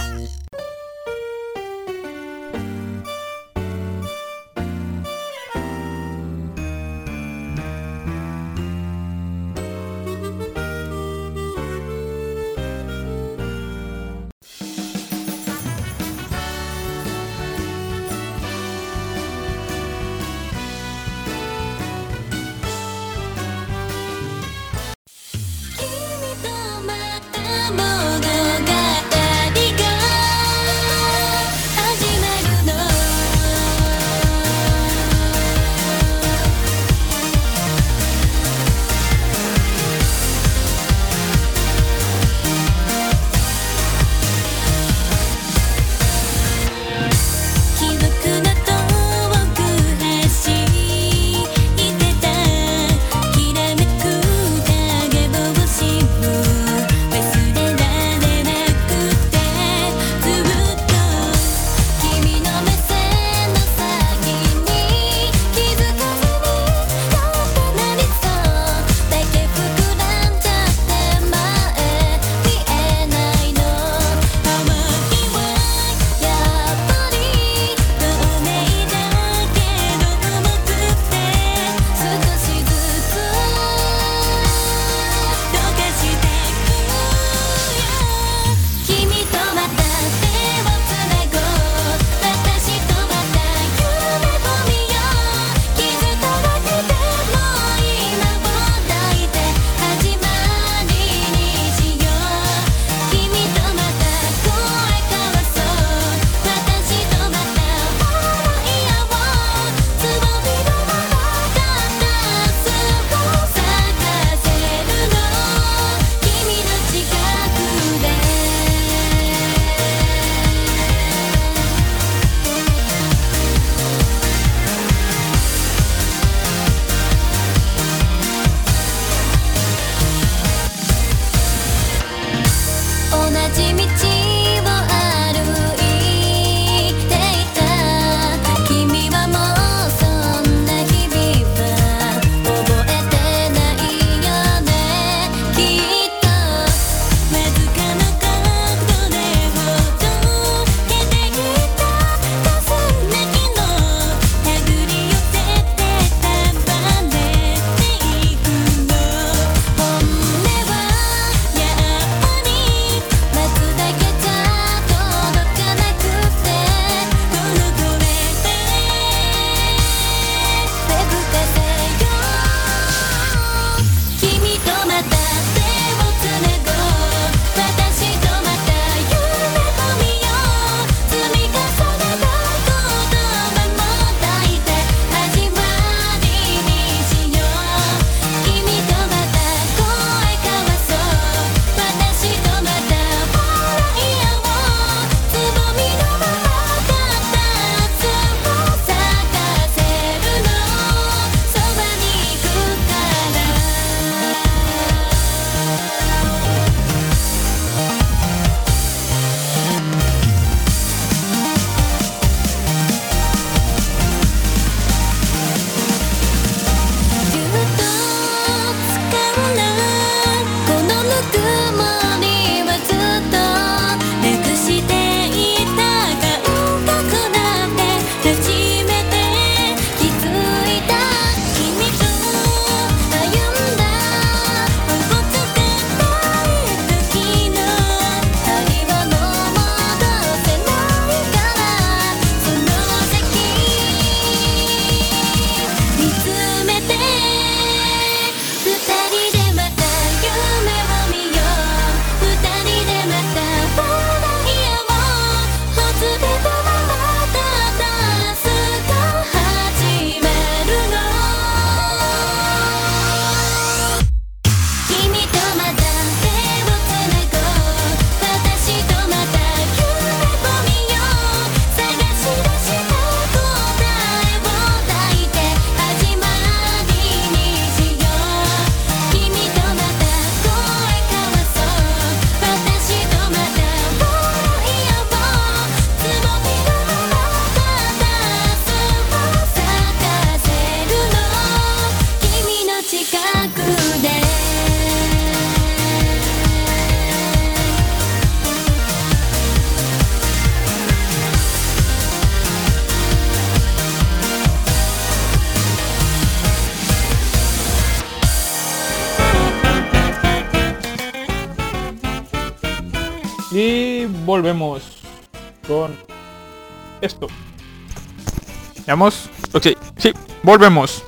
[320.43, 321.03] Volvemos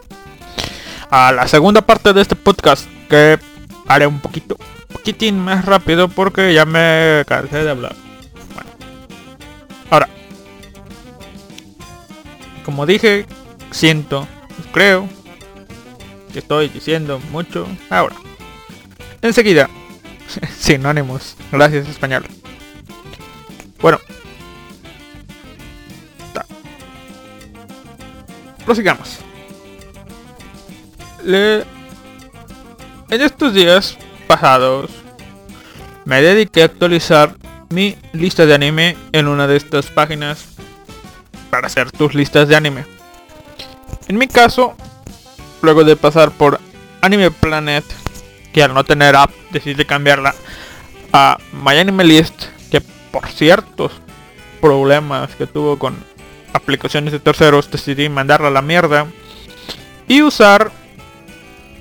[1.11, 3.37] a la segunda parte de este podcast que
[3.87, 4.57] haré un poquito,
[4.91, 7.95] poquitín más rápido porque ya me cansé de hablar.
[8.53, 8.69] Bueno,
[9.91, 10.09] ahora,
[12.63, 13.25] como dije,
[13.71, 14.27] siento,
[14.71, 15.07] creo
[16.33, 18.15] que estoy diciendo mucho ahora.
[19.21, 19.69] Enseguida,
[20.57, 22.25] sinónimos, gracias español.
[23.81, 23.99] Bueno,
[28.65, 29.19] prosigamos.
[31.23, 31.63] En
[33.09, 33.97] estos días
[34.27, 34.91] pasados
[36.03, 37.35] me dediqué a actualizar
[37.69, 40.45] mi lista de anime en una de estas páginas
[41.49, 42.85] para hacer tus listas de anime.
[44.07, 44.75] En mi caso,
[45.61, 46.59] luego de pasar por
[47.01, 47.83] Anime Planet,
[48.53, 50.35] que al no tener app decidí cambiarla
[51.11, 52.81] a My List, que
[53.11, 53.91] por ciertos
[54.61, 55.95] problemas que tuvo con
[56.55, 59.07] aplicaciones de terceros decidí mandarla a la mierda
[60.07, 60.71] y usar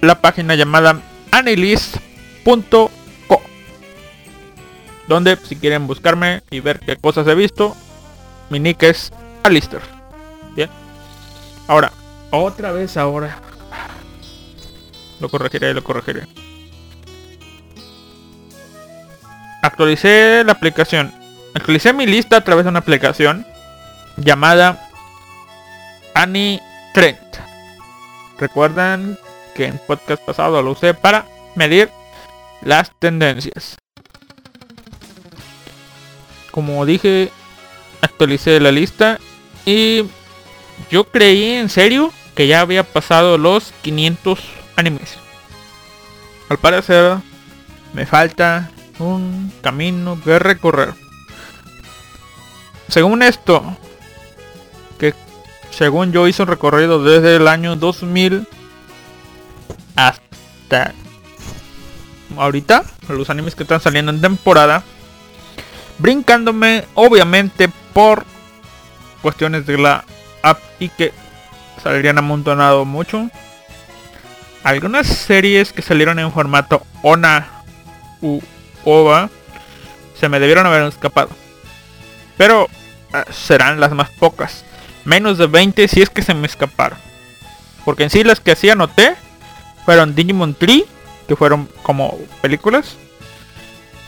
[0.00, 2.90] la página llamada anilist.co
[5.06, 7.76] donde si quieren buscarme y ver qué cosas he visto
[8.50, 9.12] mi nick es
[9.44, 9.80] Alister
[10.56, 10.70] bien.
[11.68, 11.92] Ahora
[12.30, 13.38] otra vez ahora.
[15.20, 16.26] Lo corregiré lo corregiré.
[19.62, 21.12] Actualicé la aplicación.
[21.54, 23.46] Actualicé mi lista a través de una aplicación
[24.16, 24.88] llamada
[26.14, 26.60] Annie
[26.92, 27.18] Trend.
[28.38, 29.18] Recuerdan
[29.54, 31.90] que en podcast pasado lo usé para medir
[32.62, 33.76] las tendencias.
[36.50, 37.30] Como dije,
[38.00, 39.18] actualicé la lista
[39.64, 40.04] y
[40.90, 44.40] yo creí en serio que ya había pasado los 500
[44.76, 45.16] animes.
[46.48, 47.18] Al parecer
[47.92, 50.94] me falta un camino que recorrer.
[52.88, 53.76] Según esto,
[55.76, 58.46] según yo hice un recorrido desde el año 2000
[59.96, 60.94] hasta
[62.36, 64.82] ahorita, los animes que están saliendo en temporada,
[65.98, 68.24] brincándome obviamente por
[69.22, 70.04] cuestiones de la
[70.42, 71.12] app y que
[71.82, 73.28] saldrían amontonado mucho.
[74.62, 77.48] Algunas series que salieron en formato ONA
[78.20, 78.40] u
[78.84, 79.28] OVA
[80.18, 81.30] se me debieron haber escapado.
[82.36, 82.68] Pero
[83.12, 84.64] eh, serán las más pocas
[85.04, 86.98] menos de 20 si es que se me escaparon.
[87.84, 89.16] Porque en sí las que así anoté
[89.84, 90.86] fueron Digimon Tree,
[91.28, 92.96] que fueron como películas.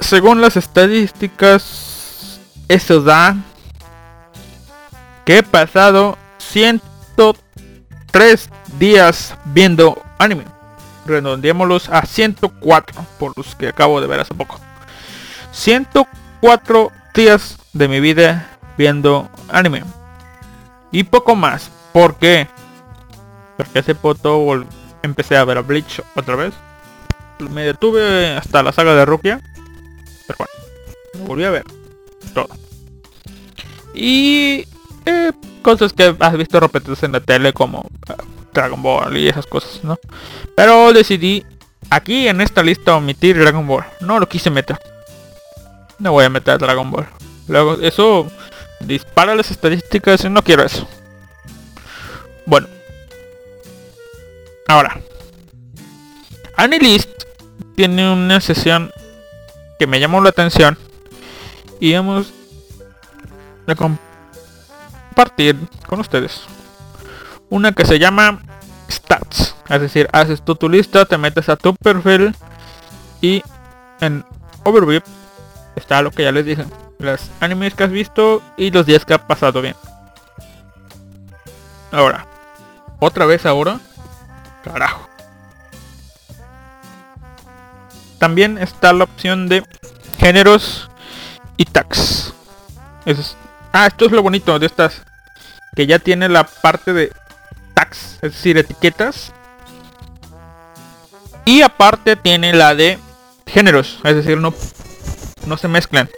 [0.01, 3.37] Según las estadísticas, eso da
[5.25, 10.45] que he pasado 103 días viendo anime.
[11.07, 14.59] Redondeémoslos a 104 por los que acabo de ver hace poco.
[15.53, 19.85] 104 días de mi vida viendo anime.
[20.91, 21.71] Y poco más.
[21.93, 22.49] ¿Por qué?
[23.57, 24.65] Porque hace poco
[25.05, 26.55] empecé a ver a Bleach otra vez.
[27.39, 29.41] Me detuve hasta la saga de Rukia.
[30.27, 31.65] Pero bueno, volví a ver
[32.33, 32.49] todo.
[33.95, 34.67] Y
[35.05, 35.33] eh,
[35.63, 38.15] cosas que has visto repetidas en la tele como eh,
[38.53, 39.99] Dragon Ball y esas cosas, ¿no?
[40.57, 41.45] Pero decidí
[41.91, 43.85] aquí en esta lista omitir Dragon Ball.
[44.01, 44.79] No lo quise meter.
[45.99, 47.07] No voy a meter Dragon Ball.
[47.47, 48.27] Luego eso
[48.81, 50.89] dispara las estadísticas y no quiero eso.
[52.47, 52.69] Bueno,
[54.67, 55.01] Ahora,
[56.57, 57.11] Anilist
[57.77, 58.91] tiene una sesión
[59.79, 60.79] que me llamó la atención
[61.81, 62.33] y hemos
[63.67, 66.43] de compartir con ustedes
[67.51, 68.43] una que se llama
[68.91, 69.55] stats.
[69.69, 72.35] Es decir haces tú tu lista te metes a tu perfil
[73.21, 73.43] y
[74.01, 74.25] en
[74.65, 75.01] overview
[75.77, 76.65] está lo que ya les dije
[76.99, 79.77] las animes que has visto y los días que ha pasado bien.
[81.91, 82.27] Ahora
[83.01, 83.81] otra vez ahora
[84.65, 85.09] Carajo.
[88.19, 89.63] También está la opción de
[90.19, 90.91] géneros
[91.57, 92.33] y tags.
[93.73, 95.03] ah, esto es lo bonito de estas.
[95.77, 97.13] Que ya tiene la parte de
[97.75, 99.33] tags, es decir, etiquetas.
[101.45, 102.99] Y aparte tiene la de
[103.47, 104.55] géneros, es decir, no,
[105.47, 106.09] no se mezclan.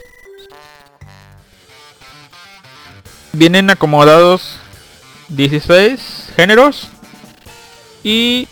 [3.37, 4.57] vienen acomodados
[5.29, 6.89] 16 géneros
[8.07, 8.47] y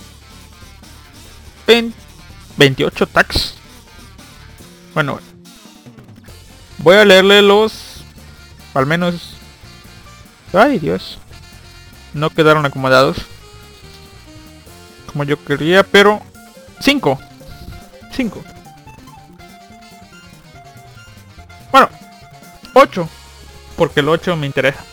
[2.57, 3.55] 28 tags.
[4.95, 5.21] Bueno,
[6.79, 8.03] voy a leerle los,
[8.75, 9.37] al menos,
[10.53, 11.19] ay Dios,
[12.15, 13.17] no quedaron acomodados
[15.07, 16.21] como yo quería, pero
[16.81, 17.17] 5,
[18.11, 18.45] 5.
[21.71, 21.89] Bueno,
[22.73, 23.09] 8,
[23.77, 24.85] porque el 8 me interesa.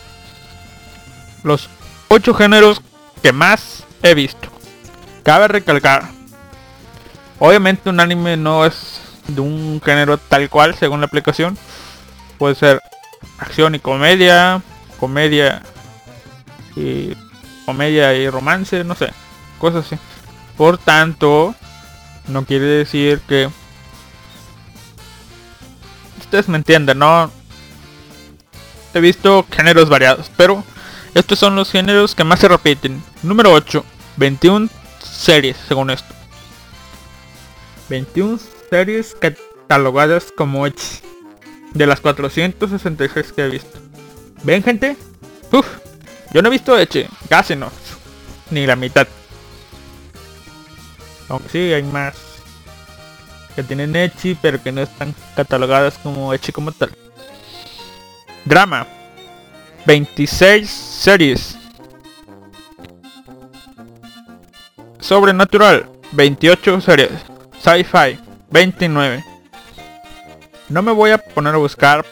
[1.42, 1.68] Los
[2.06, 2.80] 8 géneros
[3.24, 4.51] que más he visto.
[5.22, 6.08] Cabe recalcar.
[7.38, 11.56] Obviamente un anime no es de un género tal cual según la aplicación.
[12.38, 12.80] Puede ser
[13.38, 14.62] acción y comedia,
[14.98, 15.62] comedia
[16.76, 17.16] y
[17.66, 19.12] comedia y romance, no sé,
[19.58, 19.96] cosas así.
[20.56, 21.54] Por tanto,
[22.28, 23.48] no quiere decir que
[26.18, 27.30] ustedes me entienden, no
[28.94, 30.64] he visto géneros variados, pero
[31.14, 33.02] estos son los géneros que más se repiten.
[33.22, 33.84] Número 8,
[34.16, 34.68] 21
[35.22, 36.14] series según esto.
[37.88, 38.38] 21
[38.70, 41.00] series catalogadas como H.
[41.74, 43.78] De las 466 que he visto.
[44.42, 44.96] ¿Ven gente?
[45.50, 45.66] Uf,
[46.32, 46.74] yo no he visto
[47.28, 47.70] casi no.
[48.50, 49.06] Ni la mitad.
[51.28, 52.14] Aunque sí hay más
[53.54, 56.90] que tienen Echi pero que no están catalogadas como Echi como tal.
[58.44, 58.86] Drama.
[59.86, 61.61] 26 series.
[65.02, 65.90] Sobrenatural.
[66.12, 67.10] 28 series.
[67.60, 68.18] Sci-Fi.
[68.50, 69.24] 29.
[70.68, 72.06] No me voy a poner a buscar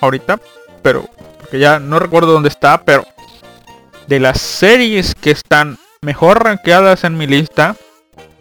[0.00, 0.40] ahorita,
[0.82, 1.08] pero
[1.38, 3.06] porque ya no recuerdo dónde está, pero
[4.08, 7.76] de las series que están mejor rankeadas en mi lista,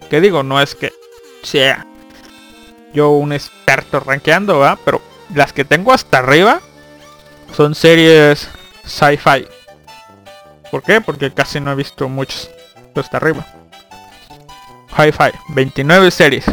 [0.09, 0.91] que digo, no es que
[1.43, 1.85] sea
[2.93, 4.77] yo un experto rankeando, ¿va?
[4.83, 5.01] Pero
[5.35, 6.59] las que tengo hasta arriba
[7.55, 8.49] son series
[8.83, 9.47] sci-fi.
[10.71, 11.01] ¿Por qué?
[11.01, 12.49] Porque casi no he visto muchos
[12.95, 13.45] hasta arriba.
[14.97, 16.45] Hi-Fi, 29 series.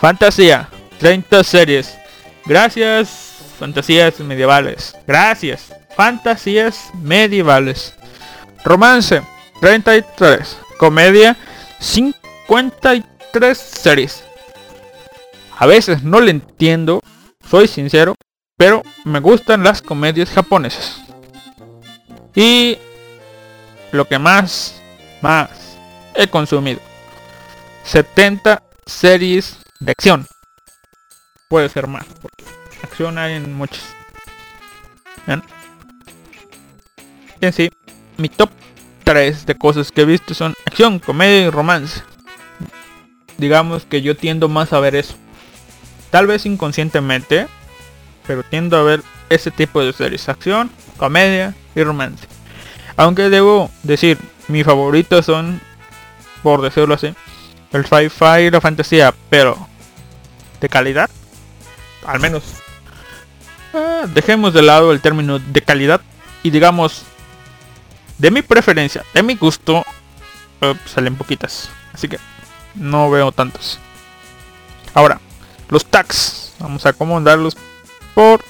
[0.00, 0.68] Fantasía,
[0.98, 1.96] 30 series.
[2.44, 4.96] Gracias, fantasías medievales.
[5.06, 7.94] Gracias, fantasías medievales.
[8.64, 9.22] Romance,
[9.60, 10.58] 33.
[10.78, 11.36] Comedia,
[11.80, 14.24] 53 series.
[15.58, 17.00] A veces no le entiendo,
[17.48, 18.14] soy sincero,
[18.58, 21.00] pero me gustan las comedias japonesas.
[22.34, 22.76] Y
[23.92, 24.80] lo que más,
[25.22, 25.48] más
[26.14, 26.80] he consumido.
[27.86, 30.26] 70 series de acción.
[31.48, 32.44] Puede ser más, porque
[32.82, 33.84] acción hay en muchas.
[35.26, 35.42] ¿Ven?
[37.40, 37.70] en sí,
[38.16, 38.50] mi top
[39.04, 42.02] 3 de cosas que he visto son acción, comedia y romance.
[43.38, 45.14] Digamos que yo tiendo más a ver eso.
[46.10, 47.46] Tal vez inconscientemente,
[48.26, 50.28] pero tiendo a ver ese tipo de series.
[50.28, 52.26] Acción, comedia y romance.
[52.96, 54.18] Aunque debo decir,
[54.48, 55.60] mis favoritos son,
[56.42, 57.14] por decirlo así,
[57.72, 59.68] el sci-fi la fantasía, pero
[60.60, 61.10] de calidad,
[62.06, 62.42] al menos.
[63.74, 66.00] Ah, dejemos de lado el término de calidad
[66.42, 67.02] y digamos,
[68.18, 69.84] de mi preferencia, de mi gusto,
[70.60, 71.68] eh, salen poquitas.
[71.92, 72.18] Así que
[72.74, 73.78] no veo tantos.
[74.94, 75.20] Ahora,
[75.68, 76.54] los tags.
[76.58, 77.56] Vamos a acomodarlos
[78.14, 78.40] por.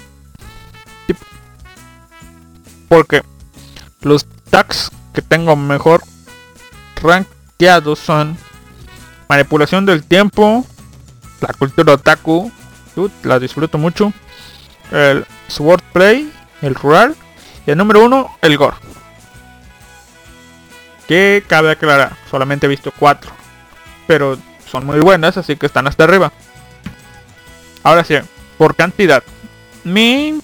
[2.89, 3.23] Porque
[4.01, 6.03] los tags que tengo mejor
[7.03, 8.39] rankeados son
[9.29, 10.65] manipulación del tiempo,
[11.41, 12.51] la cultura otaku,
[13.23, 14.13] la disfruto mucho,
[14.91, 16.31] el swordplay,
[16.63, 17.17] el rural
[17.67, 18.77] y el número uno, el gore.
[21.09, 23.31] Que cabe aclarar, solamente he visto cuatro,
[24.07, 24.39] pero
[24.71, 26.33] son muy buenas, así que están hasta arriba.
[27.83, 28.17] Ahora sí,
[28.59, 29.23] por cantidad.
[29.85, 30.41] Mi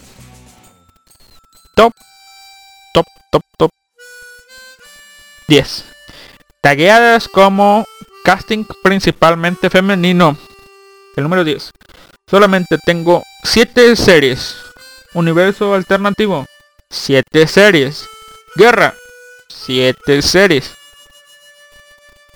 [1.74, 1.92] top,
[2.94, 3.70] top, top, top
[5.48, 5.84] 10.
[6.60, 7.84] Tagueadas como
[8.24, 10.36] casting principalmente femenino.
[11.16, 11.70] El número 10.
[12.28, 14.56] Solamente tengo 7 series.
[15.14, 16.46] Universo alternativo.
[16.90, 18.06] 7 series.
[18.56, 18.94] Guerra.
[19.48, 20.72] 7 series.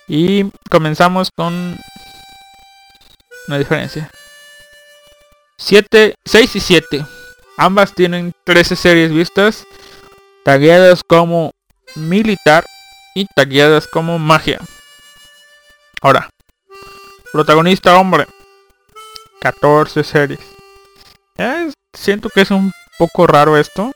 [0.07, 1.77] Y comenzamos con
[3.47, 4.09] una diferencia.
[5.57, 7.05] 7, 6 y 7.
[7.57, 9.65] Ambas tienen 13 series vistas,
[10.45, 11.51] tagueadas como
[11.95, 12.63] militar
[13.15, 14.59] y tagueadas como magia.
[16.07, 16.29] Ahora,
[17.33, 18.27] protagonista hombre,
[19.41, 20.39] 14 series.
[21.93, 23.91] siento que es un poco raro esto.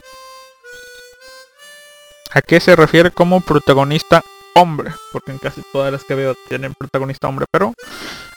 [2.33, 4.21] ¿A qué se refiere como protagonista
[4.55, 4.93] hombre?
[5.13, 7.73] Porque en casi todas las que veo tienen protagonista hombre, pero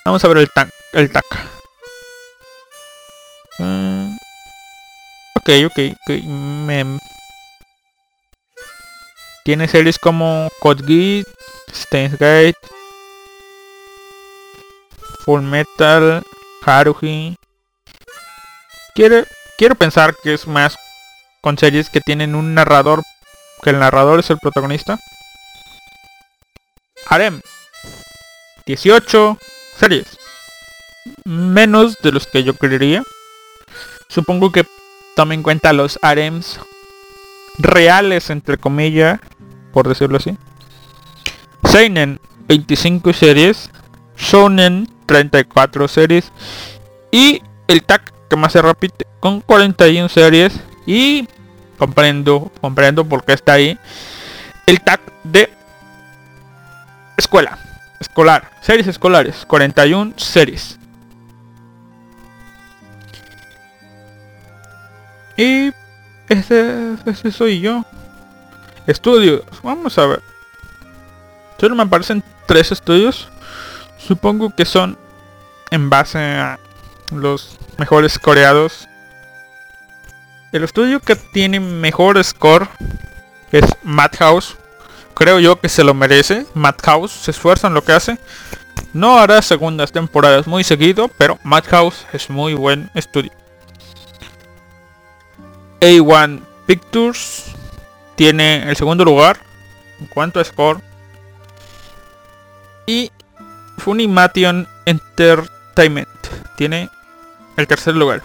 [0.04, 1.24] vamos a ver el, tan el TAC.
[3.58, 4.16] Mm.
[5.34, 6.24] ok, ok, ok.
[6.24, 7.00] Me,
[9.42, 12.54] Tiene series como Code Geass, Gate,
[15.24, 16.22] Full Metal,
[16.64, 17.36] Haruhi.
[18.94, 19.24] Quiero,
[19.58, 20.76] quiero pensar que es más
[21.40, 23.02] con series que tienen un narrador,
[23.62, 24.98] que el narrador es el protagonista.
[27.06, 27.40] Harem.
[28.66, 29.38] 18
[29.78, 30.18] series.
[31.24, 33.02] Menos de los que yo creería.
[34.08, 34.64] Supongo que
[35.16, 36.60] tome en cuenta los harems
[37.58, 39.20] reales, entre comillas,
[39.72, 40.36] por decirlo así.
[41.64, 43.70] Seinen, 25 series.
[44.16, 46.32] Shonen, 34 series.
[47.10, 50.60] Y el TAC, que más se repite, con 41 series.
[50.86, 51.28] Y
[51.78, 53.78] comprendo, comprendo por qué está ahí.
[54.66, 55.50] El TAC de
[57.16, 57.58] escuela,
[58.00, 60.78] escolar, series escolares, 41 series.
[65.36, 65.72] Y
[66.28, 67.84] ese, ese soy yo.
[68.86, 70.22] Estudios, vamos a ver.
[71.58, 73.28] Solo me aparecen tres estudios.
[74.06, 74.98] Supongo que son
[75.70, 76.58] en base a
[77.10, 78.86] los mejores coreados.
[80.52, 82.68] El estudio que tiene mejor score
[83.50, 84.56] es Madhouse.
[85.14, 86.46] Creo yo que se lo merece.
[86.54, 88.18] Madhouse se esfuerza en lo que hace.
[88.92, 93.32] No hará segundas temporadas muy seguido, pero Madhouse es muy buen estudio.
[95.80, 97.44] A1 Pictures
[98.16, 99.38] tiene el segundo lugar
[99.98, 100.80] en cuanto a score.
[102.86, 103.10] Y
[103.78, 106.08] Funimation Entertainment
[106.56, 106.90] tiene
[107.56, 108.22] el tercer lugar.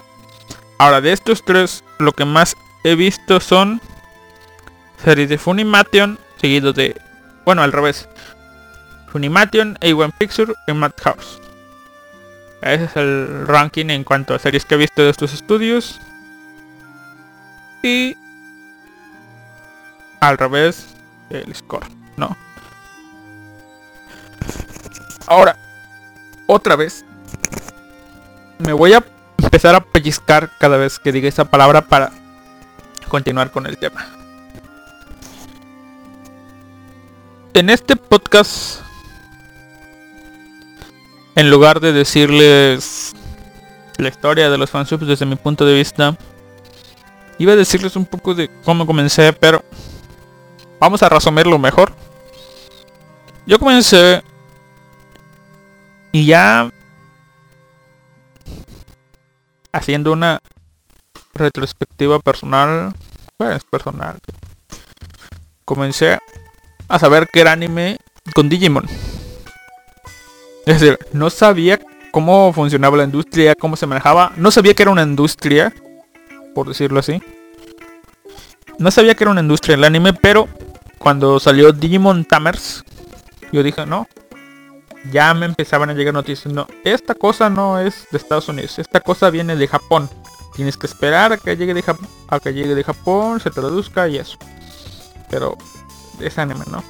[0.77, 3.81] Ahora de estos tres, lo que más he visto son
[5.03, 6.99] series de Funimation, seguido de,
[7.45, 8.07] bueno, al revés.
[9.11, 11.39] Funimation, A1 Picture y Madhouse.
[12.61, 15.99] Ese es el ranking en cuanto a series que he visto de estos estudios.
[17.81, 18.15] Y
[20.19, 20.87] al revés
[21.29, 22.35] el score, ¿no?
[25.29, 25.55] Ahora,
[26.47, 27.05] otra vez,
[28.57, 29.05] me voy a
[29.37, 32.11] empezar a pellizcar cada vez que diga esa palabra para
[33.07, 34.05] continuar con el tema.
[37.53, 38.81] En este podcast,
[41.35, 43.13] en lugar de decirles
[43.97, 46.17] la historia de los fansubs desde mi punto de vista,
[47.39, 49.63] Iba a decirles un poco de cómo comencé, pero
[50.77, 51.93] vamos a resumirlo mejor.
[53.45, 54.21] Yo comencé
[56.11, 56.71] y ya
[59.71, 60.39] haciendo una
[61.33, 62.93] retrospectiva personal,
[63.37, 64.17] pues personal.
[65.65, 66.19] Comencé
[66.87, 67.97] a saber que era anime
[68.33, 68.85] con Digimon.
[70.65, 71.79] Es decir, no sabía
[72.11, 74.33] cómo funcionaba la industria, cómo se manejaba.
[74.35, 75.73] No sabía que era una industria
[76.53, 77.21] por decirlo así.
[78.77, 80.47] No sabía que era una industria el anime, pero
[80.97, 82.83] cuando salió Digimon Tamers,
[83.51, 84.07] yo dije, no.
[85.11, 88.99] Ya me empezaban a llegar noticias, no, esta cosa no es de Estados Unidos, esta
[88.99, 90.09] cosa viene de Japón.
[90.55, 94.09] Tienes que esperar a que llegue de Japón, a que llegue de Japón, se traduzca
[94.09, 94.37] y eso.
[95.29, 95.57] Pero
[96.19, 96.83] es anime, ¿no?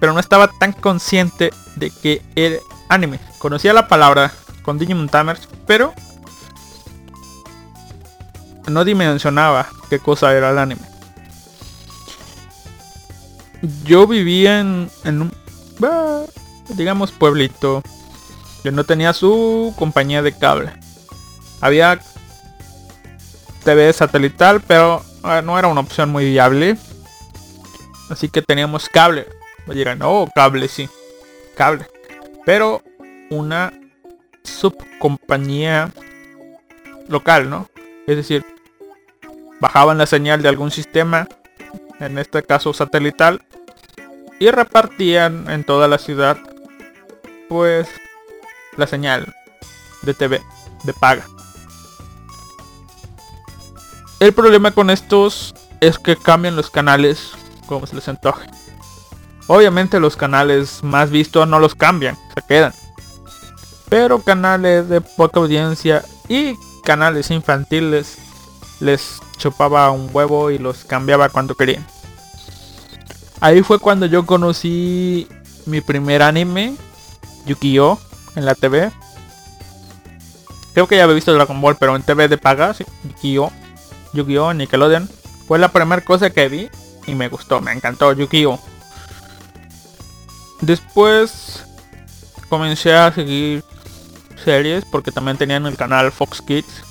[0.00, 3.20] Pero no estaba tan consciente de que era anime.
[3.38, 4.32] Conocía la palabra
[4.62, 5.92] con Digimon Tamers, pero
[8.68, 10.82] no dimensionaba qué cosa era el anime.
[13.84, 15.30] Yo vivía en, en
[16.68, 17.82] digamos, pueblito,
[18.62, 20.72] que no tenía su compañía de cable.
[21.60, 22.00] Había
[23.64, 26.76] TV satelital, pero ah, no era una opción muy viable.
[28.10, 29.26] Así que teníamos cable.
[29.66, 30.88] Dirán, oh, cable, sí.
[31.56, 31.86] Cable.
[32.44, 32.82] Pero
[33.30, 33.72] una
[34.44, 35.92] subcompañía
[37.08, 37.68] local, ¿no?
[38.06, 38.44] Es decir,
[39.60, 41.26] bajaban la señal de algún sistema,
[41.98, 43.42] en este caso satelital,
[44.38, 46.38] y repartían en toda la ciudad
[47.48, 47.88] pues
[48.76, 49.34] la señal
[50.02, 50.42] de TV
[50.84, 51.26] de paga.
[54.20, 57.32] El problema con estos es que cambian los canales
[57.66, 58.48] como se les antoje.
[59.46, 62.72] Obviamente los canales más vistos no los cambian, se quedan.
[63.88, 68.18] Pero canales de poca audiencia y canales infantiles
[68.80, 71.86] les chupaba un huevo y los cambiaba cuando querían.
[73.46, 75.28] Ahí fue cuando yo conocí
[75.66, 76.74] mi primer anime,
[77.46, 77.96] Yu-Gi-Oh!
[78.34, 78.90] en la TV.
[80.74, 83.52] Creo que ya había visto Dragon Ball, pero en TV de paga, Yu-Gi-Oh!
[84.14, 84.52] Yu-Gi-Oh!
[84.52, 85.08] Nickelodeon.
[85.46, 86.68] Fue la primera cosa que vi
[87.06, 88.58] y me gustó, me encantó Yu-Gi-Oh!
[90.60, 91.64] Después
[92.48, 93.62] comencé a seguir
[94.44, 96.82] series porque también tenían el canal Fox Kids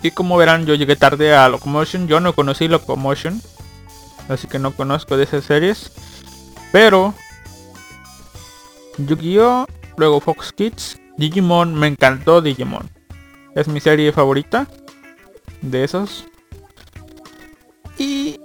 [0.00, 2.06] y como verán, yo llegué tarde a Locomotion.
[2.06, 3.42] Yo no conocí Locomotion.
[4.28, 5.92] Así que no conozco de esas series.
[6.72, 7.14] Pero
[8.98, 12.88] Yu-Gi-Oh, luego Fox Kids, Digimon, me encantó Digimon.
[13.54, 14.66] Es mi serie favorita
[15.62, 16.24] de esos.
[17.96, 18.40] Y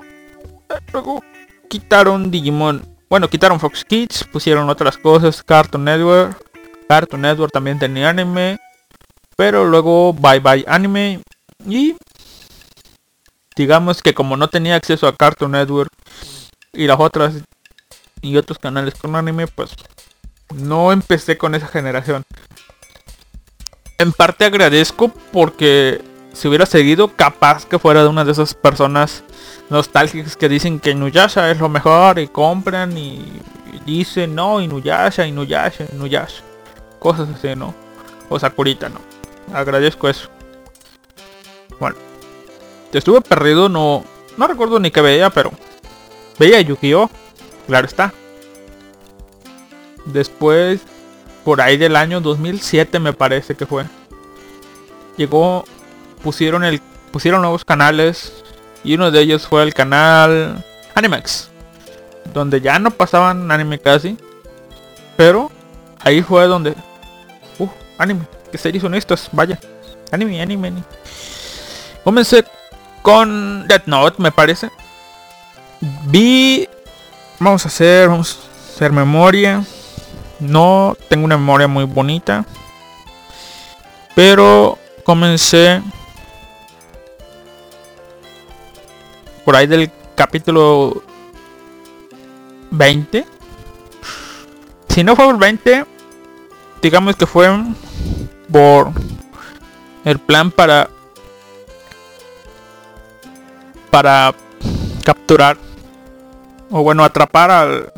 [0.70, 1.22] eh, luego
[1.70, 2.84] quitaron Digimon.
[3.10, 6.38] Bueno, quitaron Fox Kids, pusieron otras cosas, Cartoon Network.
[6.88, 8.58] Cartoon Network también tenía anime.
[9.36, 11.22] Pero luego Bye Bye Anime.
[11.68, 11.96] Y
[13.56, 15.92] digamos que como no tenía acceso a Cartoon Network
[16.72, 17.36] y las otras
[18.22, 19.72] y otros canales con anime, pues
[20.56, 22.24] no empecé con esa generación.
[23.98, 26.02] En parte agradezco porque
[26.34, 29.24] si hubiera seguido, capaz que fuera de una de esas personas
[29.70, 33.40] nostálgicas que dicen que Inuyasha es lo mejor y compran y,
[33.86, 36.44] dicen no, Inuyasha, Inuyasha, Inuyasha.
[37.00, 37.76] Cosas así, ¿no?
[38.30, 39.00] O Sakurita, ¿no?
[39.54, 40.30] Agradezco eso.
[41.80, 42.13] Bueno.
[42.94, 44.04] Estuve perdido, no,
[44.38, 45.52] no recuerdo ni qué veía, pero
[46.38, 47.10] veía Yu-Gi-Oh!
[47.68, 48.14] Claro está.
[50.06, 50.82] Después,
[51.44, 53.86] por ahí del año 2007 me parece que fue.
[55.18, 55.66] Llegó,
[56.24, 58.44] pusieron el, pusieron nuevos canales
[58.84, 60.64] y uno de ellos fue el canal
[60.96, 61.50] Animax,
[62.34, 64.18] donde ya no pasaban anime casi,
[65.16, 65.52] pero
[66.00, 66.76] ahí fue donde,
[67.60, 67.68] uh,
[67.98, 69.60] anime, qué series son estas, vaya,
[70.12, 70.84] anime, anime, anime.
[72.04, 72.44] Comencé
[73.04, 74.72] con Death Note, me parece.
[76.08, 76.68] Vi,
[77.40, 79.64] vamos a hacer, vamos a hacer memoria.
[80.40, 82.46] No tengo una memoria muy bonita.
[84.16, 85.82] Pero comencé
[89.46, 91.04] por ahí del capítulo
[92.72, 93.26] 20.
[94.90, 95.86] Si no fue por 20,
[96.82, 97.50] digamos que fue
[98.52, 98.92] por
[100.06, 100.90] el plan para
[103.94, 104.34] para
[105.06, 105.56] capturar
[106.72, 107.94] o bueno atrapar al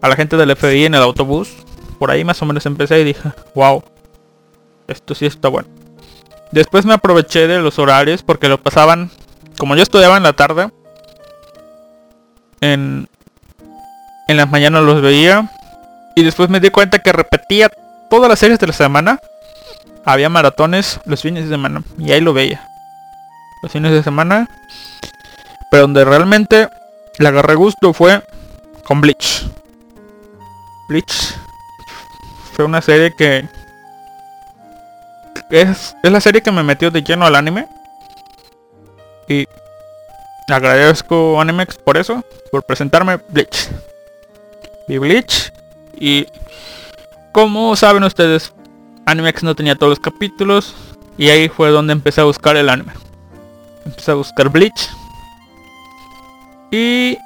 [0.00, 1.54] a la gente del FBI en el autobús.
[2.00, 3.84] Por ahí más o menos empecé y dije, wow,
[4.88, 5.68] esto sí está bueno.
[6.50, 9.10] Después me aproveché de los horarios porque lo pasaban,
[9.58, 10.70] como yo estudiaba en la tarde,
[12.60, 13.08] en,
[14.26, 15.52] en las mañanas los veía.
[16.16, 17.70] Y después me di cuenta que repetía
[18.10, 19.20] todas las series de la semana.
[20.04, 22.67] Había maratones los fines de semana y ahí lo veía.
[23.62, 24.48] Los fines de semana.
[25.70, 26.68] Pero donde realmente
[27.18, 28.22] le agarré gusto fue
[28.84, 29.46] con Bleach.
[30.88, 31.34] Bleach
[32.52, 33.46] fue una serie que
[35.50, 37.68] es, es la serie que me metió de lleno al anime.
[39.28, 39.46] Y
[40.54, 43.68] agradezco Animex por eso, por presentarme Bleach.
[44.88, 45.52] Vi Bleach
[46.00, 46.26] y
[47.32, 48.52] como saben ustedes,
[49.06, 50.74] Animex no tenía todos los capítulos
[51.16, 52.92] y ahí fue donde empecé a buscar el anime.
[53.88, 54.90] Empecé a buscar Bleach.
[56.70, 57.16] Y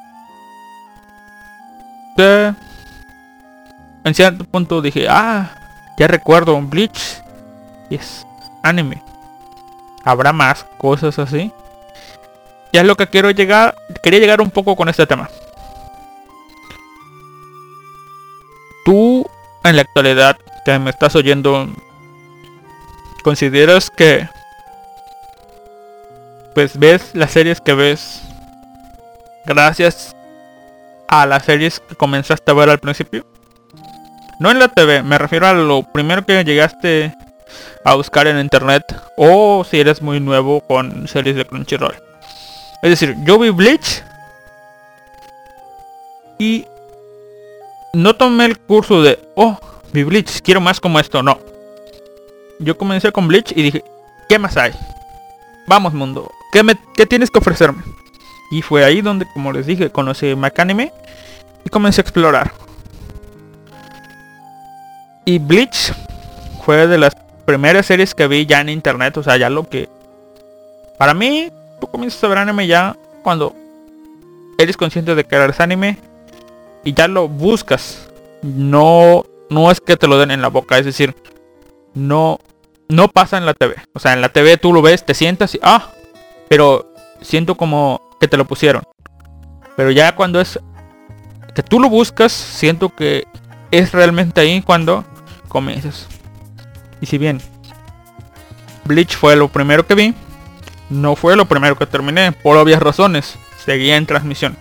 [4.05, 5.51] en cierto punto dije, ah,
[5.99, 7.21] ya recuerdo un Bleach.
[7.91, 8.25] Y es
[8.63, 9.03] anime.
[10.05, 11.51] Habrá más cosas así.
[12.73, 13.75] Ya es lo que quiero llegar.
[14.05, 15.29] Quería llegar un poco con este tema.
[18.85, 19.27] Tú,
[19.65, 21.69] en la actualidad, que me estás oyendo,
[23.25, 24.29] ¿consideras que
[26.55, 28.23] pues ves las series que ves
[29.47, 30.15] gracias
[31.09, 33.25] a las series que comenzaste a ver al principio?
[34.39, 37.15] No en la TV, me refiero a lo primero que llegaste
[37.85, 38.85] a buscar en internet
[39.17, 41.95] o si eres muy nuevo con series de Crunchyroll.
[42.83, 44.03] Es decir, yo vi Bleach
[46.39, 46.67] y
[47.93, 49.59] no tomé el curso de, oh,
[49.93, 51.39] vi Bleach, quiero más como esto, no.
[52.59, 53.85] Yo comencé con Bleach y dije,
[54.29, 54.73] ¿qué más hay?
[55.69, 57.83] Vamos mundo, ¿qué, me, qué tienes que ofrecerme?
[58.53, 60.93] Y fue ahí donde, como les dije, conocí Macanime
[61.65, 62.53] y comencé a explorar.
[65.25, 65.93] Y Bleach
[66.65, 67.17] fue de las
[67.47, 69.89] primeras series que vi ya en internet, o sea, ya lo que...
[70.99, 71.51] Para mí,
[71.81, 73.55] tú comienzas a ver anime ya cuando
[74.59, 75.99] eres consciente de que eres anime
[76.85, 78.09] y ya lo buscas.
[78.43, 81.15] No, no es que te lo den en la boca, es decir,
[81.95, 82.39] no,
[82.89, 83.77] no pasa en la TV.
[83.93, 85.91] O sea, en la TV tú lo ves, te sientas y, ah,
[86.53, 86.93] pero
[87.23, 88.83] siento como que te lo pusieron.
[89.75, 90.61] Pero ya cuando es
[91.55, 93.27] que tú lo buscas, siento que
[93.71, 95.03] es realmente ahí cuando
[95.49, 96.09] comienzas.
[97.01, 97.41] Y si bien
[98.85, 100.15] Bleach fue lo primero que vi,
[100.91, 103.39] no fue lo primero que terminé, por obvias razones.
[103.65, 104.55] Seguía en transmisión.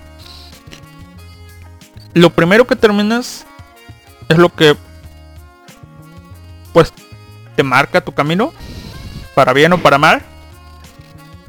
[2.14, 3.46] Lo primero que terminas
[4.30, 4.78] es lo que
[6.72, 6.94] pues
[7.58, 8.54] te marca tu camino,
[9.36, 10.24] para bien o para mal.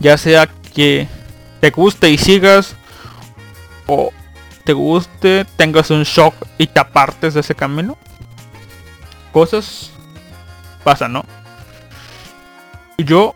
[0.03, 1.07] Ya sea que
[1.61, 2.75] te guste y sigas,
[3.87, 4.11] o
[4.65, 7.97] te guste, tengas un shock y te apartes de ese camino.
[9.33, 9.93] Cosas
[10.83, 11.25] pasan, ¿no?
[12.99, 13.33] Yo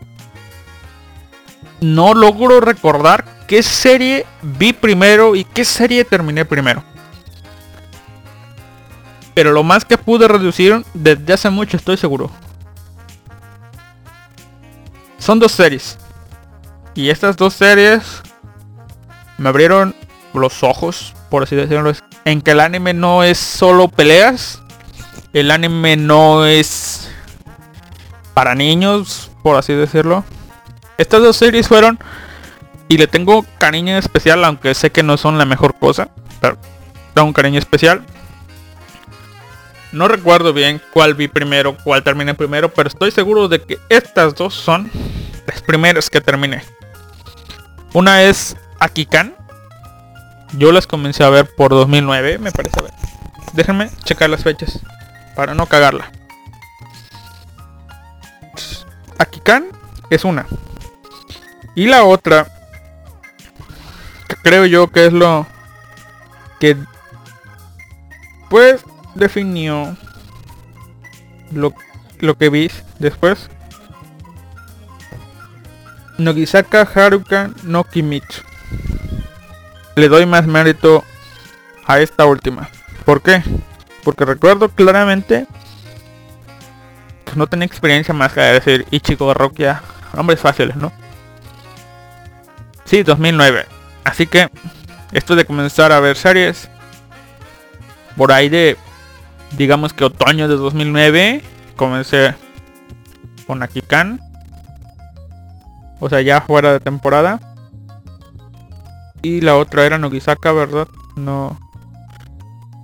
[1.79, 6.83] no logro recordar qué serie vi primero y qué serie terminé primero.
[9.33, 12.29] Pero lo más que pude reducir desde hace mucho estoy seguro.
[15.17, 15.97] Son dos series.
[16.97, 18.23] Y estas dos series
[19.37, 19.93] me abrieron
[20.33, 21.91] los ojos, por así decirlo,
[22.25, 24.63] en que el anime no es solo peleas.
[25.31, 27.07] El anime no es
[28.33, 30.25] para niños, por así decirlo.
[30.97, 31.99] Estas dos series fueron
[32.87, 36.09] y le tengo cariño especial, aunque sé que no son la mejor cosa,
[36.41, 36.57] pero
[37.13, 38.03] tengo un cariño especial.
[39.91, 44.33] No recuerdo bien cuál vi primero, cuál terminé primero, pero estoy seguro de que estas
[44.33, 44.89] dos son
[45.45, 46.63] las primeras que terminé.
[47.93, 49.35] Una es Akikan.
[50.53, 52.79] Yo las comencé a ver por 2009, me parece.
[52.79, 52.93] A ver.
[53.53, 54.79] Déjenme checar las fechas
[55.35, 56.11] para no cagarla.
[59.17, 59.67] Akikan
[60.09, 60.45] es una.
[61.75, 62.47] Y la otra,
[64.27, 65.45] que creo yo que es lo
[66.59, 66.75] que
[68.49, 68.83] pues
[69.15, 69.95] definió
[71.51, 71.73] lo,
[72.19, 73.49] lo que vi después.
[76.17, 78.41] Nogisaka Haruka no Kimitsu.
[79.95, 81.03] Le doy más mérito
[81.85, 82.69] a esta última.
[83.05, 83.43] ¿Por qué?
[84.03, 85.47] Porque recuerdo claramente
[87.35, 89.81] no tenía experiencia más que decir Ichigo Rokia.
[90.13, 90.91] Nombres fáciles, ¿no?
[92.85, 93.65] Sí, 2009.
[94.03, 94.49] Así que
[95.11, 96.69] esto de comenzar a ver series
[98.15, 98.77] por ahí de
[99.51, 101.43] digamos que otoño de 2009
[101.75, 102.33] comencé
[103.45, 104.19] con Akikan
[105.99, 107.39] o sea, ya fuera de temporada.
[109.21, 110.87] Y la otra era Nogisaka, ¿verdad?
[111.15, 111.57] No.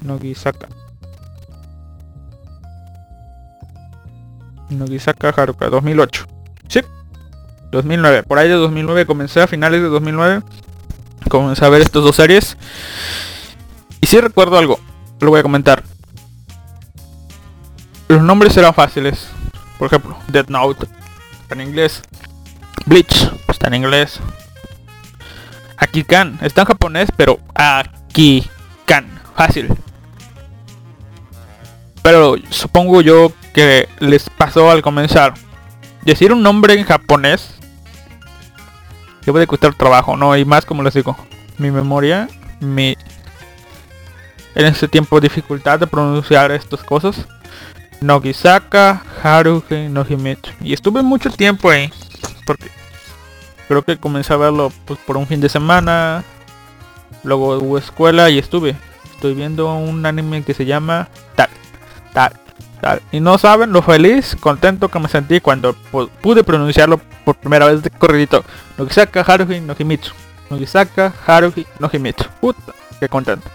[0.01, 0.67] Nogisaka.
[4.69, 6.25] Nogisaka Haruka, 2008.
[6.67, 6.81] Sí.
[7.71, 8.23] 2009.
[8.23, 10.43] Por ahí de 2009 comencé a finales de 2009.
[11.29, 12.57] Comencé a ver estas dos series.
[14.01, 14.79] Y si recuerdo algo.
[15.19, 15.83] Lo voy a comentar.
[18.07, 19.27] Los nombres eran fáciles.
[19.77, 20.87] Por ejemplo, Dead Note.
[21.49, 22.01] En inglés.
[22.85, 24.19] Bleach, está en inglés.
[25.77, 29.69] Akikan, está en japonés, pero Akikan, fácil.
[32.01, 35.33] Pero supongo yo que les pasó al comenzar.
[36.03, 37.55] Decir un nombre en japonés
[39.25, 40.35] debe de costar trabajo, ¿no?
[40.35, 41.15] Y más como les digo,
[41.57, 42.27] mi memoria,
[42.59, 42.97] mi...
[44.55, 47.25] En ese tiempo dificultad de pronunciar estas cosas.
[48.01, 50.51] Nogisaka, Haruhi, Nohimitsu.
[50.61, 51.91] Y estuve mucho tiempo ahí
[52.45, 52.69] porque
[53.67, 56.23] creo que comencé a verlo pues, por un fin de semana.
[57.23, 58.75] Luego hubo escuela y estuve.
[59.13, 61.49] Estoy viendo un anime que se llama Tal,
[62.13, 62.33] Tal,
[62.81, 63.01] Tal.
[63.11, 65.73] Y no saben lo feliz, contento que me sentí cuando
[66.21, 68.43] pude pronunciarlo por primera vez de corridito.
[68.77, 70.13] Nogisaka Haruhi no Himitsu.
[70.49, 72.25] Nogisaka Haruhi no Himitsu.
[72.41, 73.49] Puta, qué contento.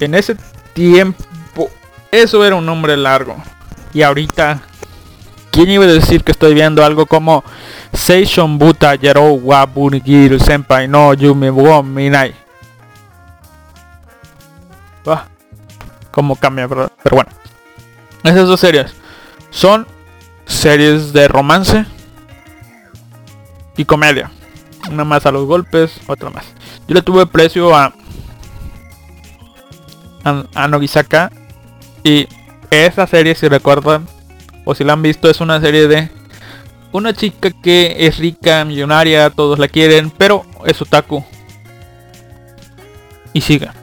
[0.00, 0.36] En ese
[0.74, 1.70] tiempo,
[2.10, 3.36] eso era un nombre largo.
[3.94, 4.60] Y ahorita
[5.56, 7.42] ¿Quién iba a decir que estoy viendo algo como
[7.94, 12.34] Seishon Buta Yarou wa Bunigiru Senpai no Yume wo Minai?
[15.06, 15.24] Ah,
[16.10, 16.92] como cambia, ¿verdad?
[17.02, 17.30] Pero bueno.
[18.22, 18.94] Esas dos series
[19.48, 19.86] son
[20.44, 21.86] series de romance
[23.78, 24.30] y comedia.
[24.90, 26.44] Una más a los golpes, otra más.
[26.86, 27.94] Yo le tuve precio a,
[30.22, 31.32] a, a Nogisaka
[32.04, 32.28] y
[32.70, 34.06] esa serie si recuerdan
[34.66, 36.10] o si la han visto, es una serie de
[36.92, 41.24] una chica que es rica, millonaria, todos la quieren, pero es otaku.
[43.32, 43.74] Y siga.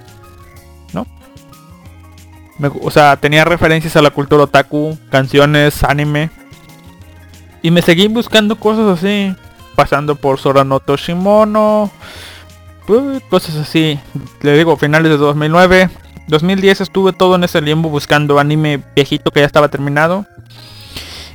[0.91, 1.07] ¿No?
[2.81, 6.29] o sea, tenía referencias a la cultura otaku, canciones, anime.
[7.61, 9.33] Y me seguí buscando cosas así.
[9.75, 11.89] Pasando por Soranoto Shimono.
[12.85, 13.97] Pues, cosas así.
[14.41, 15.89] Le digo, finales de 2009.
[16.27, 20.25] 2010 estuve todo en ese limbo buscando anime viejito que ya estaba terminado.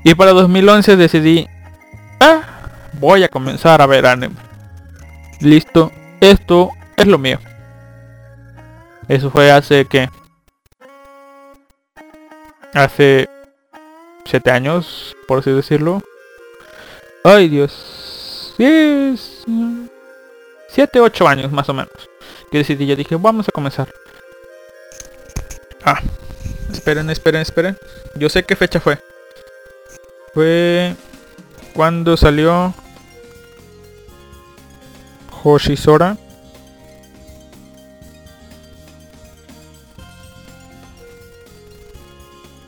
[0.05, 1.49] Y para 2011 decidí,
[2.21, 2.43] ah,
[2.95, 4.37] voy a comenzar a ver anime.
[5.41, 7.39] Listo, esto es lo mío.
[9.09, 10.09] Eso fue hace que...
[12.75, 13.29] Hace
[14.27, 16.03] 7 años, por así decirlo.
[17.25, 18.55] Ay Dios.
[18.59, 19.45] 10...
[20.69, 21.93] 7, 8 años más o menos.
[22.51, 23.89] Que decidí, ya dije, vamos a comenzar.
[25.83, 26.01] Ah,
[26.71, 27.77] esperen, esperen, esperen.
[28.15, 28.99] Yo sé qué fecha fue
[30.35, 30.95] fue
[31.75, 32.75] cuando salió
[35.43, 36.17] Hoshisora.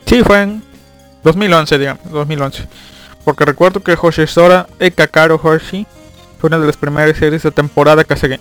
[0.06, 0.62] Sí, fue en
[1.22, 2.66] 2011, digamos, 2011.
[3.24, 5.86] Porque recuerdo que Hoshisora e Kakaro Hoshi
[6.40, 8.36] fue una de las primeras series de temporada que seguí.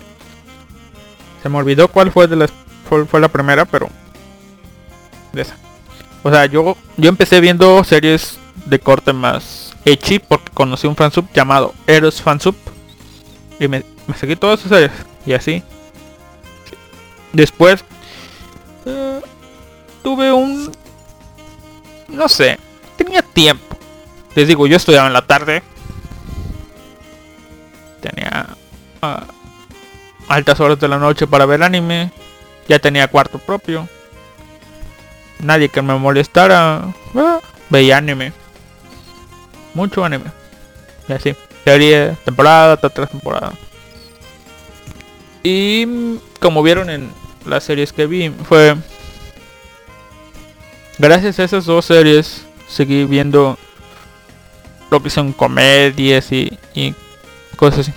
[1.42, 2.50] Se me olvidó cuál fue de las
[2.88, 3.88] fue, la primera, pero
[5.32, 5.56] de esa.
[6.22, 11.26] O sea, yo yo empecé viendo series de corte más echi porque conocí un fansub
[11.32, 12.54] llamado Eros Fansub
[13.58, 13.84] y me,
[14.18, 14.92] seguí todas sus series
[15.26, 15.62] y así.
[17.32, 17.84] Después
[18.86, 19.20] eh,
[20.02, 20.72] tuve un
[22.08, 22.58] no sé,
[22.96, 23.76] tenía tiempo.
[24.34, 25.62] Les digo, yo estudiaba en la tarde.
[28.00, 28.48] Tenía
[29.02, 29.24] ah,
[30.28, 32.10] altas horas de la noche para ver anime.
[32.68, 33.88] Ya tenía cuarto propio.
[35.40, 36.82] Nadie que me molestara.
[37.14, 38.32] Ah, veía anime.
[39.80, 40.26] Mucho anime.
[41.08, 41.34] Y así.
[41.64, 43.54] Serie, temporada, tras temporada.
[45.42, 47.10] Y mm, como vieron en
[47.46, 48.76] las series que vi, fue...
[50.98, 53.56] Gracias a esas dos series, seguí viendo
[54.90, 56.94] lo que son comedias y, y
[57.56, 57.92] cosas así.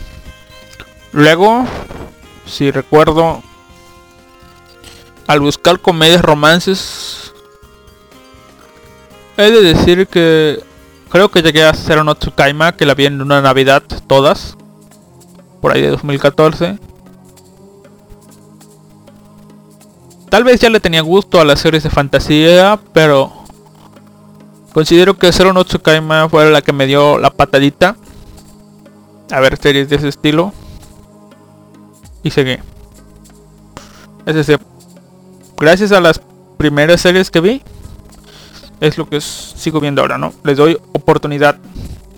[1.11, 1.65] Luego,
[2.45, 3.43] si recuerdo,
[5.27, 7.33] al buscar comedias romances,
[9.35, 10.63] he de decir que
[11.13, 14.57] creo que llegué a hacer una Tsukaima que la vi en una Navidad todas,
[15.61, 16.79] por ahí de 2014.
[20.31, 23.31] Tal vez ya le tenía gusto a las series de fantasía, pero
[24.73, 27.95] considero que Zero no Tsukaima fue la que me dio la patadita
[29.29, 30.51] a ver series de ese estilo.
[32.23, 32.57] Y seguí.
[34.25, 34.59] Es decir,
[35.57, 36.19] gracias a las
[36.57, 37.61] primeras series que vi,
[38.83, 40.33] es lo que sigo viendo ahora, ¿no?
[40.43, 41.57] Les doy oportunidad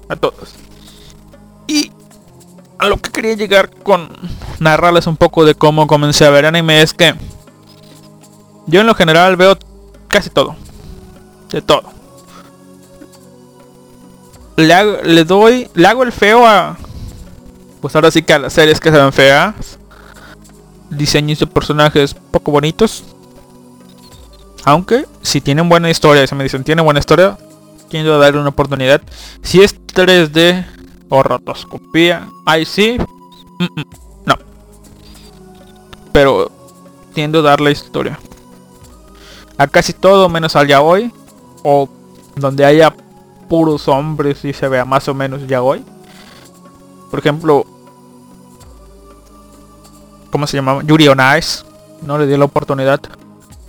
[0.09, 0.55] a todos.
[1.67, 1.91] Y
[2.79, 4.09] a lo que quería llegar con
[4.59, 7.13] narrarles un poco de cómo comencé a ver anime es que
[8.67, 9.57] yo en lo general veo
[10.07, 10.55] casi todo.
[11.51, 11.83] De todo.
[14.57, 16.77] Le, hago- le doy, le hago el feo a,
[17.81, 19.77] pues ahora sí que a las series que se ven feas.
[20.89, 23.03] Diseños de personajes poco bonitos.
[24.65, 27.37] Aunque si tienen buena historia, si me dicen tiene buena historia,
[28.03, 29.01] a darle una oportunidad.
[29.41, 30.65] Si es 3D
[31.09, 32.97] o rotoscopía, ahí sí,
[33.59, 33.83] mm, mm,
[34.25, 34.35] no.
[36.11, 36.51] Pero
[37.13, 38.19] tiendo a darle historia.
[39.57, 41.11] A casi todo menos al yaoi
[41.63, 41.87] o
[42.35, 42.93] donde haya
[43.47, 45.83] puros hombres y se vea más o menos yaoi.
[47.09, 47.65] Por ejemplo,
[50.31, 50.83] ¿cómo se llamaba?
[50.83, 51.19] Yuri on.
[52.01, 52.99] No le di la oportunidad.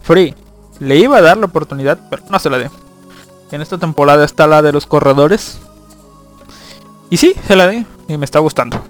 [0.02, 0.34] Free.
[0.80, 2.66] Le iba a dar la oportunidad, pero no se la di.
[3.50, 5.58] En esta temporada está la de los corredores.
[7.10, 7.86] Y sí, se la di.
[8.08, 8.80] Y me está gustando.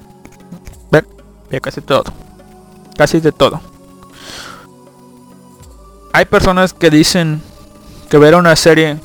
[0.90, 1.06] Ver,
[1.50, 2.04] ve casi todo.
[2.96, 3.60] Casi de todo.
[6.12, 7.42] Hay personas que dicen
[8.08, 8.98] que ver una serie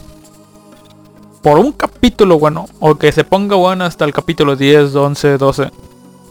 [1.42, 5.72] por un capítulo bueno o que se ponga bueno hasta el capítulo 10, 11, 12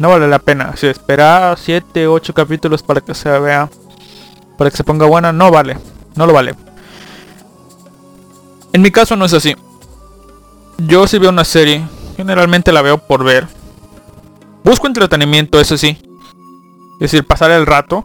[0.01, 0.75] no vale la pena.
[0.77, 3.69] Si espera 7, 8 capítulos para que se vea
[4.57, 5.77] para que se ponga buena, no vale.
[6.17, 6.55] No lo vale.
[8.73, 9.57] En mi caso no es así.
[10.79, 11.83] Yo si veo una serie,
[12.17, 13.47] generalmente la veo por ver.
[14.65, 15.99] Busco entretenimiento, eso sí.
[16.95, 18.05] Es decir, pasar el rato.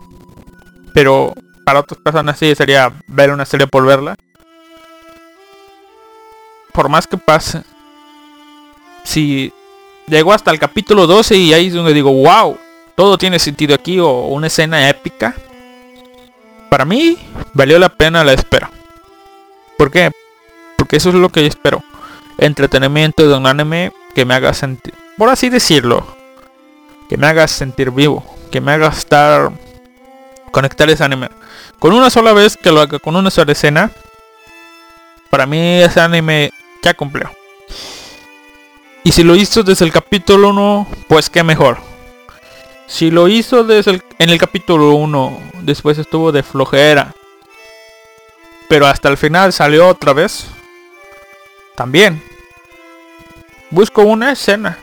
[0.94, 1.34] Pero
[1.66, 4.16] para otras personas sí sería ver una serie por verla.
[6.74, 7.64] Por más que pase.
[9.04, 9.54] Si
[10.08, 12.58] llego hasta el capítulo 12 y ahí es donde digo, wow,
[12.96, 15.36] todo tiene sentido aquí o una escena épica.
[16.70, 17.18] Para mí
[17.54, 18.70] valió la pena la espera.
[19.78, 20.12] ¿Por qué?
[20.78, 21.84] Porque eso es lo que yo espero.
[22.38, 26.06] Entretenimiento de un anime que me haga sentir, por así decirlo,
[27.10, 29.52] que me haga sentir vivo, que me haga estar
[30.52, 31.30] conectar ese anime.
[31.80, 33.92] Con una sola vez que lo haga, con una sola escena,
[35.30, 36.52] para mí ese anime
[36.82, 37.30] ya cumplió.
[39.04, 41.78] Y si lo hizo desde el capítulo 1, pues qué mejor.
[42.88, 47.14] Si lo hizo desde el, en el capítulo 1, después estuvo de flojera.
[48.70, 50.48] Pero hasta el final salió otra vez.
[51.76, 52.22] También.
[53.70, 54.80] Busco una escena.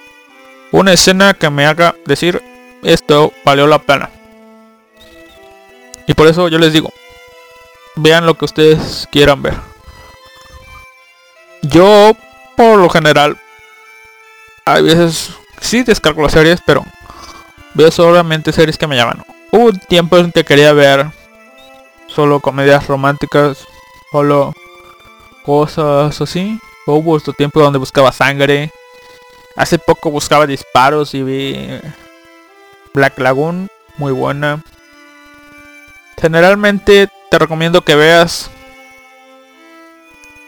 [0.70, 2.43] Una escena que me haga decir
[2.83, 4.11] esto valió la pena.
[6.07, 6.93] Y por eso yo les digo,
[7.95, 9.55] vean lo que ustedes quieran ver.
[11.62, 12.12] Yo,
[12.57, 13.39] por lo general,
[14.65, 15.31] a veces
[15.61, 16.85] sí descargo las series, pero
[17.74, 19.24] veo solamente series que me llaman.
[19.51, 21.07] Hubo un tiempo en que quería ver
[22.07, 23.66] solo comedias románticas,
[24.11, 24.53] solo
[25.44, 26.59] cosas así.
[26.86, 28.70] Hubo otro tiempo donde buscaba sangre.
[29.57, 31.81] Hace poco buscaba disparos y vi
[32.94, 34.62] Black Lagoon, muy buena.
[36.20, 38.51] Generalmente te recomiendo que veas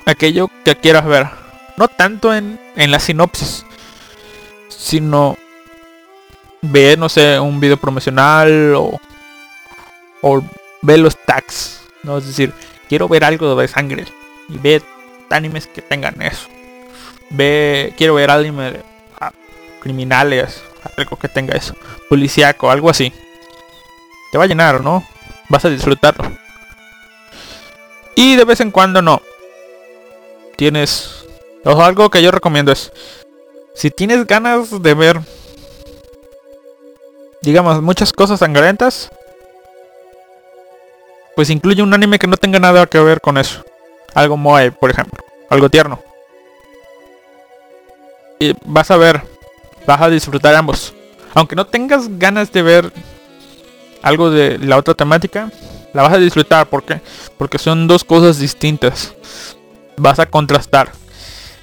[0.07, 1.29] aquello que quieras ver.
[1.77, 3.65] No tanto en, en la sinopsis,
[4.69, 5.37] sino
[6.71, 8.99] ve, no sé, un video promocional o,
[10.23, 10.43] o
[10.83, 11.81] ve los tags.
[12.03, 12.19] ¿no?
[12.19, 12.53] Es decir,
[12.89, 14.05] quiero ver algo de sangre
[14.49, 14.83] y ve
[15.31, 16.49] animes que tengan eso.
[17.31, 18.81] Ve, quiero ver anime
[19.21, 19.33] ah,
[19.81, 20.63] criminales,
[20.97, 21.75] algo que tenga eso.
[22.09, 23.13] Policiaco, algo así.
[24.31, 25.05] Te va a llenar, ¿no?
[25.49, 26.31] Vas a disfrutarlo.
[28.15, 29.21] Y de vez en cuando no.
[30.57, 31.25] Tienes...
[31.65, 32.93] Algo que yo recomiendo es...
[33.75, 35.21] Si tienes ganas de ver...
[37.45, 39.11] Digamos, muchas cosas sangrientas.
[41.37, 43.63] Pues incluye un anime que no tenga nada que ver con eso.
[44.15, 45.23] Algo moe, por ejemplo.
[45.51, 46.01] Algo tierno.
[48.41, 49.21] Y vas a ver.
[49.87, 50.95] Vas a disfrutar ambos.
[51.35, 52.93] Aunque no tengas ganas de ver
[54.01, 55.51] algo de la otra temática,
[55.93, 56.67] la vas a disfrutar.
[56.69, 57.03] ¿Por qué?
[57.37, 59.15] Porque son dos cosas distintas.
[59.99, 60.93] Vas a contrastar.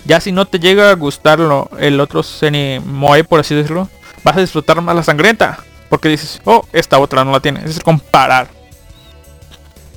[0.05, 1.39] Ya si no te llega a gustar
[1.79, 3.89] el otro Seni Moe, por así decirlo,
[4.23, 5.63] vas a disfrutar más la sangrienta.
[5.91, 7.59] Porque dices, oh, esta otra no la tiene.
[7.59, 8.47] Es decir, comparar.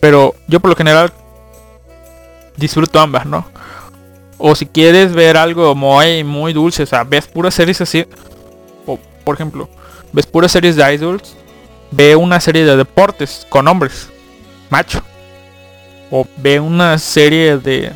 [0.00, 1.12] Pero yo por lo general
[2.56, 3.46] disfruto ambas, ¿no?
[4.36, 8.04] O si quieres ver algo muy, muy dulce, o sea, ves puras series así.
[8.86, 9.70] O, por ejemplo,
[10.12, 11.36] ves puras series de idols.
[11.92, 14.08] Ve una serie de deportes con hombres.
[14.70, 15.00] Macho.
[16.10, 17.92] O ve una serie de...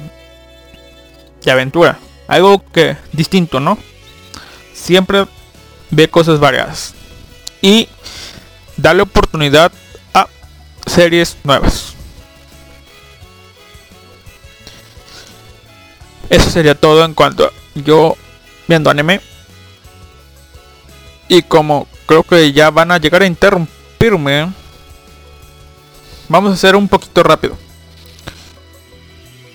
[1.45, 1.99] De aventura.
[2.29, 2.97] Algo que...
[3.13, 3.77] Distinto, ¿no?
[4.73, 5.27] Siempre
[5.91, 6.95] ve cosas variadas.
[7.61, 7.89] Y
[8.77, 9.73] dale oportunidad
[10.15, 10.29] a
[10.87, 11.95] series nuevas.
[16.31, 18.17] Eso sería todo en cuanto yo
[18.67, 19.21] viendo anime.
[21.29, 24.53] Y como creo que ya van a llegar a interrumpirme,
[26.29, 27.57] vamos a hacer un poquito rápido.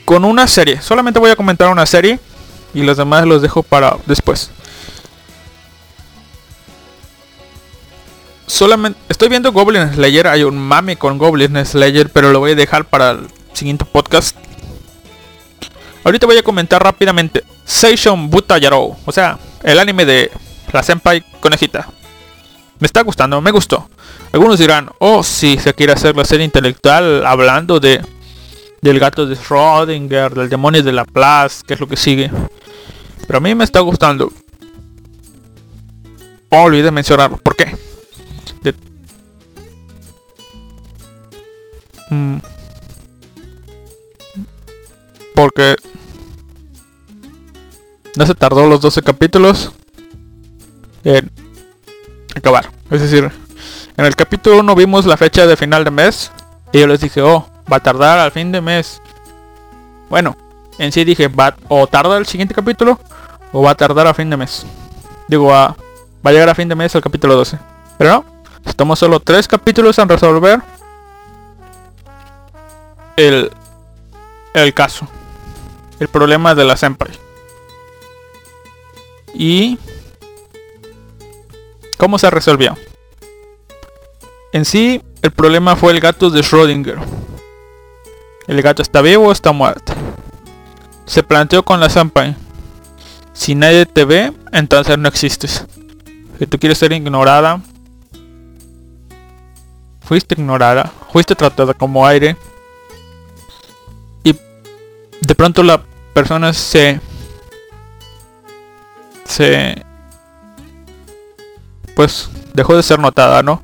[0.06, 2.20] Con una serie, solamente voy a comentar una serie
[2.74, 4.52] y los demás los dejo para después.
[8.46, 12.56] Solamente estoy viendo Goblin Slayer, hay un mame con Goblin Slayer, pero lo voy a
[12.56, 14.36] dejar para el siguiente podcast.
[16.04, 20.32] Ahorita voy a comentar rápidamente Seishon Buta Yarou, o sea, el anime de
[20.74, 21.88] la senpai conejita.
[22.80, 23.90] Me está gustando, me gustó.
[24.34, 28.02] Algunos dirán, oh si se quiere hacer la serie intelectual hablando de
[28.82, 32.30] del gato de Schrödinger, del demonio de la Plaza, que es lo que sigue.
[33.26, 34.32] Pero a mí me está gustando.
[36.50, 37.38] Oh, olvidé mencionarlo.
[37.38, 37.78] ¿Por qué?
[42.14, 42.38] Mm.
[45.36, 45.76] Porque
[48.16, 49.72] no se tardó los 12 capítulos
[51.04, 51.32] en
[52.36, 52.70] acabar.
[52.92, 53.32] Es decir,
[53.98, 56.32] en el capítulo 1 vimos la fecha de final de mes.
[56.72, 59.02] Y yo les dije, oh, va a tardar al fin de mes.
[60.10, 60.38] Bueno,
[60.78, 63.00] en sí dije, va o tarda el siguiente capítulo
[63.52, 64.66] o va a tardar a fin de mes.
[65.28, 65.76] Digo, va
[66.24, 67.58] a llegar a fin de mes el capítulo 12.
[67.98, 68.26] Pero no,
[68.66, 70.62] estamos solo 3 capítulos en resolver
[73.18, 73.52] el,
[74.54, 75.08] el caso.
[76.00, 77.12] El problema de la Senpai.
[79.34, 79.78] ¿Y
[81.98, 82.78] cómo se resolvió?
[84.52, 87.00] En sí, el problema fue el gato de Schrödinger.
[88.48, 89.94] ¿El gato está vivo o está muerto?
[91.06, 92.36] Se planteó con la Senpai.
[93.34, 95.66] Si nadie te ve, entonces no existes.
[96.38, 97.62] Si tú quieres ser ignorada,
[100.02, 102.38] fuiste ignorada, fuiste tratada como aire.
[105.26, 105.82] De pronto la
[106.14, 107.00] persona se
[109.26, 109.82] se
[111.96, 113.62] pues dejó de ser notada, ¿no?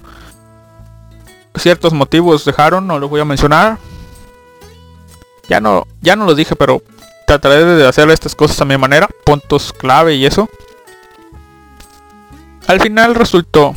[1.56, 3.78] Ciertos motivos dejaron, no los voy a mencionar.
[5.50, 6.82] Ya no, ya no lo dije, pero
[7.28, 10.48] trataré de hacer estas cosas a mi manera, puntos clave y eso.
[12.68, 13.76] Al final resultó...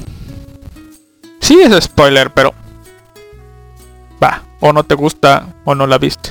[1.41, 2.55] Sí es spoiler, pero...
[4.23, 6.31] Va, o no te gusta o no la viste.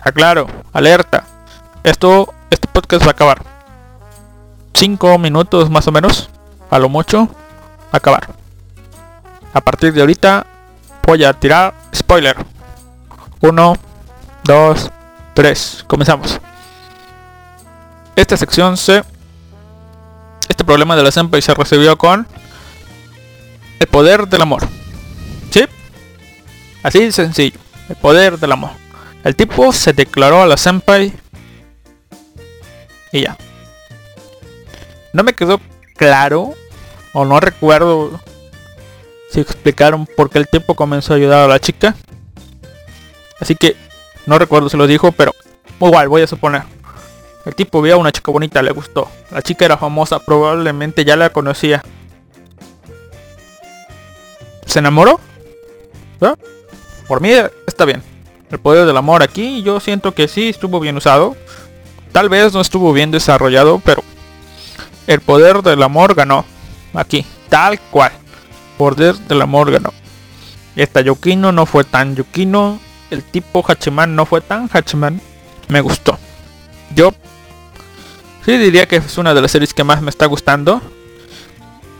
[0.00, 1.24] Aclaro, alerta.
[1.82, 3.42] Esto, este podcast va a acabar.
[4.74, 6.30] 5 minutos más o menos,
[6.70, 7.28] a lo mucho,
[7.90, 8.28] acabar.
[9.52, 10.46] A partir de ahorita
[11.06, 12.36] voy a tirar spoiler.
[13.40, 13.76] 1,
[14.44, 14.90] 2,
[15.34, 15.84] 3.
[15.86, 16.40] Comenzamos.
[18.14, 19.04] Esta sección se...
[20.48, 22.26] Este problema de la Senpai se recibió con
[23.80, 24.66] el poder del amor.
[25.50, 25.64] ¿Sí?
[26.82, 27.58] Así sencillo.
[27.88, 28.70] El poder del amor.
[29.24, 31.12] El tipo se declaró a la Senpai
[33.12, 33.36] y ya.
[35.12, 35.60] No me quedó
[35.96, 36.54] claro,
[37.12, 38.20] o no recuerdo
[39.30, 41.96] si explicaron por qué el tipo comenzó a ayudar a la chica.
[43.40, 43.76] Así que
[44.26, 45.34] no recuerdo si lo dijo, pero
[45.80, 46.62] igual, voy a suponer.
[47.44, 49.08] El tipo vio a una chica bonita, le gustó.
[49.30, 51.82] La chica era famosa, probablemente ya la conocía.
[54.66, 55.18] ¿Se enamoró?
[56.20, 56.34] ¿Eh?
[57.06, 57.30] Por mí
[57.66, 58.02] está bien.
[58.50, 61.36] El poder del amor aquí yo siento que sí estuvo bien usado.
[62.12, 64.02] Tal vez no estuvo bien desarrollado, pero
[65.06, 66.44] el poder del amor ganó.
[66.94, 68.12] Aquí, tal cual.
[68.78, 69.92] Poder del amor ganó.
[70.76, 72.78] Esta Yukino no fue tan Yukino.
[73.10, 75.20] El tipo Hachiman no fue tan Hachiman.
[75.68, 76.18] Me gustó.
[76.94, 77.12] Yo
[78.46, 80.80] sí diría que es una de las series que más me está gustando.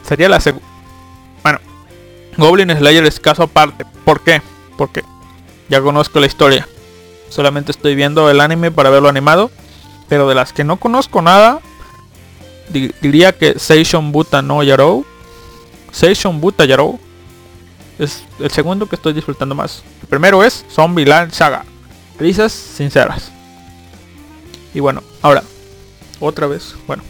[0.07, 0.67] Sería la segunda.
[1.43, 1.59] Bueno,
[2.37, 3.85] Goblin Slayer es caso aparte.
[4.05, 4.41] ¿Por qué?
[4.77, 5.03] Porque
[5.69, 6.67] ya conozco la historia.
[7.29, 9.51] Solamente estoy viendo el anime para verlo animado.
[10.07, 11.61] Pero de las que no conozco nada,
[13.01, 15.05] diría que Seishon Buta no Yarou.
[15.91, 16.99] Seishon Buta Yarou.
[17.99, 19.83] Es el segundo que estoy disfrutando más.
[20.01, 21.63] El primero es Zombie Land Saga.
[22.17, 23.31] Risas sinceras.
[24.73, 25.43] Y bueno, ahora,
[26.19, 27.03] otra vez, bueno.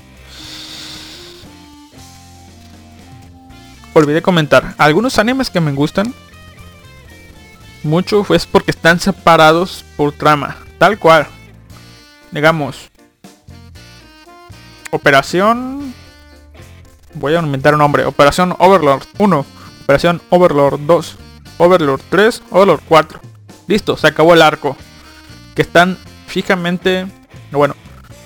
[3.93, 4.75] Olvidé comentar.
[4.77, 6.13] Algunos animes que me gustan
[7.83, 10.57] mucho es porque están separados por trama.
[10.77, 11.27] Tal cual.
[12.31, 12.89] Digamos.
[14.91, 15.93] Operación...
[17.15, 18.05] Voy a inventar un nombre.
[18.05, 19.45] Operación Overlord 1.
[19.83, 21.17] Operación Overlord 2.
[21.57, 22.43] Overlord 3.
[22.51, 23.19] Overlord 4.
[23.67, 24.75] Listo, se acabó el arco.
[25.55, 25.97] Que están
[26.27, 27.07] fijamente...
[27.51, 27.75] Bueno,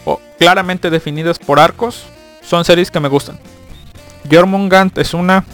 [0.05, 2.05] o claramente definidas por arcos.
[2.41, 3.39] Son series que me gustan.
[4.29, 5.45] Jormungand es una.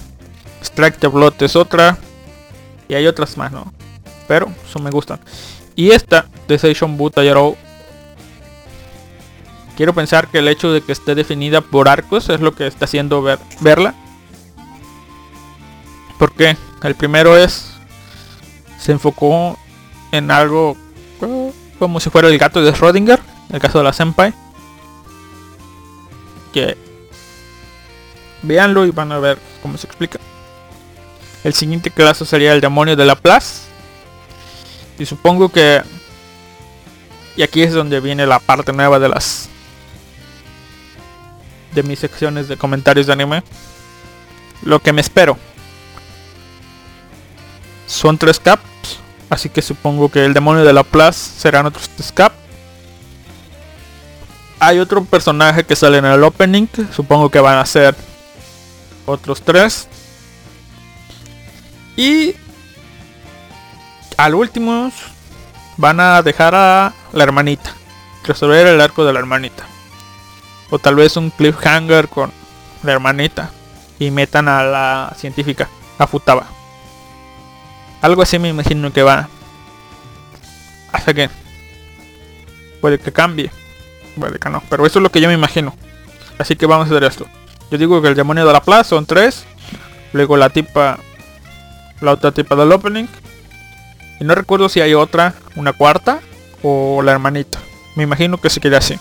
[0.61, 1.97] Strike the Blood es otra.
[2.87, 3.71] Y hay otras más, ¿no?
[4.29, 5.19] Pero son me gustan.
[5.75, 7.21] Y esta de Seishon Buta
[9.75, 12.85] Quiero pensar que el hecho de que esté definida por arcos es lo que está
[12.85, 13.95] haciendo ver, verla.
[16.19, 17.71] Porque el primero es.
[18.77, 19.57] Se enfocó
[20.11, 20.77] en algo
[21.79, 23.19] como si fuera el gato de Schrödinger,
[23.51, 24.33] el caso de la Senpai.
[26.53, 26.77] Que
[28.43, 30.19] véanlo y van a ver cómo se explica.
[31.43, 33.68] El siguiente caso sería el demonio de la Plaza.
[34.99, 35.81] Y supongo que...
[37.35, 39.47] Y aquí es donde viene la parte nueva de las
[41.73, 43.43] de mis secciones de comentarios de anime.
[44.61, 45.37] Lo que me espero.
[47.87, 48.99] Son tres caps.
[49.29, 52.35] Así que supongo que el demonio de la plaza serán otros tres caps.
[54.59, 56.67] Hay otro personaje que sale en el opening.
[56.93, 57.95] Supongo que van a ser
[59.05, 59.87] otros tres.
[61.95, 62.35] Y
[64.19, 64.91] al último
[65.77, 67.73] van a dejar a la hermanita.
[68.25, 69.63] Resolver el arco de la hermanita.
[70.69, 72.31] O tal vez un cliffhanger con
[72.83, 73.51] la hermanita.
[73.97, 76.47] Y metan a la científica, a Futaba.
[78.01, 79.29] Algo así me imagino que va.
[80.91, 81.29] Hasta que.
[82.81, 83.51] Puede que cambie.
[84.19, 84.61] Puede que no.
[84.69, 85.73] Pero eso es lo que yo me imagino.
[86.37, 87.25] Así que vamos a hacer esto.
[87.71, 89.45] Yo digo que el demonio de la plaza son tres.
[90.11, 90.99] Luego la tipa.
[92.01, 93.07] La otra tipa del opening.
[94.19, 96.19] Y no recuerdo si hay otra, una cuarta.
[96.61, 97.57] O la hermanita.
[97.95, 98.99] Me imagino que se queda así.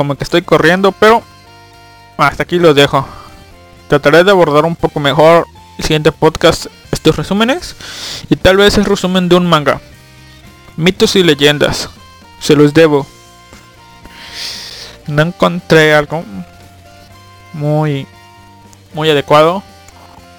[0.00, 1.22] como que estoy corriendo, pero
[2.16, 3.06] hasta aquí los dejo.
[3.86, 5.44] Trataré de abordar un poco mejor
[5.76, 7.76] el siguiente podcast estos resúmenes
[8.30, 9.78] y tal vez el resumen de un manga.
[10.78, 11.90] Mitos y leyendas.
[12.40, 13.06] Se los debo.
[15.06, 16.24] No encontré algo
[17.52, 18.06] muy
[18.94, 19.62] muy adecuado,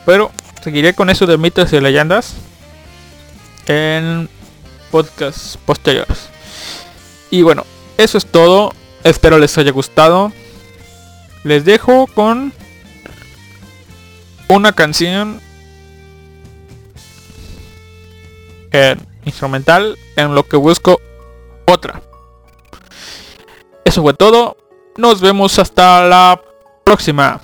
[0.08, 0.32] pero
[0.62, 2.36] seguiré con eso de mitos y leyendas
[3.68, 4.30] en
[4.92, 6.30] podcasts posteriores.
[7.30, 7.66] Y bueno,
[7.98, 8.74] eso es todo.
[9.04, 10.32] Espero les haya gustado.
[11.44, 12.54] Les dejo con
[14.48, 15.42] una canción
[19.26, 21.02] instrumental en lo que busco
[21.68, 22.02] otra.
[23.86, 24.58] Eso fue todo.
[24.98, 26.42] Nos vemos hasta la
[26.84, 27.42] próxima.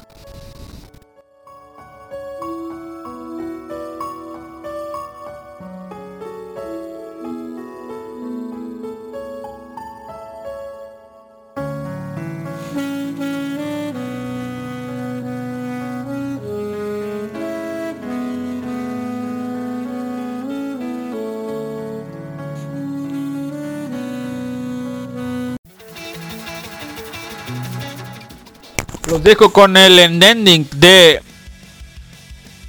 [29.07, 31.21] Los dejo con el ending de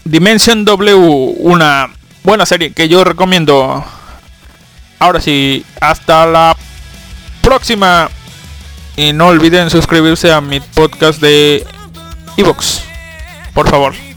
[0.04, 0.94] Dimension W,
[1.38, 1.90] una
[2.22, 3.84] buena serie que yo recomiendo.
[5.00, 6.56] Ahora sí, hasta la
[7.42, 8.08] próxima.
[8.96, 11.66] Y no olviden suscribirse a mi podcast de
[12.36, 12.82] Evox.
[13.54, 14.07] Por favor.